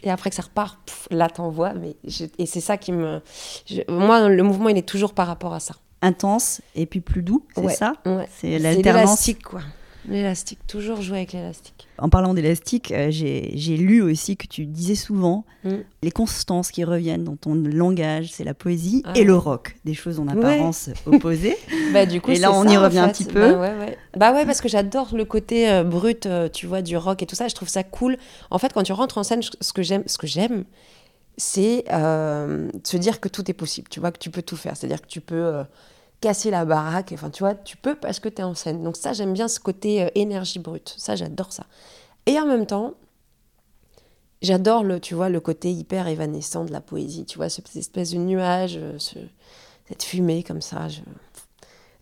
et 0.03 0.11
après 0.11 0.29
que 0.31 0.37
ça 0.37 0.43
repart, 0.43 0.79
pouf, 0.85 1.09
là 1.11 1.29
t'envoies. 1.31 1.73
Mais 1.75 1.97
je- 2.05 2.27
et 2.39 2.47
c'est 2.47 2.61
ça 2.61 2.77
qui 2.77 2.93
me, 2.93 3.21
je- 3.67 3.81
moi, 3.91 4.29
le 4.29 4.43
mouvement, 4.43 4.69
il 4.69 4.77
est 4.77 4.87
toujours 4.89 5.15
par 5.15 5.27
rapport 5.27 5.55
à 5.55 5.61
ça. 5.61 5.75
Intense 6.03 6.61
et 6.75 6.85
puis 6.87 7.01
plus 7.01 7.23
doux, 7.23 7.47
c'est 7.55 7.61
Ouais, 7.63 7.75
ça? 7.75 7.95
Ouais. 8.05 8.29
C'est 8.41 8.59
l'alternance. 8.59 9.31
quoi. 9.45 9.61
L'élastique, 10.09 10.59
toujours 10.67 11.01
jouer 11.01 11.19
avec 11.19 11.33
l'élastique. 11.33 11.87
En 11.99 12.09
parlant 12.09 12.35
d'élastique, 12.35 12.91
euh, 12.91 13.09
j'ai 13.11 13.77
lu 13.77 14.03
aussi 14.03 14.37
que 14.37 14.47
tu 14.49 14.67
disais 14.67 14.95
souvent 14.97 15.45
Mm. 15.65 15.77
les 16.03 16.11
constances 16.11 16.73
qui 16.73 16.83
reviennent 16.83 17.23
dans 17.23 17.37
ton 17.37 17.55
langage, 17.55 18.31
c'est 18.33 18.43
la 18.43 18.53
poésie 18.55 19.03
Ah 19.07 19.13
et 19.15 19.23
le 19.23 19.37
rock, 19.37 19.77
des 19.85 19.95
choses 19.95 20.19
en 20.19 20.27
Ouais. 20.27 20.33
apparence 20.33 20.91
opposées. 21.07 21.57
Bah, 21.93 22.05
du 22.05 22.21
coup, 22.21 22.33
Et 22.33 22.39
là, 22.41 22.51
on 22.53 22.65
ça, 22.67 22.73
y 22.73 22.77
en 22.77 22.83
revient 22.83 22.99
un 22.99 23.09
petit 23.11 23.25
peu. 23.25 23.53
Bah 23.53 23.59
ouais, 23.61 23.79
ouais. 23.79 23.99
Bah 24.17 24.33
ouais, 24.33 24.45
parce 24.45 24.61
que 24.61 24.69
j'adore 24.69 25.15
le 25.15 25.25
côté 25.25 25.71
euh, 25.71 25.85
brut, 25.85 26.27
euh, 26.27 26.49
tu 26.49 26.67
vois, 26.67 26.83
du 26.83 26.97
rock 26.97 27.23
et 27.23 27.27
tout 27.27 27.37
ça. 27.37 27.47
Je 27.47 27.55
trouve 27.55 27.69
ça 27.69 27.85
cool. 27.85 28.17
En 28.51 28.59
fait, 28.59 28.73
quand 28.73 28.83
tu 28.83 28.93
rentres 28.93 29.19
en 29.19 29.23
scène, 29.23 29.43
je- 29.43 29.51
ce 29.61 29.73
que 29.73 29.83
j'aime, 29.83 30.03
ce 30.07 30.19
que 30.19 30.27
j'aime, 30.27 30.65
c'est 31.37 31.85
euh, 31.93 32.69
se 32.85 32.97
dire 32.97 33.21
que 33.21 33.29
tout 33.29 33.49
est 33.49 33.55
possible. 33.55 33.89
Tu 33.89 34.01
vois, 34.01 34.11
que 34.11 34.19
tu 34.19 34.31
peux 34.31 34.43
tout 34.43 34.57
faire. 34.57 34.77
C'est-à-dire 34.77 35.01
que 35.01 35.07
tu 35.07 35.21
peux 35.21 35.63
casser 36.23 36.51
la 36.51 36.65
baraque. 36.65 37.11
Enfin, 37.13 37.29
tu 37.29 37.43
vois, 37.43 37.55
tu 37.55 37.77
peux 37.77 37.95
parce 37.95 38.19
que 38.21 38.31
tu 38.31 38.41
es 38.41 38.45
en 38.45 38.55
scène. 38.55 38.83
Donc 38.83 38.97
ça, 38.97 39.13
j'aime 39.13 39.35
bien 39.35 39.49
ce 39.49 39.61
côté 39.61 40.05
euh, 40.05 40.09
énergie 40.15 40.59
brute. 40.59 40.95
Ça, 40.97 41.17
j'adore 41.17 41.53
ça. 41.53 41.65
Et 42.25 42.39
en 42.41 42.47
même 42.47 42.65
temps, 42.65 42.95
j'adore 44.41 44.85
le, 44.85 45.01
tu 45.01 45.15
vois, 45.15 45.29
le 45.29 45.41
côté 45.41 45.71
hyper 45.71 46.09
évanescent 46.09 46.65
de 46.65 46.73
la 46.73 46.81
poésie. 46.81 47.25
Tu 47.27 47.37
vois, 47.39 47.49
ce- 47.49 47.61
cette 47.65 47.77
espèce 47.77 48.11
de 48.13 48.19
nuage, 48.19 48.77
euh, 48.77 48.95
ce- 48.99 49.19
cette 49.89 50.03
fumée 50.03 50.43
comme 50.43 50.63
ça. 50.63 50.89
je- 50.89 51.01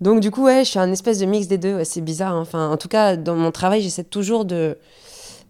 donc 0.01 0.21
du 0.21 0.31
coup, 0.31 0.45
ouais, 0.45 0.65
je 0.65 0.71
suis 0.71 0.79
un 0.79 0.91
espèce 0.93 1.19
de 1.19 1.27
mix 1.27 1.47
des 1.47 1.59
deux. 1.59 1.75
ouais, 1.77 1.85
c'est 1.85 2.01
bizarre. 2.01 2.35
hein. 2.35 2.41
Enfin, 2.41 2.71
en 2.71 2.77
tout 2.77 2.89
cas, 2.89 3.17
dans 3.17 3.35
mon 3.37 3.51
travail, 3.51 3.83
j'essaie 3.83 4.05
toujours 4.05 4.45
de 4.45 4.79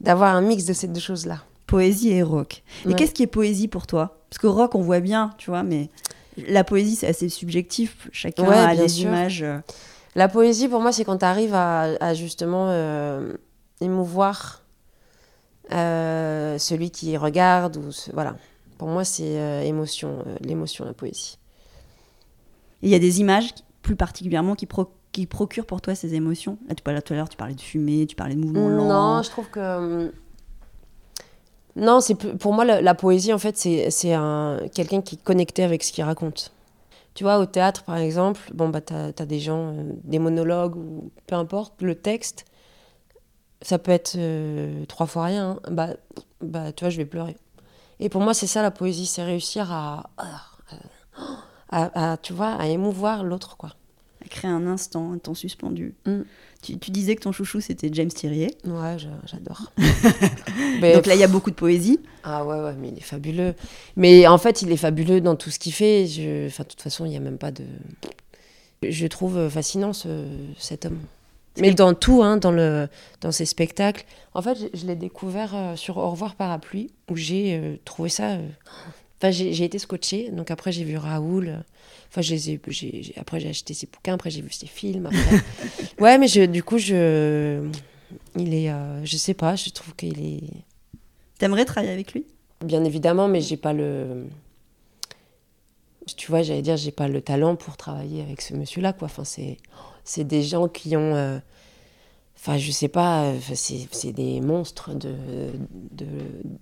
d'avoir 0.01 0.35
un 0.35 0.41
mix 0.41 0.65
de 0.65 0.73
ces 0.73 0.89
deux 0.89 1.01
choses-là. 1.01 1.43
poésie 1.67 2.11
et 2.11 2.23
rock. 2.25 2.65
Et 2.85 2.89
Ouais. 2.89 2.95
qu'est-ce 2.97 3.13
qui 3.15 3.23
est 3.23 3.29
poésie 3.29 3.69
pour 3.69 3.87
toi? 3.87 4.19
Parce 4.29 4.39
que 4.39 4.49
rock, 4.49 4.75
on 4.75 4.81
voit 4.81 4.99
bien, 4.99 5.31
tu 5.39 5.51
vois, 5.51 5.63
mais 5.63 5.89
la 6.37 6.65
poésie, 6.65 6.97
c'est 6.97 7.07
assez 7.09 7.29
subjectif. 7.29 8.09
Chacun 8.13 8.49
Ouais, 8.49 8.57
a 8.59 8.75
des 8.77 9.03
images. 9.03 9.43
euh, 9.43 9.59
La 10.15 10.29
poésie, 10.29 10.69
pour 10.69 10.81
moi, 10.81 10.93
c'est 10.93 11.05
quand 11.05 11.19
tu 11.19 11.25
arrives 11.25 11.55
à, 11.55 11.83
à 12.01 12.15
justement 12.15 12.67
euh, 12.71 13.35
émouvoir 13.81 14.63
euh, 15.73 16.59
celui 16.59 16.91
qui 16.91 17.17
regarde. 17.17 17.77
Ou 17.77 17.93
ce- 17.93 18.11
voilà. 18.13 18.37
Pour 18.79 18.89
moi, 18.89 19.05
c'est 19.05 19.39
euh, 19.39 19.63
émotion, 19.63 20.25
l'émotion, 20.41 20.85
la 20.85 20.95
poésie. 20.95 21.39
Il 22.83 22.89
y 22.89 22.95
a 22.95 22.99
des 22.99 23.21
images 23.21 23.51
plus 23.83 23.95
particulièrement 23.97 24.55
qui, 24.55 24.67
pro- 24.67 24.91
qui 25.13 25.27
procurent 25.27 25.67
pour 25.67 25.81
toi 25.83 25.95
ces 25.95 26.15
émotions. 26.15 26.59
Là, 26.69 26.75
tu 26.75 26.83
parlais 26.83 27.03
tout 27.03 27.13
à 27.13 27.17
l'heure, 27.17 27.29
tu 27.29 27.37
parlais 27.37 27.55
de 27.55 27.61
fumée, 27.61 28.07
tu 28.07 28.17
parlais 28.17 28.35
de 28.35 28.41
mouvement 28.41 28.69
lent. 28.69 28.89
Non, 29.17 29.23
je 29.23 29.31
trouve 29.31 29.49
que. 29.51 30.13
Non, 31.81 32.01
c'est 32.01 32.15
pour 32.15 32.53
moi, 32.53 32.65
la, 32.65 32.81
la 32.83 32.95
poésie, 32.95 33.33
en 33.33 33.39
fait, 33.39 33.57
c'est 33.57 33.91
c'est 33.91 34.13
un 34.13 34.61
quelqu'un 34.75 35.01
qui 35.03 35.17
est 35.17 35.23
connecté 35.23 35.65
avec 35.65 35.83
ce 35.83 35.93
qu'il 35.93 36.05
raconte. 36.05 36.53
Tu 37.15 37.25
vois, 37.25 37.39
au 37.39 37.47
théâtre, 37.47 37.85
par 37.85 37.97
exemple, 37.99 38.41
bon, 38.55 38.69
bah, 38.69 38.81
t'as 38.81 39.09
as 39.19 39.27
des 39.27 39.41
gens, 39.41 39.75
euh, 39.75 39.93
des 40.05 40.19
monologues, 40.19 40.77
ou 40.77 41.11
peu 41.27 41.35
importe, 41.37 41.83
le 41.83 41.95
texte, 41.95 42.45
ça 43.63 43.79
peut 43.79 43.93
être 43.93 44.15
euh, 44.17 44.85
trois 44.87 45.07
fois 45.07 45.25
rien. 45.25 45.51
hein. 45.65 45.71
Bah, 45.71 45.89
bah, 46.41 46.73
tu 46.73 46.85
vois, 46.85 46.91
je 46.91 46.97
vais 46.97 47.05
pleurer. 47.05 47.37
Et 48.01 48.09
pour 48.09 48.23
moi, 48.23 48.35
c'est 48.35 48.47
ça 48.47 48.63
la 48.63 48.71
poésie, 48.71 49.07
c'est 49.07 49.23
réussir 49.25 49.71
à, 49.73 50.11
à, 51.71 52.13
à- 52.13 52.17
tu 52.17 52.33
vois, 52.33 52.53
à 52.53 52.67
émouvoir 52.67 53.25
l'autre, 53.25 53.57
quoi. 53.57 53.71
À 54.25 54.29
créer 54.29 54.51
un 54.51 54.67
instant, 54.67 55.13
un 55.13 55.19
temps 55.19 55.35
suspendu. 55.35 55.95
Mm. 56.07 56.21
Tu, 56.63 56.79
tu 56.79 56.91
disais 56.91 57.17
que 57.17 57.23
ton 57.23 57.33
chouchou, 57.33 57.61
c'était 57.61 57.89
James 57.93 58.09
Thierry. 58.09 58.55
Ouais, 58.65 58.97
j'adore. 59.27 59.73
Donc 59.79 61.07
là, 61.07 61.15
il 61.15 61.21
y 61.21 61.25
a 61.25 61.29
beaucoup 61.29 61.51
de 61.51 61.55
poésie. 61.55 62.01
Ah 62.23 62.45
ouais, 62.45 62.61
ouais, 62.61 62.75
mais 62.79 62.89
il 62.89 62.99
est 62.99 63.03
fabuleux. 63.03 63.55
Mais 63.97 64.27
en 64.27 64.37
fait, 64.37 64.61
il 64.63 64.71
est 64.71 64.77
fabuleux 64.77 65.21
dans 65.21 65.37
tout 65.37 65.51
ce 65.51 65.59
qu'il 65.59 65.73
fait. 65.73 66.07
Je... 66.07 66.47
Enfin, 66.47 66.65
de 66.65 66.69
toute 66.69 66.83
façon, 66.83 67.07
il 67.07 67.11
n'y 67.11 67.17
a 67.17 67.21
même 67.21 67.39
pas 67.39 67.51
de... 67.51 67.65
Je 68.83 69.07
trouve 69.07 69.49
fascinant 69.49 69.93
ce... 69.93 70.27
cet 70.59 70.85
homme. 70.87 70.99
Mais 71.59 71.73
dans 71.73 71.95
tout, 71.95 72.23
hein, 72.23 72.37
dans, 72.37 72.53
le... 72.53 72.89
dans 73.21 73.33
ses 73.33 73.47
spectacles. 73.47 74.05
En 74.35 74.43
fait, 74.43 74.57
je, 74.57 74.79
je 74.79 74.87
l'ai 74.87 74.97
découvert 74.97 75.55
euh, 75.55 75.77
sur 75.77 75.97
Au 75.97 76.11
revoir 76.11 76.35
parapluie, 76.35 76.91
où 77.11 77.17
j'ai 77.17 77.57
euh, 77.57 77.77
trouvé 77.85 78.09
ça... 78.09 78.33
euh, 78.33 78.49
Enfin, 79.21 79.31
j'ai 79.31 79.65
été 79.65 79.79
scotchée. 79.79 80.31
Donc 80.31 80.51
après, 80.51 80.73
j'ai 80.73 80.85
vu 80.85 80.97
Raoul. 80.97 81.63
Enfin, 82.09 82.23
ai- 82.23 82.61
j'ai- 82.69 83.13
après, 83.17 83.39
j'ai 83.39 83.51
acheté 83.51 83.75
ses 83.75 83.87
bouquins. 83.87 84.15
Après, 84.15 84.31
j'ai 84.31 84.41
vu 84.41 84.51
ses 84.51 84.67
films. 84.67 85.07
Après... 85.07 85.41
ouais, 86.01 86.19
mais 86.19 86.27
je, 86.27 86.43
du 86.47 86.63
coup, 86.63 86.79
je... 86.79 87.69
Il 88.37 88.55
est... 88.55 88.71
euh, 88.71 89.05
Je 89.05 89.17
sais 89.17 89.35
pas, 89.35 89.57
je 89.57 89.71
trouve 89.71 89.95
qu'il 89.95 90.19
est... 90.25 90.43
T'aimerais 91.39 91.65
travailler 91.65 91.93
avec 91.93 92.13
lui? 92.15 92.25
Bien 92.65 92.85
évidemment, 92.85 93.29
mais 93.29 93.41
j'ai 93.41 93.57
pas 93.57 93.73
le. 93.73 94.27
Tu 96.17 96.31
vois, 96.31 96.43
j'allais 96.43 96.63
dire, 96.63 96.77
j'ai 96.77 96.91
pas 96.91 97.09
le 97.09 97.21
talent 97.21 97.57
pour 97.57 97.77
travailler 97.77 98.21
avec 98.23 98.41
ce 98.41 98.55
monsieur-là, 98.55 98.93
quoi. 98.93 99.07
Enfin, 99.07 99.25
c'est, 99.25 99.59
des 100.25 100.43
gens 100.43 100.69
qui 100.69 100.97
ont. 100.97 101.15
euh, 101.15 101.39
Enfin, 102.37 102.57
je 102.57 102.71
sais 102.71 102.89
pas, 102.89 103.25
euh, 103.25 103.39
c'est, 103.55 103.87
des 104.13 104.41
monstres 104.41 104.95
de, 104.95 105.15
de, 105.91 106.07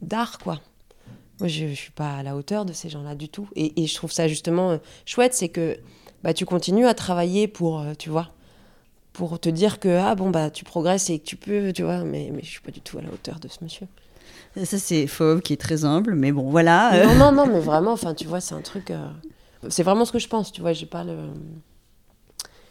d'art, 0.02 0.38
quoi. 0.38 0.60
Moi, 1.40 1.48
je, 1.48 1.68
je 1.68 1.74
suis 1.74 1.92
pas 1.92 2.16
à 2.16 2.22
la 2.22 2.36
hauteur 2.36 2.64
de 2.64 2.72
ces 2.72 2.88
gens-là 2.88 3.14
du 3.14 3.28
tout. 3.28 3.48
Et, 3.54 3.80
et 3.82 3.86
je 3.86 3.94
trouve 3.94 4.10
ça 4.12 4.26
justement 4.28 4.70
euh, 4.72 4.78
chouette, 5.06 5.34
c'est 5.34 5.48
que 5.48 5.78
bah, 6.24 6.34
tu 6.34 6.44
continues 6.46 6.86
à 6.86 6.94
travailler 6.94 7.46
pour, 7.48 7.80
euh, 7.80 7.94
tu 7.96 8.10
vois, 8.10 8.28
pour 9.12 9.38
te 9.38 9.48
dire 9.48 9.78
que, 9.78 9.88
ah 9.98 10.14
bon, 10.14 10.30
bah, 10.30 10.50
tu 10.50 10.64
progresses 10.64 11.10
et 11.10 11.18
que 11.20 11.24
tu 11.24 11.36
peux, 11.36 11.72
tu 11.72 11.82
vois, 11.82 12.04
mais, 12.04 12.30
mais 12.34 12.42
je 12.42 12.48
suis 12.50 12.60
pas 12.60 12.72
du 12.72 12.80
tout 12.80 12.98
à 12.98 13.02
la 13.02 13.08
hauteur 13.10 13.38
de 13.38 13.48
ce 13.48 13.62
monsieur. 13.62 13.86
Ça, 14.64 14.78
c'est 14.78 15.06
Fauve 15.06 15.40
qui 15.40 15.52
est 15.52 15.56
très 15.60 15.84
humble, 15.84 16.14
mais 16.14 16.32
bon, 16.32 16.50
voilà. 16.50 16.94
euh, 16.94 17.04
Non, 17.06 17.14
non, 17.18 17.32
non, 17.32 17.46
mais 17.46 17.60
vraiment, 17.60 17.92
enfin, 17.92 18.14
tu 18.14 18.26
vois, 18.26 18.40
c'est 18.40 18.54
un 18.54 18.60
truc. 18.62 18.90
euh, 18.90 19.06
C'est 19.68 19.82
vraiment 19.84 20.04
ce 20.04 20.10
que 20.12 20.18
je 20.18 20.26
pense, 20.28 20.50
tu 20.50 20.60
vois, 20.60 20.72
j'ai 20.72 20.86
pas 20.86 21.04
le. 21.04 21.16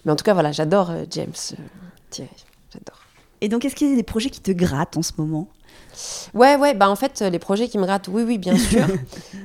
Mais 0.04 0.12
en 0.12 0.16
tout 0.16 0.24
cas, 0.24 0.34
voilà, 0.34 0.52
j'adore 0.52 0.90
euh, 0.92 1.06
James 1.10 1.32
Thierry, 2.10 2.30
j'adore. 2.74 3.00
Et 3.42 3.50
donc, 3.50 3.64
est-ce 3.66 3.76
qu'il 3.76 3.90
y 3.90 3.94
a 3.94 3.96
des 3.96 4.04
projets 4.04 4.30
qui 4.30 4.42
te 4.42 4.52
grattent 4.52 4.98
en 4.98 5.02
ce 5.02 5.12
moment? 5.18 5.48
Ouais, 6.34 6.56
ouais, 6.58 6.74
bah 6.76 6.90
en 6.90 6.96
fait, 6.96 7.22
euh, 7.22 7.30
les 7.30 7.40
projets 7.40 7.68
qui 7.68 7.78
me 7.78 7.86
grattent, 7.86 8.08
oui, 8.10 8.22
oui, 8.24 8.38
bien 8.38 8.58
sûr. 8.70 8.86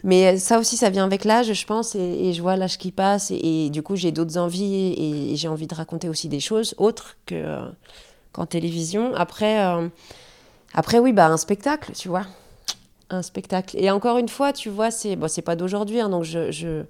mais 0.05 0.35
euh, 0.35 0.39
ça 0.39 0.59
aussi, 0.59 0.77
ça 0.77 0.91
vient 0.91 1.05
avec 1.05 1.25
l'âge, 1.25 1.53
je 1.53 1.67
pense, 1.67 1.95
et, 1.95 1.99
et 2.01 2.33
je 2.33 2.43
vois 2.43 2.57
l'âge 2.57 2.77
qui 2.77 2.93
passe, 2.93 3.31
et, 3.31 3.67
et 3.67 3.71
du 3.71 3.83
coup, 3.83 3.97
j'ai 3.97 4.13
d'autres 4.13 4.37
envies, 4.37 4.93
et, 4.93 5.33
et 5.33 5.37
j'ai 5.37 5.49
envie 5.49 5.67
de 5.67 5.75
raconter 5.75 6.09
aussi 6.09 6.29
des 6.29 6.41
choses 6.41 6.75
autres 6.77 7.17
que 7.27 7.35
euh, 7.35 7.63
qu'en 8.33 8.45
télévision. 8.47 9.15
Après, 9.15 9.65
euh, 9.65 9.89
après, 10.75 10.99
oui, 10.99 11.13
bah 11.13 11.27
un 11.27 11.37
spectacle, 11.37 11.93
tu 11.93 12.09
vois. 12.09 12.27
Un 13.11 13.23
spectacle. 13.23 13.77
Et 13.79 13.91
encore 13.91 14.19
une 14.19 14.29
fois, 14.29 14.53
tu 14.53 14.69
vois, 14.69 14.91
c'est 14.91 15.17
bon, 15.17 15.29
c'est 15.29 15.43
pas 15.43 15.57
d'aujourd'hui, 15.57 16.01
hein, 16.01 16.09
donc 16.11 16.25
je, 16.25 16.51
je, 16.51 16.83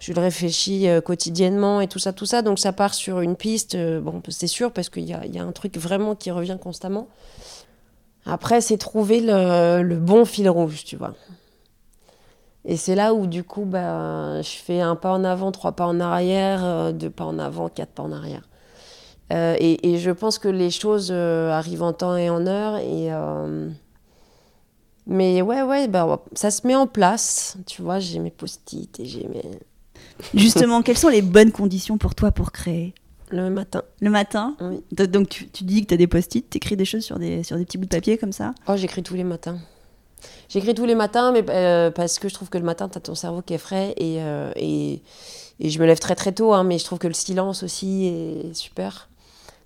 je 0.00 0.12
le 0.12 0.20
réfléchis 0.20 0.88
euh, 0.88 1.00
quotidiennement 1.00 1.80
et 1.80 1.88
tout 1.88 1.98
ça, 1.98 2.12
tout 2.12 2.26
ça. 2.26 2.42
Donc 2.42 2.58
ça 2.58 2.72
part 2.72 2.92
sur 2.92 3.20
une 3.20 3.36
piste, 3.36 3.76
bon, 3.76 4.22
c'est 4.28 4.46
sûr, 4.46 4.72
parce 4.72 4.88
qu'il 4.90 5.04
y 5.04 5.14
a, 5.14 5.24
y 5.26 5.38
a 5.38 5.44
un 5.44 5.52
truc 5.52 5.78
vraiment 5.78 6.14
qui 6.14 6.30
revient 6.30 6.58
constamment. 6.60 7.08
Après, 8.28 8.60
c'est 8.60 8.76
trouver 8.76 9.20
le, 9.20 9.96
bon 9.96 10.24
fil 10.24 10.48
rouge, 10.50 10.84
tu 10.84 10.96
vois. 10.96 11.14
Et 12.66 12.76
c'est 12.76 12.94
là 12.94 13.14
où, 13.14 13.26
du 13.26 13.42
coup, 13.42 13.64
bah, 13.64 14.42
je 14.42 14.50
fais 14.50 14.80
un 14.80 14.96
pas 14.96 15.12
en 15.12 15.24
avant, 15.24 15.50
trois 15.50 15.72
pas 15.72 15.86
en 15.86 15.98
arrière, 15.98 16.62
euh, 16.62 16.92
deux 16.92 17.08
pas 17.08 17.24
en 17.24 17.38
avant, 17.38 17.70
quatre 17.70 17.92
pas 17.92 18.02
en 18.02 18.12
arrière. 18.12 18.42
Euh, 19.32 19.56
et, 19.58 19.98
je 19.98 20.10
pense 20.10 20.38
que 20.38 20.48
les 20.48 20.70
choses 20.70 21.08
euh, 21.10 21.50
arrivent 21.50 21.82
en 21.82 21.94
temps 21.94 22.16
et 22.16 22.28
en 22.28 22.46
heure. 22.46 22.76
Et, 22.76 23.10
Mais 25.06 25.40
ouais, 25.40 25.62
ouais, 25.62 25.88
bah, 25.88 26.22
ça 26.34 26.50
se 26.50 26.66
met 26.66 26.74
en 26.74 26.86
place. 26.86 27.56
Tu 27.66 27.80
vois, 27.80 27.98
j'ai 27.98 28.18
mes 28.18 28.30
post-it 28.30 29.00
et 29.00 29.06
j'ai 29.06 29.26
mes. 29.26 29.42
Justement, 30.34 30.82
quelles 30.82 30.98
sont 30.98 31.08
les 31.08 31.22
bonnes 31.22 31.52
conditions 31.52 31.96
pour 31.96 32.14
toi 32.14 32.30
pour 32.30 32.52
créer? 32.52 32.92
Le 33.30 33.50
matin. 33.50 33.82
Le 34.00 34.10
matin 34.10 34.56
Oui. 34.60 34.82
Do- 34.92 35.06
Donc 35.06 35.28
tu, 35.28 35.48
tu 35.48 35.64
dis 35.64 35.82
que 35.82 35.88
tu 35.88 35.94
as 35.94 35.96
des 35.98 36.06
post-it, 36.06 36.48
tu 36.48 36.56
écris 36.56 36.76
des 36.76 36.84
choses 36.84 37.04
sur 37.04 37.18
des, 37.18 37.42
sur 37.42 37.56
des 37.56 37.64
petits 37.64 37.78
bouts 37.78 37.84
de 37.86 37.90
papier 37.90 38.16
comme 38.18 38.32
ça 38.32 38.54
Oh, 38.68 38.76
j'écris 38.76 39.02
tous 39.02 39.14
les 39.14 39.24
matins. 39.24 39.58
J'écris 40.48 40.74
tous 40.74 40.86
les 40.86 40.94
matins, 40.94 41.30
mais 41.32 41.44
euh, 41.50 41.90
parce 41.90 42.18
que 42.18 42.28
je 42.28 42.34
trouve 42.34 42.48
que 42.48 42.58
le 42.58 42.64
matin, 42.64 42.88
tu 42.88 42.98
as 42.98 43.00
ton 43.00 43.14
cerveau 43.14 43.42
qui 43.42 43.54
est 43.54 43.58
frais 43.58 43.94
et, 43.98 44.22
euh, 44.22 44.50
et, 44.56 45.02
et 45.60 45.70
je 45.70 45.78
me 45.78 45.86
lève 45.86 45.98
très 45.98 46.14
très 46.14 46.32
tôt, 46.32 46.52
hein, 46.54 46.64
mais 46.64 46.78
je 46.78 46.84
trouve 46.84 46.98
que 46.98 47.06
le 47.06 47.14
silence 47.14 47.62
aussi 47.62 48.06
est 48.06 48.54
super. 48.54 49.07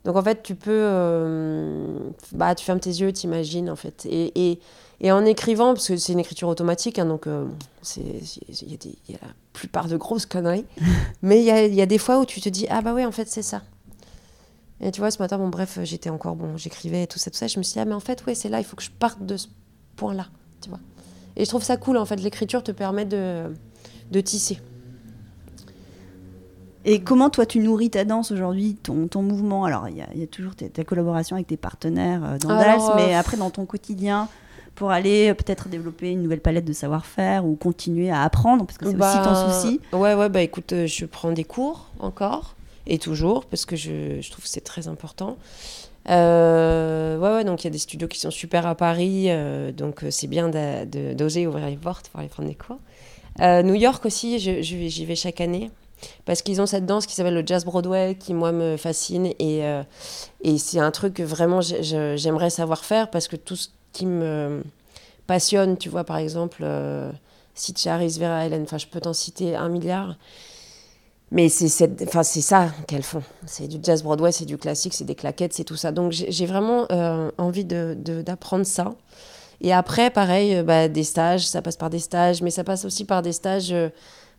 Donc 0.05 0.17
en 0.17 0.23
fait, 0.23 0.43
tu 0.43 0.55
peux. 0.55 0.71
euh, 0.73 1.97
bah, 2.33 2.55
tu 2.55 2.65
fermes 2.65 2.81
tes 2.81 2.91
yeux, 2.91 3.13
t'imagines 3.13 3.71
en 3.71 3.77
fait. 3.77 4.07
Et, 4.07 4.51
et, 4.51 4.61
et 5.01 5.13
en 5.13 5.25
écrivant, 5.25 5.75
parce 5.75 5.89
que 5.89 5.97
c'est 5.97 6.13
une 6.13 6.21
écriture 6.21 6.49
automatique, 6.49 6.99
hein, 6.99 7.07
donc 7.07 7.27
euh, 7.27 7.47
il 7.97 8.03
y, 8.71 8.75
a 8.75 8.89
y 9.09 9.13
la 9.13 9.29
plupart 9.53 9.89
de 9.89 9.97
grosses 9.97 10.27
conneries, 10.27 10.65
mais 11.23 11.41
il 11.41 11.45
y 11.45 11.51
a, 11.51 11.67
il 11.67 11.75
y 11.75 11.83
a 11.83 11.87
des 11.87 11.99
fois 11.99 12.19
où 12.19 12.25
tu 12.25 12.41
te 12.41 12.49
dis 12.49 12.67
Ah 12.69 12.83
bah 12.83 12.95
ouais, 12.95 13.05
en 13.05 13.13
fait, 13.13 13.29
c'est 13.29 13.43
ça. 13.43 13.63
Et 14.81 14.91
tu 14.91 15.01
vois, 15.01 15.13
ce 15.13 15.19
matin, 15.21 15.39
bon, 15.39 15.49
bref, 15.49 15.79
j'étais 15.85 16.11
encore, 16.11 16.35
bon, 16.35 16.57
j'écrivais 16.57 17.05
et 17.05 17.07
tout 17.07 17.19
ça, 17.21 17.31
tout 17.31 17.37
ça. 17.37 17.47
Je 17.47 17.57
me 17.59 17.63
suis 17.63 17.75
dit, 17.75 17.79
ah, 17.79 17.85
mais 17.85 17.95
en 17.95 18.01
fait, 18.01 18.27
ouais, 18.27 18.35
c'est 18.35 18.49
là, 18.49 18.59
il 18.59 18.65
faut 18.65 18.75
que 18.75 18.83
je 18.83 18.91
parte 18.91 19.25
de 19.25 19.37
ce 19.37 19.47
point-là, 19.95 20.27
tu 20.61 20.69
vois. 20.71 20.81
Et 21.37 21.45
je 21.45 21.49
trouve 21.49 21.63
ça 21.63 21.77
cool, 21.77 21.97
en 21.97 22.05
fait. 22.05 22.17
L'écriture 22.17 22.65
te 22.65 22.73
permet 22.73 23.05
de, 23.05 23.45
de 24.11 24.21
tisser. 24.21 24.59
Et 26.85 27.01
comment 27.01 27.31
toi 27.31 27.47
tu 27.47 27.61
nourris 27.61 27.91
ta 27.91 28.05
danse 28.05 28.33
aujourd'hui, 28.33 28.75
ton, 28.83 29.07
ton 29.07 29.23
mouvement? 29.23 29.65
Alors 29.65 29.89
il 29.89 29.97
y, 29.97 30.01
a- 30.03 30.09
il 30.15 30.21
y 30.21 30.25
a 30.25 30.27
toujours 30.27 30.55
ta, 30.57 30.69
ta 30.69 30.83
collaboration 30.85 31.37
avec 31.37 31.47
tes 31.47 31.57
partenaires 31.57 32.23
euh, 32.25 32.39
dans 32.39 32.49
Alors, 32.51 32.93
mais 32.97 33.15
euh, 33.15 33.19
après 33.21 33.37
dans 33.37 33.51
ton 33.51 33.67
quotidien, 33.67 34.29
pour 34.75 34.91
aller 34.91 35.31
euh, 35.31 35.35
peut-être 35.35 35.69
développer 35.69 36.11
une 36.11 36.23
nouvelle 36.23 36.41
palette 36.41 36.65
de 36.65 36.73
savoir-faire 36.73 37.45
ou 37.47 37.55
continuer 37.55 38.11
à 38.11 38.23
apprendre, 38.23 38.67
parce 38.67 38.79
que 38.79 38.87
c'est 38.87 38.97
aussi 39.01 39.23
ton 39.23 39.31
Bah, 39.33 39.35
souci. 39.53 39.81
Ouais, 39.93 40.15
ouais, 40.15 40.29
bah 40.29 40.43
écoute, 40.43 40.75
je 40.87 41.05
prends 41.05 41.31
des 41.31 41.45
cours 41.45 41.87
encore, 42.01 42.57
et 42.89 42.99
toujours, 42.99 43.45
parce 43.45 43.65
que 43.65 43.77
je, 43.77 44.21
je 44.21 44.31
trouve 44.31 44.43
que 44.45 44.51
c'est 44.51 44.63
très 44.65 44.89
important. 44.89 45.37
Euh, 46.11 47.17
ouais, 47.19 47.31
ouais, 47.33 47.45
donc 47.45 47.63
il 47.63 47.67
y 47.67 47.69
a 47.69 47.71
des 47.71 47.79
studios 47.79 48.09
qui 48.09 48.19
sont 48.19 48.31
super 48.33 48.67
à 48.67 48.75
Paris, 48.75 49.27
euh, 49.29 49.71
donc 49.71 50.05
c'est 50.11 50.27
bien 50.27 50.49
d'oser 50.49 51.47
ouvrir 51.47 51.67
les 51.69 51.77
portes 51.77 52.09
pour 52.09 52.19
aller 52.21 52.29
prendre 52.29 52.49
des 52.49 52.57
cours. 52.57 52.79
Euh, 53.41 53.63
New 53.63 53.75
York 53.75 54.05
aussi, 54.05 54.39
j'y 54.39 55.05
vais 55.07 55.15
chaque 55.15 55.41
année. 55.41 55.71
Parce 56.25 56.43
qu'ils 56.43 56.61
ont 56.61 56.67
cette 56.67 56.87
danse 56.87 57.07
qui 57.07 57.15
s'appelle 57.15 57.35
le 57.35 57.47
jazz 57.47 57.65
Broadway, 57.65 58.17
qui 58.19 58.35
moi 58.35 58.53
me 58.53 58.77
fascine. 58.77 59.27
Et, 59.39 59.65
euh, 59.65 59.83
et 60.43 60.59
c'est 60.59 60.79
un 60.79 60.91
truc 60.91 61.15
que 61.15 61.23
vraiment 61.23 61.61
j'aimerais 61.61 62.51
savoir 62.51 62.85
faire 62.85 63.11
parce 63.11 63.29
que 63.29 63.37
tout 63.37 63.57
ce 63.57 63.69
qui 63.93 64.07
me 64.07 64.63
passionne, 65.27 65.77
tu 65.77 65.89
vois, 65.89 66.05
par 66.05 66.17
exemple, 66.17 66.63
euh, 66.63 67.11
si 67.55 67.75
Vera 67.75 68.47
Helen, 68.47 68.63
enfin 68.63 68.79
je 68.79 68.87
peux 68.87 69.01
t'en 69.01 69.13
citer 69.13 69.57
un 69.57 69.69
milliard. 69.69 70.17
Mais 71.31 71.49
c'est 71.49 71.91
enfin, 72.03 72.23
c'est 72.23 72.43
ça 72.43 72.69
qu'elles 72.87 73.03
font. 73.03 73.23
C'est 73.47 73.67
du 73.67 73.79
jazz 73.83 74.03
Broadway, 74.03 74.33
c'est 74.33 74.45
du 74.45 74.59
classique, 74.59 74.93
c'est 74.93 75.05
des 75.05 75.15
claquettes, 75.15 75.55
c'est 75.55 75.65
tout 75.65 75.77
ça. 75.77 75.91
Donc 75.91 76.13
j'ai 76.13 76.47
vraiment 76.47 76.87
euh, 76.93 77.31
envie 77.39 77.65
d'apprendre 77.65 78.67
ça. 78.67 78.93
Et 79.63 79.73
après, 79.73 80.11
pareil, 80.11 80.57
euh, 80.57 80.63
bah, 80.63 80.89
des 80.89 81.05
stages, 81.05 81.47
ça 81.47 81.63
passe 81.63 81.77
par 81.77 81.89
des 81.89 82.01
stages, 82.01 82.43
mais 82.43 82.51
ça 82.51 82.65
passe 82.65 82.85
aussi 82.85 83.05
par 83.05 83.23
des 83.23 83.33
stages 83.33 83.73
euh, 83.73 83.89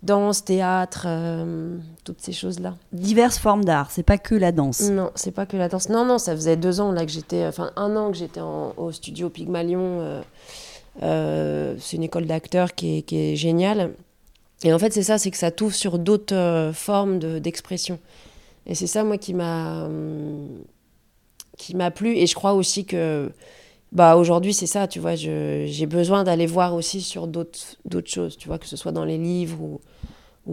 danse, 0.04 0.44
théâtre, 0.44 1.06
euh, 1.08 1.78
toutes 2.04 2.20
ces 2.22 2.34
choses-là. 2.34 2.76
Diverses 2.92 3.38
formes 3.40 3.64
d'art, 3.64 3.90
c'est 3.90 4.04
pas 4.04 4.18
que 4.18 4.36
la 4.36 4.52
danse. 4.52 4.82
Non, 4.90 5.12
c'est 5.16 5.32
pas 5.32 5.46
que 5.46 5.56
la 5.56 5.70
danse. 5.70 5.88
Non, 5.90 6.04
non, 6.06 6.18
ça 6.18 6.36
faisait 6.36 6.58
deux 6.58 6.82
ans 6.82 6.92
là 6.92 7.06
que 7.06 7.12
j'étais, 7.12 7.46
enfin 7.48 7.72
un 7.78 7.96
an 7.96 8.12
que 8.12 8.18
j'étais 8.18 8.42
au 8.42 8.92
studio 8.92 9.30
Pygmalion. 9.30 10.02
euh, 10.02 10.22
euh, 11.02 11.76
c'est 11.80 11.96
une 11.98 12.04
école 12.04 12.26
d'acteurs 12.26 12.76
qui 12.76 12.98
est, 12.98 13.02
qui 13.04 13.18
est 13.18 13.36
géniale. 13.36 13.94
Et 14.64 14.74
en 14.74 14.80
fait, 14.80 14.94
c'est 14.94 15.04
ça, 15.04 15.18
c'est 15.18 15.32
que 15.32 15.38
ça 15.38 15.52
t'ouvre 15.52 15.74
sur 15.74 15.98
d'autres 16.00 16.72
formes 16.74 17.18
de- 17.20 17.40
d'expression. 17.40 17.98
et 18.66 18.76
c'est 18.76 18.88
ça, 18.88 19.04
moi, 19.04 19.18
qui 19.18 19.34
m'a 19.34 19.86
hum, 19.86 20.48
qui 21.58 21.76
m'a 21.76 21.92
plu. 21.92 22.16
Et 22.18 22.28
je 22.28 22.36
crois 22.36 22.54
aussi 22.54 22.86
que 22.86 23.32
bah 23.94 24.16
aujourd'hui, 24.16 24.54
c'est 24.56 24.66
ça, 24.66 24.88
tu 24.88 25.00
vois, 25.00 25.14
j'ai 25.16 25.86
besoin 25.86 26.24
d'aller 26.24 26.48
voir 26.48 26.74
aussi 26.74 27.00
sur 27.00 27.28
d'autres 27.28 27.60
choses, 28.06 28.38
tu 28.38 28.48
vois, 28.48 28.58
que 28.58 28.66
ce 28.66 28.76
soit 28.76 28.92
dans 28.92 29.06
les 29.06 29.20
livres 29.20 29.62
ou, 29.62 29.80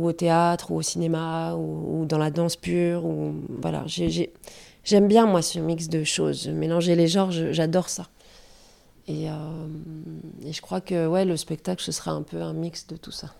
au 0.07 0.13
théâtre 0.13 0.71
ou 0.71 0.77
au 0.77 0.83
cinéma 0.83 1.55
ou, 1.55 2.05
dans 2.05 2.19
la 2.19 2.31
danse 2.31 2.57
pure. 2.57 3.07
Ou, 3.07 3.35
voilà, 3.49 3.83
j'ai- 3.87 4.11
j'ai- 4.11 4.33
j'aime 4.85 5.09
bien, 5.09 5.25
moi, 5.27 5.41
ce 5.41 5.59
mix 5.59 5.89
de 5.89 6.05
choses. 6.05 6.49
Mélanger 6.49 6.95
les 6.97 7.09
genres, 7.09 7.31
j'adore 7.33 7.89
ça. 7.89 8.09
Et, 9.09 9.31
euh, 9.31 9.35
et 10.45 10.53
je 10.53 10.61
crois 10.61 10.83
que 10.83 11.07
ouais, 11.07 11.25
le 11.25 11.37
spectacle, 11.39 11.83
ce 11.83 11.93
sera 11.93 12.11
un 12.13 12.23
peu 12.23 12.43
un 12.43 12.53
mix 12.53 12.87
de 12.87 12.97
tout 12.97 13.11
ça. 13.11 13.35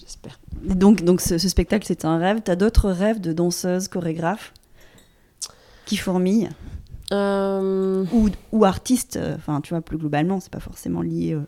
J'espère. 0.00 0.40
Donc, 0.62 1.04
donc 1.04 1.20
ce, 1.20 1.36
spectacle, 1.38 1.84
c'est 1.86 2.06
un 2.06 2.16
rêve. 2.18 2.40
T'as 2.42 2.56
d'autres 2.56 2.90
rêves 2.90 3.20
de 3.20 3.32
danseuse, 3.34 3.88
chorégraphe 3.88 4.54
qui 5.84 5.98
fourmillent? 5.98 6.48
Euh, 7.12 8.04
ou, 8.12 8.28
ou 8.52 8.64
artiste, 8.64 9.16
euh, 9.16 9.36
enfin 9.36 9.60
tu 9.60 9.74
vois, 9.74 9.82
plus 9.82 9.98
globalement, 9.98 10.40
c'est 10.40 10.50
pas 10.52 10.60
forcément 10.60 11.02
lié 11.02 11.34
euh, 11.34 11.42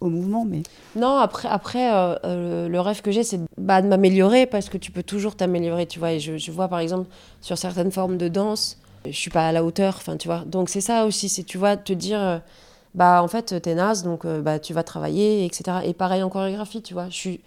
au 0.00 0.10
mouvement, 0.10 0.44
mais 0.44 0.62
Non, 0.96 1.16
après, 1.16 1.48
après 1.48 1.90
euh, 2.24 2.68
le 2.68 2.80
rêve 2.80 3.00
que 3.00 3.10
j'ai, 3.10 3.22
c'est 3.22 3.40
bah, 3.56 3.80
de 3.82 3.88
m'améliorer 3.88 4.46
parce 4.46 4.68
que 4.68 4.76
tu 4.76 4.90
peux 4.92 5.02
toujours 5.02 5.34
t'améliorer, 5.34 5.86
tu 5.86 5.98
vois. 5.98 6.12
Et 6.12 6.20
je, 6.20 6.36
je 6.36 6.52
vois 6.52 6.68
par 6.68 6.78
exemple 6.80 7.08
sur 7.40 7.56
certaines 7.58 7.90
formes 7.90 8.18
de 8.18 8.28
danse, 8.28 8.78
je 9.06 9.12
suis 9.12 9.30
pas 9.30 9.48
à 9.48 9.52
la 9.52 9.64
hauteur, 9.64 9.94
enfin, 9.96 10.16
tu 10.16 10.28
vois. 10.28 10.44
Donc 10.46 10.68
c'est 10.68 10.80
ça 10.82 11.06
aussi, 11.06 11.28
c'est 11.28 11.44
tu 11.44 11.58
vois, 11.58 11.76
te 11.76 11.92
dire, 11.92 12.20
euh, 12.20 12.38
bah 12.94 13.22
en 13.22 13.28
fait, 13.28 13.60
t'es 13.62 13.74
naze, 13.74 14.02
donc 14.02 14.24
euh, 14.24 14.40
bah, 14.42 14.58
tu 14.58 14.72
vas 14.74 14.82
travailler, 14.82 15.44
etc. 15.44 15.78
Et 15.84 15.94
pareil 15.94 16.22
en 16.22 16.28
chorégraphie, 16.28 16.82
tu 16.82 16.92
vois. 16.94 17.08
Je 17.08 17.16
suis 17.16 17.40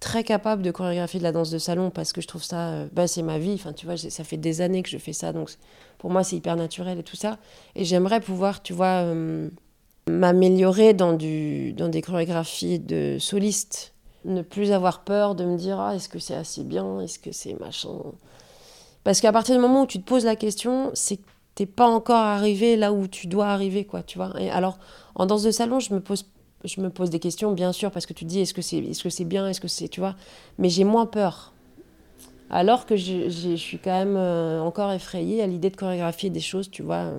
très 0.00 0.24
capable 0.24 0.62
de 0.62 0.70
chorégraphier 0.70 1.18
de 1.18 1.24
la 1.24 1.32
danse 1.32 1.50
de 1.50 1.58
salon 1.58 1.90
parce 1.90 2.12
que 2.12 2.20
je 2.20 2.26
trouve 2.26 2.42
ça, 2.42 2.68
euh, 2.68 2.88
bah, 2.92 3.06
c'est 3.06 3.22
ma 3.22 3.38
vie, 3.38 3.54
enfin, 3.54 3.72
tu 3.72 3.86
vois, 3.86 3.96
ça 3.96 4.24
fait 4.24 4.36
des 4.36 4.60
années 4.60 4.82
que 4.82 4.90
je 4.90 4.98
fais 4.98 5.12
ça, 5.12 5.32
donc 5.32 5.50
pour 5.98 6.10
moi, 6.10 6.22
c'est 6.24 6.36
hyper 6.36 6.56
naturel 6.56 6.98
et 6.98 7.02
tout 7.02 7.16
ça. 7.16 7.38
Et 7.74 7.84
j'aimerais 7.84 8.20
pouvoir, 8.20 8.62
tu 8.62 8.72
vois. 8.72 9.02
euh, 9.04 9.48
m'améliorer 10.08 10.94
dans, 10.94 11.12
dans 11.12 11.88
des 11.88 12.02
chorégraphies 12.02 12.78
de 12.78 13.18
soliste. 13.20 13.92
Ne 14.24 14.42
plus 14.42 14.72
avoir 14.72 15.04
peur 15.04 15.34
de 15.34 15.44
me 15.44 15.56
dire 15.56 15.78
ah, 15.78 15.94
est-ce 15.94 16.08
que 16.08 16.18
c'est 16.18 16.34
assez 16.34 16.64
bien, 16.64 17.00
est-ce 17.00 17.18
que 17.18 17.30
c'est 17.30 17.58
machin? 17.60 17.98
Parce 19.04 19.20
qu'à 19.20 19.32
partir 19.32 19.54
du 19.54 19.60
moment 19.60 19.82
où 19.82 19.86
tu 19.86 20.00
te 20.00 20.04
poses 20.04 20.24
la 20.24 20.36
question, 20.36 20.90
c'est 20.94 21.18
que 21.18 21.26
t'es 21.54 21.66
pas 21.66 21.86
encore 21.86 22.16
arrivé 22.16 22.76
là 22.76 22.92
où 22.92 23.06
tu 23.06 23.26
dois 23.26 23.46
arriver, 23.46 23.84
quoi, 23.84 24.02
tu 24.02 24.18
vois. 24.18 24.32
Et 24.40 24.50
alors, 24.50 24.78
en 25.14 25.26
danse 25.26 25.44
de 25.44 25.50
salon, 25.50 25.78
je 25.80 25.94
me 25.94 26.00
pose, 26.00 26.26
je 26.64 26.80
me 26.80 26.90
pose 26.90 27.10
des 27.10 27.18
questions, 27.18 27.52
bien 27.52 27.72
sûr, 27.72 27.90
parce 27.90 28.06
que 28.06 28.12
tu 28.12 28.24
te 28.24 28.30
dis 28.30 28.40
est-ce 28.40 28.54
que 28.54 28.62
c'est 28.62 28.78
est 28.78 28.92
-ce 28.92 29.10
c'est 29.10 29.24
bien, 29.24 29.48
est-ce 29.48 29.60
que 29.60 29.68
c'est, 29.68 29.88
tu 29.88 30.00
vois. 30.00 30.14
Mais 30.58 30.68
j'ai 30.68 30.84
moins 30.84 31.06
peur. 31.06 31.52
Alors 32.50 32.86
que 32.86 32.96
je, 32.96 33.28
je 33.28 33.56
suis 33.56 33.78
quand 33.78 33.92
même 33.92 34.16
euh, 34.16 34.60
encore 34.60 34.92
effrayée 34.92 35.42
à 35.42 35.46
l'idée 35.46 35.70
de 35.70 35.76
chorégraphier 35.76 36.30
des 36.30 36.40
choses, 36.40 36.70
tu 36.70 36.82
vois. 36.82 37.12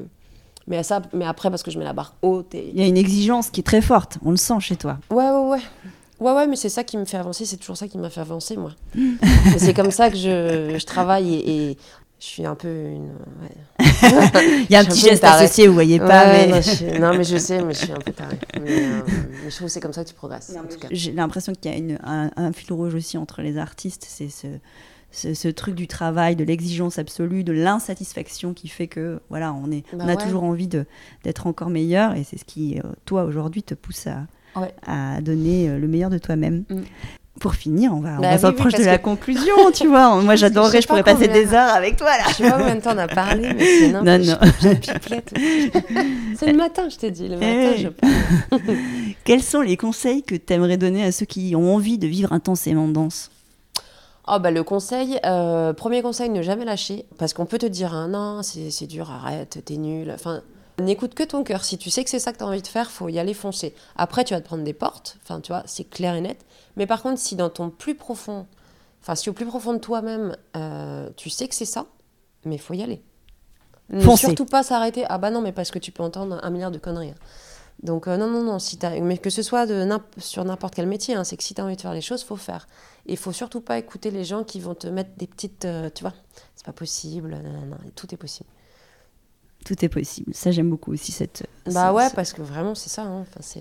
Mais, 0.67 0.77
à 0.77 0.83
ça, 0.83 1.01
mais 1.13 1.25
après, 1.25 1.49
parce 1.49 1.63
que 1.63 1.71
je 1.71 1.79
mets 1.79 1.85
la 1.85 1.93
barre 1.93 2.13
haute 2.21 2.53
et, 2.53 2.69
il 2.69 2.79
y 2.79 2.83
a 2.83 2.87
une 2.87 2.97
exigence 2.97 3.49
qui 3.49 3.59
est 3.61 3.63
très 3.63 3.81
forte, 3.81 4.19
on 4.23 4.31
le 4.31 4.37
sent 4.37 4.59
chez 4.59 4.75
toi. 4.75 4.97
Ouais, 5.09 5.29
ouais, 5.29 5.49
ouais. 5.49 5.61
Ouais, 6.19 6.33
ouais, 6.33 6.47
mais 6.47 6.57
c'est 6.57 6.69
ça 6.69 6.83
qui 6.83 6.97
me 6.97 7.05
fait 7.05 7.17
avancer, 7.17 7.45
c'est 7.45 7.57
toujours 7.57 7.77
ça 7.77 7.87
qui 7.87 7.97
m'a 7.97 8.09
fait 8.09 8.19
avancer, 8.19 8.57
moi. 8.57 8.71
C'est 9.57 9.73
comme 9.73 9.89
ça 9.89 10.09
que 10.09 10.17
je, 10.17 10.75
je 10.77 10.85
travaille 10.85 11.33
et, 11.33 11.71
et 11.71 11.77
je 12.19 12.25
suis 12.25 12.45
un 12.45 12.55
peu 12.55 12.67
une. 12.67 13.09
ouais. 13.41 13.55
Il 14.69 14.71
y 14.71 14.75
a 14.75 14.79
un 14.79 14.85
petit 14.85 14.99
geste 14.99 15.23
associé, 15.23 15.67
vous 15.67 15.73
voyez 15.73 15.99
pas, 15.99 16.25
Ouais, 16.27 16.47
mais 16.47 16.51
non, 16.53 16.61
je 16.61 16.69
suis- 16.75 16.99
non, 16.99 17.13
mais 17.17 17.23
je 17.23 17.37
sais, 17.37 17.61
mais 17.63 17.73
je 17.73 17.79
suis 17.79 17.91
un 17.91 17.97
peu 17.99 18.11
tarée. 18.11 18.37
Mais, 18.61 18.83
euh, 18.83 19.01
mais 19.43 19.49
je 19.49 19.55
trouve 19.55 19.67
que 19.67 19.73
c'est 19.73 19.79
comme 19.79 19.93
ça 19.93 20.03
que 20.03 20.09
tu 20.09 20.15
progresses, 20.15 20.53
j'ai 20.91 21.11
l'impression 21.13 21.53
qu'il 21.53 21.71
y 21.71 21.73
a 21.73 21.77
une- 21.77 21.99
un, 22.03 22.29
un 22.35 22.51
fil 22.53 22.73
rouge 22.73 22.93
aussi 22.95 23.17
entre 23.17 23.41
les 23.41 23.57
artistes, 23.57 24.05
c'est 24.07 24.29
ce, 24.29 24.47
ce, 25.11 25.33
ce 25.33 25.47
truc 25.47 25.75
du 25.75 25.87
travail, 25.87 26.35
de 26.35 26.43
l'exigence 26.43 26.99
absolue, 26.99 27.43
de 27.43 27.53
l'insatisfaction 27.53 28.53
qui 28.53 28.67
fait 28.67 28.87
que 28.87 29.21
voilà, 29.29 29.53
on, 29.53 29.71
est, 29.71 29.83
Bah 29.93 29.99
on 30.05 30.07
a 30.09 30.15
ouais. 30.15 30.17
toujours 30.17 30.43
envie 30.43 30.67
d'être 30.67 31.47
encore 31.47 31.69
meilleur 31.69 32.15
et 32.15 32.23
c'est 32.23 32.37
ce 32.37 32.45
qui, 32.45 32.79
euh, 32.79 32.83
toi, 33.05 33.23
aujourd'hui, 33.23 33.63
te 33.63 33.73
pousse 33.73 34.07
à, 34.07 34.27
Ouais. 34.55 34.73
à 34.85 35.21
donner 35.21 35.69
euh, 35.69 35.77
le 35.77 35.87
meilleur 35.87 36.09
de 36.09 36.17
toi-même. 36.17 36.63
Mm. 36.69 36.81
Pour 37.39 37.55
finir, 37.55 37.93
on 37.93 37.99
va, 38.01 38.17
on 38.17 38.21
Bah 38.21 38.29
va 38.29 38.35
oui, 38.35 38.39
s'approcher 38.41 38.77
oui, 38.77 38.83
de 38.83 38.89
la 38.89 38.97
que- 38.97 39.03
conclusion, 39.03 39.71
tu 39.73 39.87
vois. 39.87 40.15
Moi, 40.21 40.35
j'adorerais, 40.35 40.71
sais 40.77 40.81
je 40.81 40.87
pourrais 40.87 41.03
pas 41.03 41.13
passer 41.13 41.27
combien- 41.27 41.41
des 41.43 41.53
heures 41.53 41.73
avec 41.73 41.95
toi, 41.95 42.07
là. 42.09 42.23
Je 42.29 42.33
sais 42.35 42.43
pas 42.49 42.57
combien 42.57 42.75
de 42.75 42.81
temps 42.81 42.93
on 42.93 42.97
a 42.97 43.07
parlé, 43.07 43.53
mais 43.53 43.65
c'est 43.65 43.91
Non, 43.91 44.03
non. 44.03 44.37
C'est 46.37 46.51
le 46.51 46.57
matin, 46.57 46.89
je 46.89 46.97
t'ai 46.97 47.11
dit. 47.11 47.27
Le 47.27 47.35
matin, 47.35 47.71
Eh. 47.75 47.77
je 47.81 47.87
parle. 47.89 48.61
Quels 49.23 49.43
sont 49.43 49.61
les 49.61 49.77
conseils 49.77 50.23
que 50.23 50.35
tu 50.35 50.53
aimerais 50.53 50.77
donner 50.77 51.03
à 51.03 51.11
ceux 51.11 51.25
qui 51.25 51.55
ont 51.55 51.73
envie 51.75 51.97
de 51.97 52.07
vivre 52.07 52.31
intensément 52.33 52.87
danse? 52.87 53.31
Oh 54.31 54.37
bah 54.39 54.51
le 54.51 54.61
conseil, 54.63 55.17
euh, 55.25 55.73
premier 55.73 56.01
conseil, 56.03 56.29
ne 56.29 56.41
jamais 56.43 56.65
lâcher. 56.65 57.05
Parce 57.17 57.33
qu'on 57.33 57.45
peut 57.47 57.57
te 57.57 57.65
dire, 57.65 57.93
ah, 57.95 58.07
non, 58.07 58.41
c'est 58.43 58.69
c'est 58.69 58.85
dur, 58.85 59.09
arrête, 59.09 59.59
t'es 59.65 59.77
nul. 59.77 60.11
Enfin, 60.13 60.41
n'écoute 60.79 61.13
que 61.13 61.23
ton 61.23 61.43
cœur. 61.43 61.63
Si 61.63 61.77
tu 61.77 61.89
sais 61.89 62.03
que 62.03 62.09
c'est 62.09 62.19
ça 62.19 62.31
que 62.33 62.37
tu 62.37 62.43
as 62.43 62.47
envie 62.47 62.61
de 62.61 62.67
faire, 62.67 62.89
faut 62.91 63.09
y 63.09 63.19
aller 63.19 63.33
foncer. 63.33 63.73
Après, 63.95 64.23
tu 64.23 64.33
vas 64.33 64.41
te 64.41 64.45
prendre 64.45 64.63
des 64.63 64.73
portes, 64.73 65.17
enfin, 65.23 65.41
tu 65.41 65.51
vois, 65.51 65.63
c'est 65.65 65.83
clair 65.83 66.15
et 66.15 66.21
net. 66.21 66.45
Mais 66.75 66.87
par 66.87 67.01
contre, 67.01 67.19
si 67.19 67.35
dans 67.35 67.49
ton 67.49 67.69
plus 67.69 67.95
profond, 67.95 68.45
enfin, 69.01 69.15
si 69.15 69.29
au 69.29 69.33
plus 69.33 69.45
profond 69.45 69.73
de 69.73 69.79
toi-même, 69.79 70.35
euh, 70.55 71.09
tu 71.17 71.29
sais 71.29 71.47
que 71.47 71.55
c'est 71.55 71.65
ça, 71.65 71.85
mais 72.45 72.55
il 72.55 72.61
faut 72.61 72.73
y 72.73 72.83
aller. 72.83 73.01
Ne 73.89 74.01
Foncer. 74.01 74.27
surtout 74.27 74.45
pas 74.45 74.61
s'arrêter. 74.63 75.03
Ah 75.09 75.17
bah 75.17 75.31
non, 75.31 75.41
mais 75.41 75.51
parce 75.51 75.71
que 75.71 75.79
tu 75.79 75.91
peux 75.91 76.03
entendre 76.03 76.39
un 76.43 76.49
milliard 76.51 76.71
de 76.71 76.77
conneries. 76.77 77.09
hein. 77.09 77.15
Donc 77.81 78.07
non, 78.07 78.17
non, 78.29 78.43
non, 78.43 78.59
si 78.59 78.77
mais 79.01 79.17
que 79.17 79.29
ce 79.29 79.41
soit 79.41 79.65
de 79.65 79.87
sur 80.17 80.43
n'importe 80.43 80.75
quel 80.75 80.85
métier, 80.85 81.15
hein, 81.15 81.23
c'est 81.23 81.37
que 81.37 81.43
si 81.43 81.55
tu 81.55 81.61
as 81.61 81.63
envie 81.65 81.77
de 81.77 81.81
faire 81.81 81.93
les 81.93 82.01
choses, 82.01 82.23
faut 82.23 82.35
faire. 82.35 82.67
Et 83.05 83.13
il 83.13 83.17
faut 83.17 83.31
surtout 83.31 83.61
pas 83.61 83.77
écouter 83.77 84.11
les 84.11 84.25
gens 84.25 84.43
qui 84.43 84.59
vont 84.59 84.75
te 84.75 84.85
mettre 84.87 85.11
des 85.17 85.27
petites, 85.27 85.65
tu 85.95 86.01
vois, 86.03 86.13
c'est 86.55 86.65
pas 86.65 86.73
possible, 86.73 87.41
tout 87.95 88.13
est 88.13 88.17
possible. 88.17 88.49
Tout 89.65 89.83
est 89.83 89.89
possible. 89.89 90.33
Ça, 90.33 90.51
j'aime 90.51 90.69
beaucoup 90.69 90.91
aussi 90.91 91.11
cette. 91.11 91.47
Bah 91.71 91.93
ouais, 91.93 92.09
parce 92.15 92.33
que 92.33 92.41
vraiment, 92.41 92.75
c'est 92.75 92.89
ça. 92.89 93.03
Hein. 93.03 93.21
Enfin, 93.21 93.59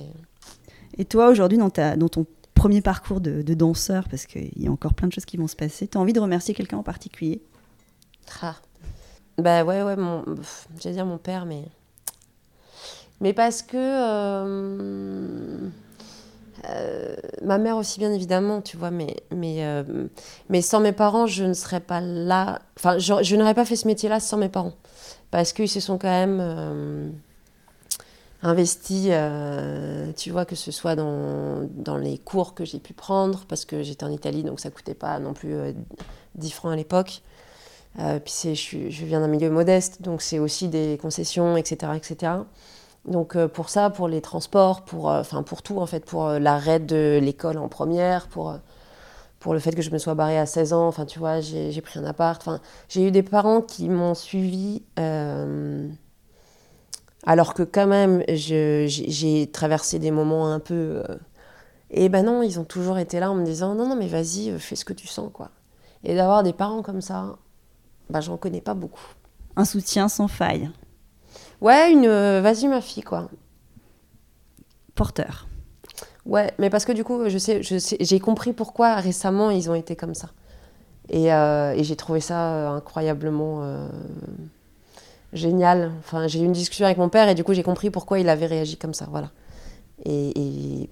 Et 0.96 1.04
toi, 1.04 1.28
aujourd'hui, 1.28 1.58
dans, 1.58 1.70
ta, 1.70 1.96
dans 1.96 2.08
ton 2.08 2.26
premier 2.54 2.80
parcours 2.80 3.20
de, 3.20 3.42
danseur, 3.54 4.08
parce 4.08 4.26
qu'il 4.26 4.50
y 4.56 4.68
a 4.68 4.70
encore 4.70 4.94
plein 4.94 5.08
de 5.08 5.12
choses 5.12 5.24
qui 5.24 5.36
vont 5.36 5.48
se 5.48 5.56
passer, 5.56 5.88
tu 5.88 5.98
as 5.98 6.00
envie 6.00 6.12
de 6.12 6.20
remercier 6.20 6.54
quelqu'un 6.54 6.78
en 6.78 6.82
particulier? 6.82 7.42
Ah. 8.42 8.56
Bah 9.38 9.64
ouais, 9.64 9.82
ouais, 9.82 9.96
mon... 9.96 10.24
j'allais 10.80 10.96
dire 10.96 11.06
mon 11.06 11.18
père, 11.18 11.46
mais. 11.46 11.64
Mais 13.20 13.32
parce 13.32 13.62
que. 13.62 13.76
Euh, 13.76 15.68
euh, 16.70 17.16
ma 17.42 17.58
mère 17.58 17.76
aussi, 17.76 17.98
bien 17.98 18.12
évidemment, 18.12 18.60
tu 18.60 18.76
vois, 18.76 18.90
mais, 18.90 19.16
mais, 19.34 19.64
euh, 19.64 20.08
mais 20.48 20.62
sans 20.62 20.80
mes 20.80 20.92
parents, 20.92 21.26
je 21.26 21.44
ne 21.44 21.54
serais 21.54 21.80
pas 21.80 22.00
là. 22.00 22.60
Enfin, 22.76 22.98
je, 22.98 23.14
je 23.22 23.36
n'aurais 23.36 23.54
pas 23.54 23.64
fait 23.64 23.76
ce 23.76 23.86
métier-là 23.86 24.20
sans 24.20 24.36
mes 24.36 24.48
parents 24.48 24.74
parce 25.30 25.52
qu'ils 25.52 25.68
se 25.68 25.80
sont 25.80 25.98
quand 25.98 26.08
même 26.08 26.38
euh, 26.40 27.10
investis, 28.42 29.08
euh, 29.10 30.12
tu 30.16 30.30
vois, 30.30 30.44
que 30.44 30.56
ce 30.56 30.70
soit 30.70 30.96
dans, 30.96 31.68
dans 31.70 31.96
les 31.96 32.18
cours 32.18 32.54
que 32.54 32.64
j'ai 32.64 32.78
pu 32.78 32.92
prendre, 32.92 33.44
parce 33.48 33.64
que 33.64 33.82
j'étais 33.82 34.04
en 34.04 34.10
Italie, 34.10 34.42
donc 34.42 34.60
ça 34.60 34.70
coûtait 34.70 34.94
pas 34.94 35.18
non 35.18 35.34
plus 35.34 35.54
10 36.36 36.48
euh, 36.48 36.50
francs 36.50 36.72
à 36.72 36.76
l'époque. 36.76 37.22
puis 37.96 38.54
je, 38.54 38.90
je, 38.90 39.04
viens 39.04 39.20
d'un 39.20 39.28
milieu 39.28 39.50
modeste, 39.50 40.02
donc 40.02 40.22
c'est 40.22 40.38
aussi 40.38 40.68
des 40.68 40.98
concessions, 41.00 41.56
etc. 41.56 41.92
etc. 41.96 42.32
Donc 43.04 43.36
pour 43.48 43.68
ça, 43.70 43.90
pour 43.90 44.08
les 44.08 44.20
transports, 44.20 44.82
pour, 44.82 45.06
enfin 45.06 45.42
pour 45.42 45.62
tout 45.62 45.78
en 45.78 45.86
fait, 45.86 46.04
pour 46.04 46.28
l'arrêt 46.28 46.80
de 46.80 47.18
l'école 47.22 47.56
en 47.58 47.68
première, 47.68 48.28
pour 48.28 48.58
pour 49.38 49.54
le 49.54 49.60
fait 49.60 49.72
que 49.72 49.82
je 49.82 49.90
me 49.90 49.98
sois 49.98 50.14
barrée 50.14 50.38
à 50.38 50.46
16 50.46 50.72
ans. 50.72 50.86
Enfin, 50.88 51.06
tu 51.06 51.18
vois, 51.18 51.40
j'ai 51.40 51.80
pris 51.80 51.98
un 51.98 52.04
appart. 52.04 52.40
Enfin, 52.40 52.60
j'ai 52.88 53.06
eu 53.06 53.10
des 53.10 53.22
parents 53.22 53.60
qui 53.60 53.88
m'ont 53.88 54.14
suivi. 54.14 54.82
Euh, 54.98 55.88
alors 57.24 57.54
que 57.54 57.62
quand 57.62 57.86
même, 57.86 58.24
j'ai 58.28 59.50
traversé 59.52 59.98
des 59.98 60.10
moments 60.10 60.52
un 60.52 60.60
peu... 60.60 61.02
Euh, 61.08 61.16
et 61.90 62.08
ben 62.08 62.24
non, 62.24 62.42
ils 62.42 62.60
ont 62.60 62.64
toujours 62.64 62.98
été 62.98 63.18
là 63.18 63.30
en 63.30 63.34
me 63.34 63.44
disant, 63.44 63.74
non, 63.74 63.88
non, 63.88 63.96
mais 63.96 64.08
vas-y, 64.08 64.50
euh, 64.50 64.58
fais 64.58 64.76
ce 64.76 64.84
que 64.84 64.92
tu 64.92 65.06
sens, 65.06 65.30
quoi. 65.32 65.50
Et 66.04 66.14
d'avoir 66.14 66.42
des 66.42 66.52
parents 66.52 66.82
comme 66.82 67.00
ça, 67.00 67.36
bah, 68.10 68.20
j'en 68.20 68.36
connais 68.36 68.60
pas 68.60 68.74
beaucoup. 68.74 69.14
Un 69.56 69.64
soutien 69.64 70.08
sans 70.08 70.28
faille. 70.28 70.70
Ouais, 71.60 71.92
une... 71.92 72.08
vas-y, 72.40 72.68
ma 72.68 72.80
fille, 72.80 73.02
quoi. 73.02 73.30
Porteur. 74.94 75.46
Ouais, 76.28 76.52
mais 76.58 76.68
parce 76.68 76.84
que 76.84 76.92
du 76.92 77.04
coup, 77.04 77.28
je 77.28 77.38
sais, 77.38 77.62
je 77.62 77.78
sais, 77.78 77.96
j'ai 78.00 78.20
compris 78.20 78.52
pourquoi 78.52 78.96
récemment 78.96 79.50
ils 79.50 79.70
ont 79.70 79.74
été 79.74 79.96
comme 79.96 80.14
ça. 80.14 80.28
Et, 81.08 81.32
euh, 81.32 81.72
et 81.72 81.82
j'ai 81.84 81.96
trouvé 81.96 82.20
ça 82.20 82.52
euh, 82.52 82.68
incroyablement 82.76 83.60
euh, 83.62 83.88
génial. 85.32 85.90
Enfin, 86.00 86.28
j'ai 86.28 86.40
eu 86.40 86.44
une 86.44 86.52
discussion 86.52 86.84
avec 86.84 86.98
mon 86.98 87.08
père 87.08 87.30
et 87.30 87.34
du 87.34 87.44
coup, 87.44 87.54
j'ai 87.54 87.62
compris 87.62 87.88
pourquoi 87.88 88.18
il 88.18 88.28
avait 88.28 88.44
réagi 88.44 88.76
comme 88.76 88.92
ça. 88.92 89.08
Voilà. 89.10 89.30
Et, 90.04 90.90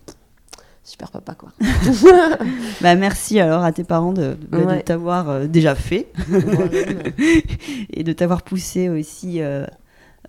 super 0.82 1.10
papa, 1.10 1.34
quoi. 1.34 1.50
bah, 2.80 2.94
merci 2.94 3.38
alors 3.38 3.62
à 3.62 3.72
tes 3.72 3.84
parents 3.84 4.14
de, 4.14 4.38
de, 4.52 4.80
t'avoir 4.80 5.40
déjà 5.40 5.74
fait 5.74 6.08
et 7.92 8.04
de 8.04 8.12
t'avoir 8.14 8.40
poussé 8.40 8.88
aussi. 8.88 9.40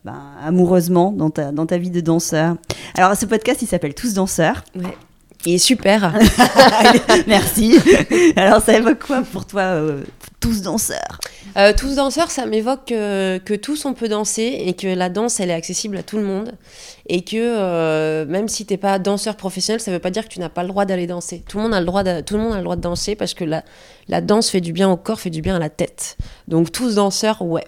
Ben, 0.08 0.22
amoureusement 0.42 1.12
dans 1.12 1.30
ta, 1.30 1.52
dans 1.52 1.66
ta 1.66 1.78
vie 1.78 1.90
de 1.90 2.00
danseur. 2.00 2.56
Alors, 2.96 3.14
ce 3.18 3.26
podcast, 3.26 3.62
il 3.62 3.68
s'appelle 3.68 3.94
Tous 3.94 4.14
danseurs. 4.14 4.64
Ouais. 4.74 4.96
Il 5.46 5.56
est 5.56 5.58
super. 5.58 6.18
Merci. 7.28 7.78
Alors, 8.38 8.62
ça 8.62 8.78
évoque 8.78 9.04
quoi 9.06 9.22
pour 9.24 9.46
toi, 9.46 9.64
euh, 9.64 10.04
tous 10.40 10.62
danseurs? 10.62 11.20
Euh, 11.58 11.74
Tous 11.78 11.96
danseurs, 11.96 12.32
ça 12.32 12.46
m'évoque 12.46 12.86
que, 12.86 13.56
tous 13.58 13.84
on 13.84 13.94
peut 13.94 14.08
danser 14.08 14.64
et 14.66 14.76
que 14.76 14.88
la 14.88 15.10
danse, 15.10 15.42
elle 15.42 15.50
est 15.50 15.54
accessible 15.54 15.98
à 15.98 16.04
tout 16.04 16.16
le 16.16 16.24
monde. 16.24 16.54
Et 17.10 17.26
que 17.26 17.36
euh, 17.36 18.26
même 18.28 18.48
si 18.48 18.66
tu 18.66 18.72
n'es 18.72 18.78
pas 18.78 19.00
danseur 19.00 19.36
professionnel, 19.36 19.82
ça 19.82 19.92
ne 19.92 19.98
veut 19.98 20.02
pas 20.02 20.12
dire 20.12 20.24
que 20.24 20.34
tu 20.34 20.40
n'as 20.40 20.48
pas 20.48 20.64
le 20.64 20.70
droit 20.70 20.86
d'aller 20.86 21.08
danser. 21.08 21.44
Tout 21.50 21.58
le 21.58 21.64
monde 21.64 21.74
a 21.74 21.82
le 21.82 21.86
droit 21.86 22.04
de, 22.04 22.22
tout 22.22 22.38
le 22.38 22.44
monde 22.44 22.54
a 22.54 22.58
le 22.60 22.64
droit 22.64 22.78
de 22.78 22.82
danser 22.82 23.18
parce 23.18 23.34
que 23.34 23.44
la, 23.44 23.66
la 24.08 24.22
danse 24.22 24.50
fait 24.50 24.62
du 24.62 24.72
bien 24.72 24.90
au 24.90 24.96
corps, 24.96 25.20
fait 25.20 25.30
du 25.30 25.42
bien 25.42 25.58
à 25.58 25.60
la 25.60 25.70
tête. 25.70 26.16
Donc, 26.48 26.72
tous 26.72 26.96
danseurs, 26.96 27.42
ouais 27.42 27.66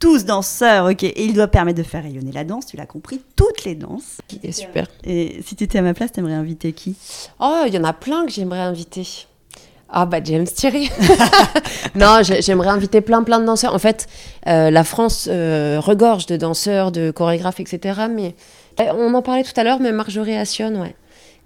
tous 0.00 0.24
danseurs, 0.24 0.86
ok. 0.86 1.02
Et 1.04 1.24
il 1.24 1.34
doit 1.34 1.48
permettre 1.48 1.78
de 1.78 1.84
faire 1.84 2.02
rayonner 2.02 2.32
la 2.32 2.44
danse, 2.44 2.66
tu 2.66 2.76
l'as 2.76 2.86
compris, 2.86 3.20
toutes 3.36 3.64
les 3.64 3.74
danses. 3.74 4.18
Qui 4.28 4.40
est 4.42 4.52
super. 4.52 4.86
Et 5.04 5.40
si 5.46 5.56
tu 5.56 5.64
étais 5.64 5.78
à 5.78 5.82
ma 5.82 5.94
place, 5.94 6.12
t'aimerais 6.12 6.34
inviter 6.34 6.72
qui? 6.72 6.96
Oh, 7.40 7.62
il 7.66 7.74
y 7.74 7.78
en 7.78 7.84
a 7.84 7.92
plein 7.92 8.26
que 8.26 8.32
j'aimerais 8.32 8.60
inviter. 8.60 9.06
Ah 9.96 10.06
bah 10.06 10.18
James 10.24 10.46
Thierry. 10.46 10.90
non, 11.94 12.20
j'aimerais 12.22 12.70
inviter 12.70 13.00
plein 13.00 13.22
plein 13.22 13.38
de 13.38 13.44
danseurs. 13.44 13.74
En 13.74 13.78
fait, 13.78 14.08
euh, 14.48 14.70
la 14.70 14.82
France 14.82 15.28
euh, 15.30 15.78
regorge 15.80 16.26
de 16.26 16.36
danseurs, 16.36 16.90
de 16.90 17.12
chorégraphes, 17.12 17.60
etc. 17.60 18.00
Mais 18.10 18.34
euh, 18.80 18.92
on 18.96 19.14
en 19.14 19.22
parlait 19.22 19.44
tout 19.44 19.52
à 19.56 19.62
l'heure, 19.62 19.78
mais 19.80 19.92
Marjorie 19.92 20.34
Assion, 20.34 20.80
ouais, 20.80 20.96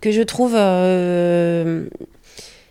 que 0.01 0.11
je 0.13 0.23
trouve 0.23 0.53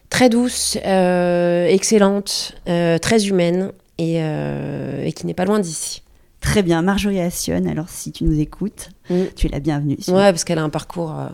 très 0.09 0.29
douce, 0.29 0.77
excellente, 0.77 2.55
très 2.65 3.27
humaine 3.27 3.71
euh, 3.99 5.03
et, 5.03 5.13
qui 5.13 5.25
n'est 5.25 5.33
pas 5.33 5.45
loin 5.45 5.59
d'ici. 5.59 6.03
Très 6.39 6.63
bien, 6.63 6.81
Marjorie 6.81 7.19
Assion, 7.19 7.65
alors 7.69 7.89
si 7.89 8.11
tu 8.11 8.23
nous 8.23 8.39
écoutes, 8.39 8.89
mm. 9.09 9.23
tu 9.35 9.47
es 9.47 9.49
la 9.49 9.59
bienvenue. 9.59 9.97
Ouais, 10.07 10.31
parce 10.31 10.43
qu'elle 10.43 10.59
a 10.59 10.63
un 10.63 10.69
parcours, 10.69 11.11
euh, 11.11 11.27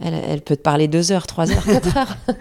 elle, 0.00 0.14
elle, 0.14 0.42
peut 0.42 0.56
te 0.56 0.62
parler 0.62 0.88
deux 0.88 1.12
heures, 1.12 1.26
trois 1.26 1.50
heures, 1.50 1.64
quatre 1.64 1.96
heures. 1.96 2.16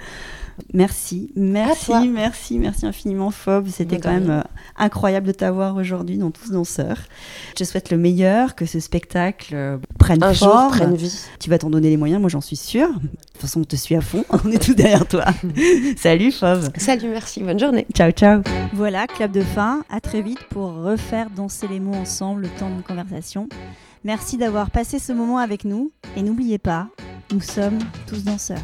Merci, 0.73 1.31
merci, 1.35 1.91
merci, 2.07 2.59
merci 2.59 2.85
infiniment, 2.85 3.31
Fob. 3.31 3.67
C'était 3.67 3.99
quand 3.99 4.11
même 4.11 4.29
euh, 4.29 4.41
incroyable 4.77 5.27
de 5.27 5.31
t'avoir 5.31 5.75
aujourd'hui 5.75 6.17
dans 6.17 6.31
Tous 6.31 6.51
Danseurs. 6.51 6.99
Je 7.49 7.55
te 7.55 7.63
souhaite 7.63 7.91
le 7.91 7.97
meilleur, 7.97 8.55
que 8.55 8.65
ce 8.65 8.79
spectacle 8.79 9.53
euh, 9.55 9.77
prenne 9.97 10.23
Un 10.23 10.33
forme. 10.33 10.73
Jour, 10.73 10.77
prenne 10.77 10.95
vie. 10.95 11.25
Tu 11.39 11.49
vas 11.49 11.57
t'en 11.57 11.69
donner 11.69 11.89
les 11.89 11.97
moyens, 11.97 12.19
moi 12.21 12.29
j'en 12.29 12.41
suis 12.41 12.55
sûre. 12.55 12.89
De 12.89 13.07
toute 13.07 13.41
façon, 13.41 13.61
on 13.61 13.63
te 13.65 13.75
suit 13.75 13.95
à 13.95 14.01
fond, 14.01 14.25
on 14.45 14.51
est 14.51 14.61
tous 14.61 14.73
derrière 14.73 15.07
toi. 15.07 15.25
Salut, 15.97 16.31
Fauve. 16.31 16.69
Salut, 16.77 17.09
merci, 17.09 17.41
bonne 17.41 17.59
journée. 17.59 17.87
Ciao, 17.93 18.11
ciao. 18.11 18.41
Voilà, 18.73 19.07
clap 19.07 19.31
de 19.31 19.41
fin. 19.41 19.83
À 19.89 20.01
très 20.01 20.21
vite 20.21 20.43
pour 20.49 20.73
refaire 20.73 21.29
danser 21.29 21.67
les 21.67 21.79
mots 21.79 21.95
ensemble 21.95 22.43
le 22.43 22.49
temps 22.49 22.75
de 22.75 22.81
conversation. 22.81 23.47
Merci 24.03 24.37
d'avoir 24.37 24.71
passé 24.71 24.99
ce 24.99 25.11
moment 25.11 25.37
avec 25.39 25.65
nous. 25.65 25.91
Et 26.15 26.21
n'oubliez 26.21 26.57
pas, 26.57 26.87
nous 27.31 27.41
sommes 27.41 27.79
tous 28.07 28.23
danseurs. 28.23 28.63